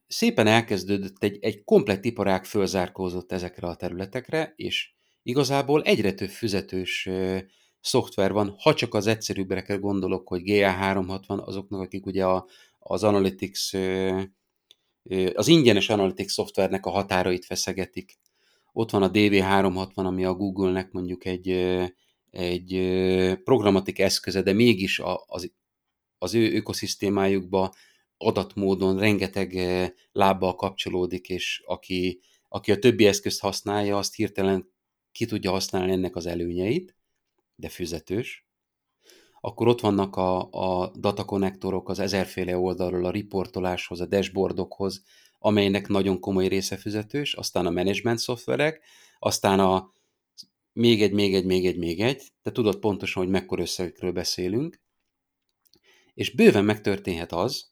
szépen 0.06 0.46
elkezdődött 0.46 1.22
egy, 1.22 1.38
egy 1.40 1.64
komplett 1.64 2.04
iparág 2.04 2.44
fölzárkózott 2.44 3.32
ezekre 3.32 3.66
a 3.66 3.76
területekre, 3.76 4.52
és 4.56 4.90
igazából 5.22 5.82
egyre 5.82 6.12
több 6.12 6.28
füzetős 6.28 7.08
szoftver 7.80 8.32
van, 8.32 8.54
ha 8.58 8.74
csak 8.74 8.94
az 8.94 9.06
egyszerűbbrekre 9.06 9.74
gondolok, 9.74 10.28
hogy 10.28 10.42
GA360, 10.44 11.44
azoknak, 11.44 11.80
akik 11.80 12.06
ugye 12.06 12.26
a, 12.26 12.46
az 12.78 13.04
Analytics, 13.04 13.74
az 15.34 15.48
ingyenes 15.48 15.88
Analytics 15.88 16.30
szoftvernek 16.30 16.86
a 16.86 16.90
határait 16.90 17.44
feszegetik. 17.44 18.18
Ott 18.72 18.90
van 18.90 19.02
a 19.02 19.10
DV360, 19.10 19.94
ami 19.94 20.24
a 20.24 20.34
Google-nek 20.34 20.92
mondjuk 20.92 21.24
egy, 21.24 21.48
egy 22.30 22.98
programatik 23.44 23.98
eszköze, 23.98 24.42
de 24.42 24.52
mégis 24.52 25.00
az, 25.26 25.52
az 26.18 26.34
ő 26.34 26.54
ökoszisztémájukba 26.54 27.72
adatmódon 28.18 28.98
rengeteg 28.98 29.58
lábbal 30.12 30.54
kapcsolódik, 30.54 31.28
és 31.28 31.62
aki 31.66 32.20
aki 32.48 32.72
a 32.72 32.78
többi 32.78 33.06
eszközt 33.06 33.40
használja, 33.40 33.98
azt 33.98 34.14
hirtelen 34.14 34.70
ki 35.12 35.26
tudja 35.26 35.50
használni 35.50 35.92
ennek 35.92 36.16
az 36.16 36.26
előnyeit, 36.26 36.96
de 37.54 37.68
füzetős. 37.68 38.46
Akkor 39.40 39.68
ott 39.68 39.80
vannak 39.80 40.16
a, 40.16 40.50
a 40.50 40.92
datakonnektorok 40.96 41.88
az 41.88 41.98
ezerféle 41.98 42.58
oldalról 42.58 43.04
a 43.04 43.10
riportoláshoz, 43.10 44.00
a 44.00 44.06
dashboardokhoz, 44.06 45.02
amelynek 45.38 45.88
nagyon 45.88 46.20
komoly 46.20 46.48
része 46.48 46.76
füzetős, 46.76 47.34
aztán 47.34 47.66
a 47.66 47.70
management 47.70 48.18
szoftverek, 48.18 48.82
aztán 49.18 49.60
a 49.60 49.92
még 50.72 51.02
egy, 51.02 51.12
még 51.12 51.34
egy, 51.34 51.44
még 51.44 51.66
egy, 51.66 51.78
még 51.78 52.00
egy, 52.00 52.32
te 52.42 52.52
tudod 52.52 52.78
pontosan, 52.78 53.22
hogy 53.22 53.32
mekkora 53.32 53.62
összegekről 53.62 54.12
beszélünk, 54.12 54.80
és 56.14 56.34
bőven 56.34 56.64
megtörténhet 56.64 57.32
az, 57.32 57.70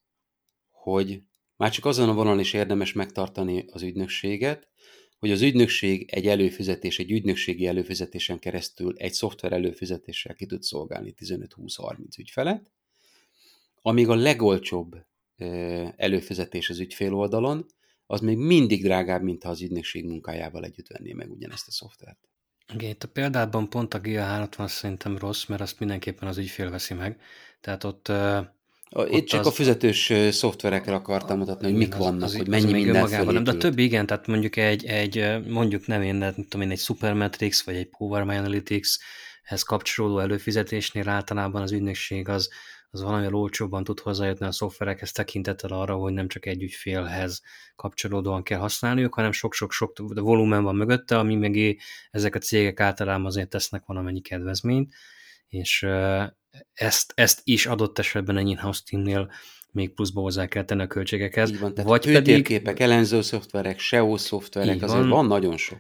hogy 0.93 1.23
már 1.57 1.71
csak 1.71 1.85
azon 1.85 2.09
a 2.09 2.15
vonalon 2.15 2.41
is 2.41 2.53
érdemes 2.53 2.93
megtartani 2.93 3.65
az 3.73 3.83
ügynökséget, 3.83 4.69
hogy 5.19 5.31
az 5.31 5.43
ügynökség 5.43 6.11
egy 6.11 6.27
előfizetés, 6.27 6.99
egy 6.99 7.11
ügynökségi 7.11 7.67
előfizetésen 7.67 8.39
keresztül 8.39 8.95
egy 8.97 9.13
szoftver 9.13 9.53
előfizetéssel 9.53 10.35
ki 10.35 10.47
tud 10.47 10.63
szolgálni 10.63 11.15
15-20-30 11.19 12.19
ügyfelet, 12.19 12.71
amíg 13.83 14.09
a 14.09 14.15
legolcsóbb 14.15 15.05
előfizetés 15.97 16.71
az 16.71 16.79
ügyfél 16.79 17.15
oldalon, 17.15 17.67
az 18.07 18.21
még 18.21 18.37
mindig 18.37 18.83
drágább, 18.83 19.23
mint 19.23 19.43
ha 19.43 19.51
az 19.51 19.63
ügynökség 19.63 20.05
munkájával 20.05 20.65
együtt 20.65 20.89
venné 20.89 21.13
meg 21.13 21.31
ugyanezt 21.31 21.69
a 21.69 21.71
szoftvert. 21.71 22.29
Igen, 22.75 22.91
itt 22.91 23.03
a 23.03 23.09
példában 23.09 23.69
pont 23.69 23.95
a 23.95 24.01
GA360 24.01 24.67
szerintem 24.67 25.19
rossz, 25.19 25.45
mert 25.45 25.61
azt 25.61 25.79
mindenképpen 25.79 26.29
az 26.29 26.39
ügyfél 26.39 26.71
veszi 26.71 26.95
meg. 26.95 27.21
Tehát 27.61 27.85
ott 27.85 28.13
itt 29.09 29.27
csak 29.27 29.41
az, 29.41 29.47
a 29.47 29.51
fizetős 29.51 30.13
szoftverekre 30.31 30.95
akartam 30.95 31.39
mutatni, 31.39 31.67
hogy 31.67 31.77
mik 31.77 31.93
az, 31.93 31.99
vannak, 31.99 32.23
az, 32.23 32.37
hogy 32.37 32.49
mennyi 32.49 32.65
az 32.65 32.71
minden 32.71 33.01
magában 33.01 33.35
nem, 33.35 33.45
De 33.45 33.51
a 33.51 33.57
többi 33.57 33.83
igen, 33.83 34.07
tehát 34.07 34.27
mondjuk 34.27 34.57
egy, 34.57 34.85
egy 34.85 35.47
mondjuk 35.49 35.87
nem 35.87 36.03
én, 36.03 36.19
de 36.19 36.33
tudom 36.35 36.61
én, 36.61 36.71
egy 36.71 36.79
Supermetrics 36.79 37.65
vagy 37.65 37.77
egy 37.77 37.89
Power 37.89 38.25
My 38.25 38.37
Analytics-hez 38.37 39.63
kapcsolódó 39.63 40.19
előfizetésnél 40.19 41.09
általában 41.09 41.63
az 41.63 41.73
ügynökség 41.73 42.29
az, 42.29 42.49
az 42.91 43.03
valami 43.03 43.33
olcsóbban 43.33 43.85
tud 43.85 44.01
hozzájutni 44.01 44.47
a 44.47 44.53
szoftverekhez 44.53 45.13
tekintettel 45.13 45.71
arra, 45.71 45.95
hogy 45.95 46.13
nem 46.13 46.29
csak 46.29 46.47
egy 46.47 46.63
ügyfélhez 46.63 47.43
kapcsolódóan 47.77 48.43
kell 48.43 48.59
használniuk, 48.59 49.15
hanem 49.15 49.33
sok-sok-sok 49.33 49.93
volumen 50.15 50.63
van 50.63 50.77
mögötte, 50.77 51.19
ami 51.19 51.35
meg 51.35 51.79
ezek 52.11 52.35
a 52.35 52.39
cégek 52.39 52.81
általában 52.81 53.27
azért 53.27 53.49
tesznek 53.49 53.83
valamennyi 53.87 54.21
kedvezményt, 54.21 54.95
és 55.49 55.87
ezt, 56.73 57.13
ezt 57.17 57.41
is 57.45 57.67
adott 57.67 57.99
esetben 57.99 58.37
egy 58.37 58.49
in-house 58.49 58.81
teamnél 58.85 59.31
még 59.73 59.95
pluszba 59.95 60.21
hozzá 60.21 60.47
kell 60.47 60.65
tenni 60.65 60.83
a 60.83 60.87
költségekhez. 60.87 61.51
Így 61.51 61.59
van, 61.59 61.75
tehát 61.75 61.91
vagy 61.91 62.13
pedig... 62.13 62.63
elemző 62.81 63.23
szoftverek, 63.23 63.79
SEO 63.79 64.17
szoftverek, 64.17 64.83
azért 64.83 65.01
van, 65.01 65.09
van 65.09 65.27
nagyon 65.27 65.57
sok. 65.57 65.79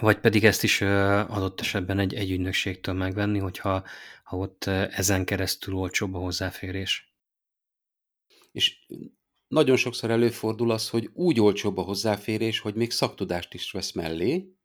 Vagy 0.00 0.18
pedig 0.18 0.44
ezt 0.44 0.62
is 0.62 0.80
adott 0.80 1.60
esetben 1.60 1.98
egy, 1.98 2.14
egy 2.14 2.30
ügynökségtől 2.30 2.94
megvenni, 2.94 3.38
hogyha 3.38 3.84
ha 4.22 4.36
ott 4.36 4.64
ezen 4.66 5.24
keresztül 5.24 5.74
olcsóbb 5.74 6.14
a 6.14 6.18
hozzáférés. 6.18 7.14
És 8.52 8.86
nagyon 9.48 9.76
sokszor 9.76 10.10
előfordul 10.10 10.70
az, 10.70 10.88
hogy 10.88 11.10
úgy 11.12 11.40
olcsóbb 11.40 11.76
a 11.76 11.82
hozzáférés, 11.82 12.58
hogy 12.58 12.74
még 12.74 12.90
szaktudást 12.90 13.54
is 13.54 13.70
vesz 13.70 13.92
mellé, 13.92 14.56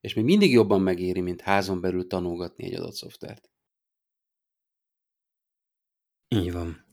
és 0.00 0.14
még 0.14 0.24
mindig 0.24 0.52
jobban 0.52 0.80
megéri, 0.80 1.20
mint 1.20 1.40
házon 1.40 1.80
belül 1.80 2.06
tanulgatni 2.06 2.64
egy 2.64 2.74
adott 2.74 2.94
szoftvert. 2.94 3.50
Így 6.28 6.52
van. 6.52 6.86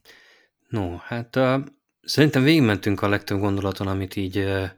No, 0.68 0.98
hát 0.98 1.36
uh, 1.36 1.66
szerintem 2.02 2.44
végigmentünk 2.44 3.02
a 3.02 3.10
legtöbb 3.10 3.40
gondolaton, 3.40 3.88
amit 3.88 4.16
így, 4.16 4.38
uh, 4.38 4.70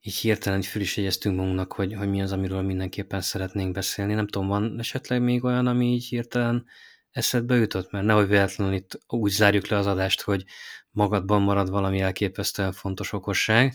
így 0.00 0.16
hirtelen 0.16 0.58
így 0.58 0.66
föl 0.66 0.82
is 0.82 0.96
jegyeztünk 0.96 1.36
magunknak, 1.36 1.72
hogy, 1.72 1.94
hogy 1.94 2.08
mi 2.10 2.22
az, 2.22 2.32
amiről 2.32 2.62
mindenképpen 2.62 3.20
szeretnénk 3.20 3.72
beszélni. 3.72 4.14
Nem 4.14 4.26
tudom, 4.26 4.48
van 4.48 4.78
esetleg 4.78 5.22
még 5.22 5.44
olyan, 5.44 5.66
ami 5.66 5.86
így 5.86 6.04
hirtelen 6.04 6.66
eszedbe 7.10 7.56
jutott? 7.56 7.90
Mert 7.90 8.04
nehogy 8.04 8.28
véletlenül 8.28 8.74
itt 8.74 8.98
úgy 9.06 9.30
zárjuk 9.30 9.66
le 9.66 9.76
az 9.76 9.86
adást, 9.86 10.20
hogy 10.20 10.44
magadban 10.90 11.42
marad 11.42 11.70
valami 11.70 12.00
elképesztően 12.00 12.72
fontos 12.72 13.12
okosság. 13.12 13.74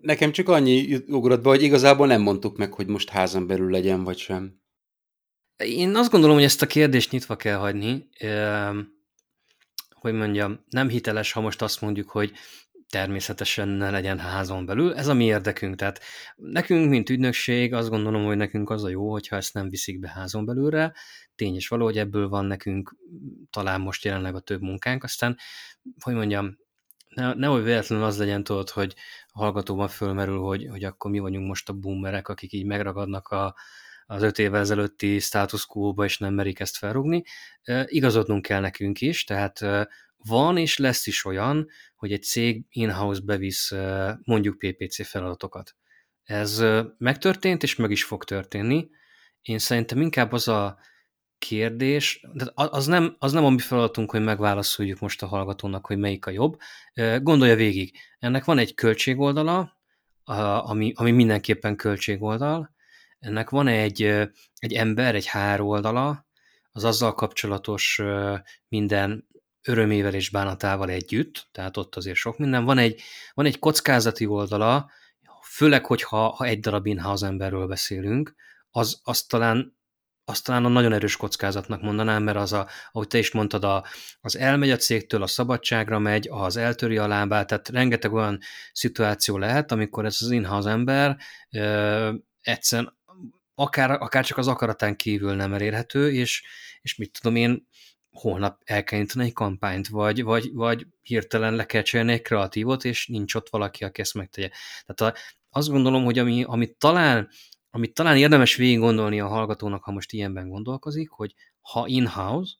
Nekem 0.00 0.32
csak 0.32 0.48
annyi 0.48 0.94
ugrott 1.06 1.42
be, 1.42 1.48
hogy 1.48 1.62
igazából 1.62 2.06
nem 2.06 2.22
mondtuk 2.22 2.56
meg, 2.56 2.72
hogy 2.72 2.86
most 2.86 3.08
házon 3.08 3.46
belül 3.46 3.70
legyen, 3.70 4.04
vagy 4.04 4.18
sem. 4.18 4.59
Én 5.64 5.96
azt 5.96 6.10
gondolom, 6.10 6.36
hogy 6.36 6.44
ezt 6.44 6.62
a 6.62 6.66
kérdést 6.66 7.10
nyitva 7.10 7.36
kell 7.36 7.56
hagyni. 7.56 8.08
Hogy 9.90 10.12
mondjam, 10.12 10.64
nem 10.68 10.88
hiteles, 10.88 11.32
ha 11.32 11.40
most 11.40 11.62
azt 11.62 11.80
mondjuk, 11.80 12.10
hogy 12.10 12.32
természetesen 12.88 13.68
ne 13.68 13.90
legyen 13.90 14.18
házon 14.18 14.66
belül. 14.66 14.94
Ez 14.94 15.06
a 15.06 15.14
mi 15.14 15.24
érdekünk. 15.24 15.76
Tehát 15.76 16.00
nekünk, 16.36 16.88
mint 16.88 17.10
ügynökség, 17.10 17.72
azt 17.72 17.88
gondolom, 17.88 18.24
hogy 18.24 18.36
nekünk 18.36 18.70
az 18.70 18.84
a 18.84 18.88
jó, 18.88 19.10
hogyha 19.10 19.36
ezt 19.36 19.54
nem 19.54 19.68
viszik 19.68 19.98
be 19.98 20.08
házon 20.08 20.44
belülre. 20.44 20.92
Tény 21.34 21.54
és 21.54 21.68
való, 21.68 21.84
hogy 21.84 21.98
ebből 21.98 22.28
van 22.28 22.44
nekünk 22.44 22.96
talán 23.50 23.80
most 23.80 24.04
jelenleg 24.04 24.34
a 24.34 24.40
több 24.40 24.60
munkánk. 24.60 25.04
Aztán, 25.04 25.36
hogy 26.00 26.14
mondjam, 26.14 26.58
ne, 27.08 27.34
nehogy 27.34 27.62
véletlenül 27.62 28.04
az 28.04 28.18
legyen 28.18 28.44
tudod, 28.44 28.70
hogy 28.70 28.94
a 29.26 29.38
hallgatóban 29.38 29.88
fölmerül, 29.88 30.38
hogy, 30.38 30.66
hogy 30.70 30.84
akkor 30.84 31.10
mi 31.10 31.18
vagyunk 31.18 31.46
most 31.46 31.68
a 31.68 31.72
boomerek, 31.72 32.28
akik 32.28 32.52
így 32.52 32.64
megragadnak 32.64 33.28
a, 33.28 33.54
az 34.10 34.22
öt 34.22 34.38
évvel 34.38 34.60
ezelőtti 34.60 35.18
status 35.18 35.66
quo-ba, 35.66 36.04
és 36.04 36.18
nem 36.18 36.34
merik 36.34 36.60
ezt 36.60 36.76
felrugni. 36.76 37.22
Igazodnunk 37.84 38.42
kell 38.42 38.60
nekünk 38.60 39.00
is, 39.00 39.24
tehát 39.24 39.60
van 40.16 40.56
és 40.56 40.78
lesz 40.78 41.06
is 41.06 41.24
olyan, 41.24 41.68
hogy 41.96 42.12
egy 42.12 42.22
cég 42.22 42.64
in-house 42.68 43.20
bevisz 43.24 43.72
mondjuk 44.24 44.58
PPC 44.58 45.06
feladatokat. 45.06 45.76
Ez 46.22 46.64
megtörtént, 46.98 47.62
és 47.62 47.76
meg 47.76 47.90
is 47.90 48.04
fog 48.04 48.24
történni. 48.24 48.88
Én 49.42 49.58
szerintem 49.58 50.00
inkább 50.00 50.32
az 50.32 50.48
a 50.48 50.78
kérdés, 51.38 52.26
de 52.32 52.44
az 52.54 52.86
nem, 52.86 53.16
az 53.18 53.32
nem 53.32 53.44
a 53.44 53.50
mi 53.50 53.58
feladatunk, 53.58 54.10
hogy 54.10 54.22
megválaszoljuk 54.22 54.98
most 54.98 55.22
a 55.22 55.26
hallgatónak, 55.26 55.86
hogy 55.86 55.98
melyik 55.98 56.26
a 56.26 56.30
jobb. 56.30 56.58
Gondolja 57.20 57.56
végig, 57.56 57.96
ennek 58.18 58.44
van 58.44 58.58
egy 58.58 58.74
költségoldala, 58.74 59.78
ami, 60.24 60.92
ami 60.94 61.10
mindenképpen 61.10 61.76
költségoldal, 61.76 62.78
ennek 63.20 63.50
van 63.50 63.66
egy, 63.66 64.02
egy 64.54 64.72
ember, 64.72 65.14
egy 65.14 65.26
hároldala, 65.26 66.26
az 66.72 66.84
azzal 66.84 67.14
kapcsolatos 67.14 68.02
minden 68.68 69.28
örömével 69.62 70.14
és 70.14 70.30
bánatával 70.30 70.90
együtt, 70.90 71.48
tehát 71.52 71.76
ott 71.76 71.96
azért 71.96 72.16
sok 72.16 72.38
minden. 72.38 72.64
Van 72.64 72.78
egy, 72.78 73.00
van 73.34 73.46
egy 73.46 73.58
kockázati 73.58 74.26
oldala, 74.26 74.90
főleg, 75.42 75.86
hogyha 75.86 76.28
ha 76.28 76.44
egy 76.44 76.60
darab 76.60 76.86
in-house 76.86 77.26
emberről 77.26 77.66
beszélünk, 77.66 78.34
az, 78.70 79.00
az 79.02 79.22
talán 79.22 79.78
azt 80.24 80.44
talán 80.44 80.64
a 80.64 80.68
nagyon 80.68 80.92
erős 80.92 81.16
kockázatnak 81.16 81.82
mondanám, 81.82 82.22
mert 82.22 82.36
az, 82.36 82.52
a, 82.52 82.68
ahogy 82.92 83.06
te 83.06 83.18
is 83.18 83.32
mondtad, 83.32 83.64
a, 83.64 83.84
az 84.20 84.36
elmegy 84.36 84.70
a 84.70 84.76
cégtől, 84.76 85.22
a 85.22 85.26
szabadságra 85.26 85.98
megy, 85.98 86.28
az 86.30 86.56
eltöri 86.56 86.98
a 86.98 87.06
lábát, 87.06 87.46
tehát 87.46 87.68
rengeteg 87.68 88.12
olyan 88.12 88.38
szituáció 88.72 89.38
lehet, 89.38 89.72
amikor 89.72 90.04
ez 90.04 90.16
az 90.20 90.30
in-house 90.30 90.70
ember 90.70 91.16
ö, 91.50 92.12
egyszerűen 92.40 92.98
akár, 93.60 93.90
akár 93.90 94.24
csak 94.24 94.38
az 94.38 94.48
akaratán 94.48 94.96
kívül 94.96 95.34
nem 95.34 95.54
elérhető, 95.54 96.12
és, 96.12 96.42
és 96.80 96.96
mit 96.96 97.18
tudom 97.20 97.36
én, 97.36 97.68
holnap 98.10 98.60
el 98.64 98.84
kell 98.84 98.98
intani 98.98 99.24
egy 99.24 99.32
kampányt, 99.32 99.88
vagy, 99.88 100.22
vagy, 100.22 100.52
vagy 100.52 100.86
hirtelen 101.02 101.54
le 101.54 101.66
kell 101.66 101.82
csinálni 101.82 102.12
egy 102.12 102.22
kreatívot, 102.22 102.84
és 102.84 103.06
nincs 103.06 103.34
ott 103.34 103.48
valaki, 103.48 103.84
aki 103.84 104.00
ezt 104.00 104.14
megtegye. 104.14 104.50
Tehát 104.86 105.14
a, 105.14 105.18
azt 105.50 105.68
gondolom, 105.68 106.04
hogy 106.04 106.18
ami, 106.18 106.44
ami 106.46 106.74
talán, 106.78 107.28
amit 107.70 107.94
talán 107.94 108.16
érdemes 108.16 108.54
végig 108.54 108.78
gondolni 108.78 109.20
a 109.20 109.28
hallgatónak, 109.28 109.84
ha 109.84 109.92
most 109.92 110.12
ilyenben 110.12 110.48
gondolkozik, 110.48 111.10
hogy 111.10 111.34
ha 111.60 111.86
in-house, 111.86 112.54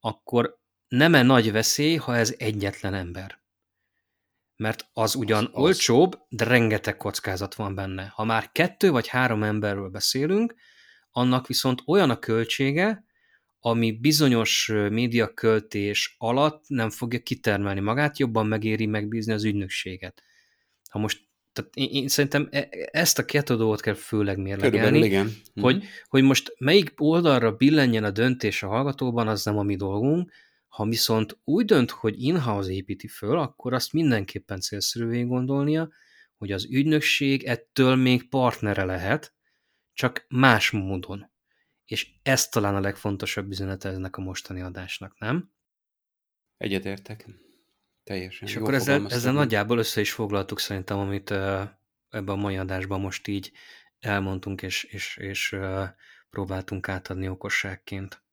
akkor 0.00 0.58
nem-e 0.88 1.22
nagy 1.22 1.52
veszély, 1.52 1.96
ha 1.96 2.16
ez 2.16 2.34
egyetlen 2.38 2.94
ember 2.94 3.43
mert 4.56 4.88
az 4.92 5.14
ugyan 5.14 5.44
az, 5.44 5.50
az. 5.52 5.62
olcsóbb, 5.62 6.18
de 6.28 6.44
rengeteg 6.44 6.96
kockázat 6.96 7.54
van 7.54 7.74
benne. 7.74 8.12
Ha 8.14 8.24
már 8.24 8.52
kettő 8.52 8.90
vagy 8.90 9.08
három 9.08 9.42
emberről 9.42 9.88
beszélünk, 9.88 10.54
annak 11.10 11.46
viszont 11.46 11.82
olyan 11.86 12.10
a 12.10 12.18
költsége, 12.18 13.04
ami 13.60 13.92
bizonyos 13.92 14.72
médiaköltés 14.90 16.14
alatt 16.18 16.64
nem 16.66 16.90
fogja 16.90 17.18
kitermelni 17.18 17.80
magát, 17.80 18.18
jobban 18.18 18.46
megéri 18.46 18.86
megbízni 18.86 19.32
az 19.32 19.44
ügynökséget. 19.44 20.22
Ha 20.90 20.98
most 20.98 21.22
tehát 21.52 21.70
én, 21.74 21.88
én 21.90 22.08
szerintem 22.08 22.48
e, 22.50 22.68
ezt 22.90 23.18
a 23.18 23.24
kettő 23.24 23.56
dolgot 23.56 23.80
kell 23.80 23.94
főleg 23.94 24.38
mérlegelni, 24.38 25.04
igen. 25.04 25.32
Hogy, 25.60 25.76
mm. 25.76 25.80
hogy 26.08 26.22
most 26.22 26.54
melyik 26.58 26.92
oldalra 26.96 27.52
billenjen 27.52 28.04
a 28.04 28.10
döntés 28.10 28.62
a 28.62 28.68
hallgatóban, 28.68 29.28
az 29.28 29.44
nem 29.44 29.58
a 29.58 29.62
mi 29.62 29.76
dolgunk, 29.76 30.32
ha 30.74 30.84
viszont 30.84 31.38
úgy 31.44 31.64
dönt, 31.64 31.90
hogy 31.90 32.22
in-house 32.22 32.72
építi 32.72 33.08
föl, 33.08 33.38
akkor 33.38 33.72
azt 33.72 33.92
mindenképpen 33.92 34.60
célszerűvé 34.60 35.22
gondolnia, 35.22 35.90
hogy 36.36 36.52
az 36.52 36.64
ügynökség 36.64 37.44
ettől 37.44 37.96
még 37.96 38.28
partnere 38.28 38.84
lehet, 38.84 39.34
csak 39.92 40.24
más 40.28 40.70
módon. 40.70 41.30
És 41.84 42.10
ez 42.22 42.48
talán 42.48 42.74
a 42.74 42.80
legfontosabb 42.80 43.50
üzenete 43.50 43.88
ennek 43.88 44.16
a 44.16 44.20
mostani 44.20 44.60
adásnak, 44.60 45.18
nem? 45.18 45.52
Egyetértek. 46.56 47.28
Teljesen. 48.04 48.48
És 48.48 48.56
akkor 48.56 48.74
ezzel, 48.74 49.06
ezzel 49.08 49.32
nagyjából 49.32 49.78
össze 49.78 50.00
is 50.00 50.12
foglaltuk 50.12 50.60
szerintem, 50.60 50.98
amit 50.98 51.30
ebben 51.30 52.28
a 52.28 52.36
mai 52.36 52.56
adásban 52.56 53.00
most 53.00 53.26
így 53.26 53.52
elmondtunk, 53.98 54.62
és, 54.62 54.84
és, 54.84 55.16
és 55.16 55.56
próbáltunk 56.30 56.88
átadni 56.88 57.28
okosságként. 57.28 58.23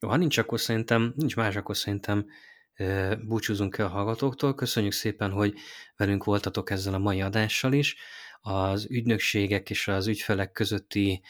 Jó, 0.00 0.08
ha 0.08 0.16
nincs, 0.16 0.38
akkor 0.38 0.60
szerintem, 0.60 1.12
nincs 1.16 1.36
más, 1.36 1.56
akkor 1.56 1.76
szerintem 1.76 2.26
búcsúzunk 3.22 3.78
el 3.78 3.86
a 3.86 3.88
hallgatóktól. 3.88 4.54
Köszönjük 4.54 4.92
szépen, 4.92 5.30
hogy 5.30 5.54
velünk 5.96 6.24
voltatok 6.24 6.70
ezzel 6.70 6.94
a 6.94 6.98
mai 6.98 7.20
adással 7.20 7.72
is. 7.72 7.96
Az 8.40 8.86
ügynökségek 8.90 9.70
és 9.70 9.88
az 9.88 10.06
ügyfelek 10.06 10.52
közötti 10.52 11.22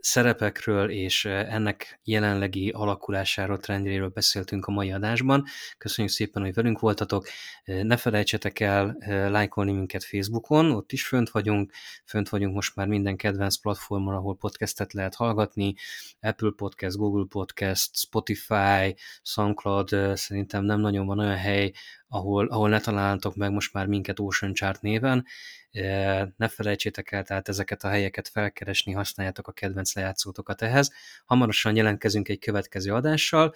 szerepekről 0.00 0.90
és 0.90 1.24
ennek 1.24 2.00
jelenlegi 2.04 2.70
alakulásáról, 2.70 3.58
trendjéről 3.58 4.08
beszéltünk 4.08 4.66
a 4.66 4.70
mai 4.70 4.92
adásban. 4.92 5.44
Köszönjük 5.78 6.14
szépen, 6.14 6.42
hogy 6.42 6.54
velünk 6.54 6.78
voltatok. 6.78 7.26
Ne 7.64 7.96
felejtsetek 7.96 8.60
el 8.60 8.96
lájkolni 9.30 9.72
minket 9.72 10.04
Facebookon, 10.04 10.70
ott 10.70 10.92
is 10.92 11.06
fönt 11.06 11.30
vagyunk. 11.30 11.72
Fönt 12.04 12.28
vagyunk 12.28 12.54
most 12.54 12.76
már 12.76 12.86
minden 12.86 13.16
kedvenc 13.16 13.56
platformon, 13.56 14.14
ahol 14.14 14.36
podcastet 14.36 14.92
lehet 14.92 15.14
hallgatni. 15.14 15.74
Apple 16.20 16.52
Podcast, 16.56 16.96
Google 16.96 17.26
Podcast, 17.28 17.96
Spotify, 17.96 18.94
SoundCloud, 19.22 19.88
szerintem 20.14 20.64
nem 20.64 20.80
nagyon 20.80 21.06
van 21.06 21.18
olyan 21.18 21.36
hely, 21.36 21.72
ahol, 22.08 22.46
ahol 22.46 22.68
ne 22.68 22.80
találtok 22.80 23.36
meg 23.36 23.50
most 23.50 23.72
már 23.72 23.86
minket 23.86 24.20
Ocean 24.20 24.54
Chart 24.54 24.82
néven. 24.82 25.26
Ne 26.36 26.48
felejtsétek 26.48 27.12
el 27.12 27.22
tehát 27.22 27.48
ezeket 27.48 27.84
a 27.84 27.88
helyeket 27.88 28.28
felkeresni, 28.28 28.92
használjátok 28.92 29.48
a 29.48 29.52
kedvenc 29.52 29.94
lejátszótokat 29.94 30.62
ehhez. 30.62 30.92
Hamarosan 31.24 31.76
jelentkezünk 31.76 32.28
egy 32.28 32.38
következő 32.38 32.92
adással. 32.92 33.54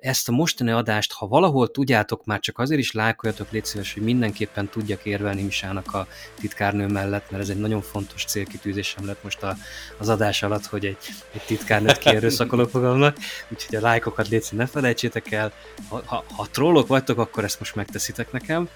Ezt 0.00 0.28
a 0.28 0.32
mostani 0.32 0.70
adást, 0.70 1.12
ha 1.12 1.26
valahol 1.26 1.70
tudjátok, 1.70 2.24
már 2.24 2.40
csak 2.40 2.58
azért 2.58 2.80
is 2.80 2.92
lájkoljatok, 2.92 3.50
légy 3.50 3.64
szíves, 3.64 3.94
hogy 3.94 4.02
mindenképpen 4.02 4.68
tudjak 4.68 5.04
érvelni 5.04 5.42
Misának 5.42 5.94
a 5.94 6.06
titkárnő 6.40 6.86
mellett, 6.86 7.30
mert 7.30 7.42
ez 7.42 7.48
egy 7.48 7.60
nagyon 7.60 7.82
fontos 7.82 8.24
célkitűzésem 8.24 9.06
lett 9.06 9.22
most 9.22 9.42
a, 9.42 9.56
az 9.98 10.08
adás 10.08 10.42
alatt, 10.42 10.66
hogy 10.66 10.86
egy, 10.86 10.98
egy 11.32 11.42
titkárnőt 11.46 11.98
kierőszakolok 11.98 12.72
magamnak, 12.72 13.16
úgyhogy 13.48 13.76
a 13.76 13.80
lájkokat 13.80 14.28
légy 14.28 14.44
ne 14.50 14.66
felejtsétek 14.66 15.32
el. 15.32 15.52
Ha, 15.88 16.02
ha, 16.06 16.24
ha 16.36 16.46
trollok 16.50 16.86
vagytok, 16.86 17.18
akkor 17.18 17.44
ezt 17.44 17.58
most 17.58 17.74
megteszitek 17.74 18.32
nekem. 18.32 18.68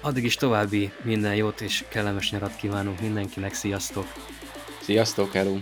Addig 0.00 0.24
is 0.24 0.34
további 0.34 0.92
minden 1.02 1.34
jót 1.34 1.60
és 1.60 1.84
kellemes 1.88 2.30
nyarat 2.30 2.56
kívánunk 2.56 3.00
mindenkinek, 3.00 3.54
sziasztok! 3.54 4.06
Sziasztok, 4.80 5.32
hello! 5.32 5.56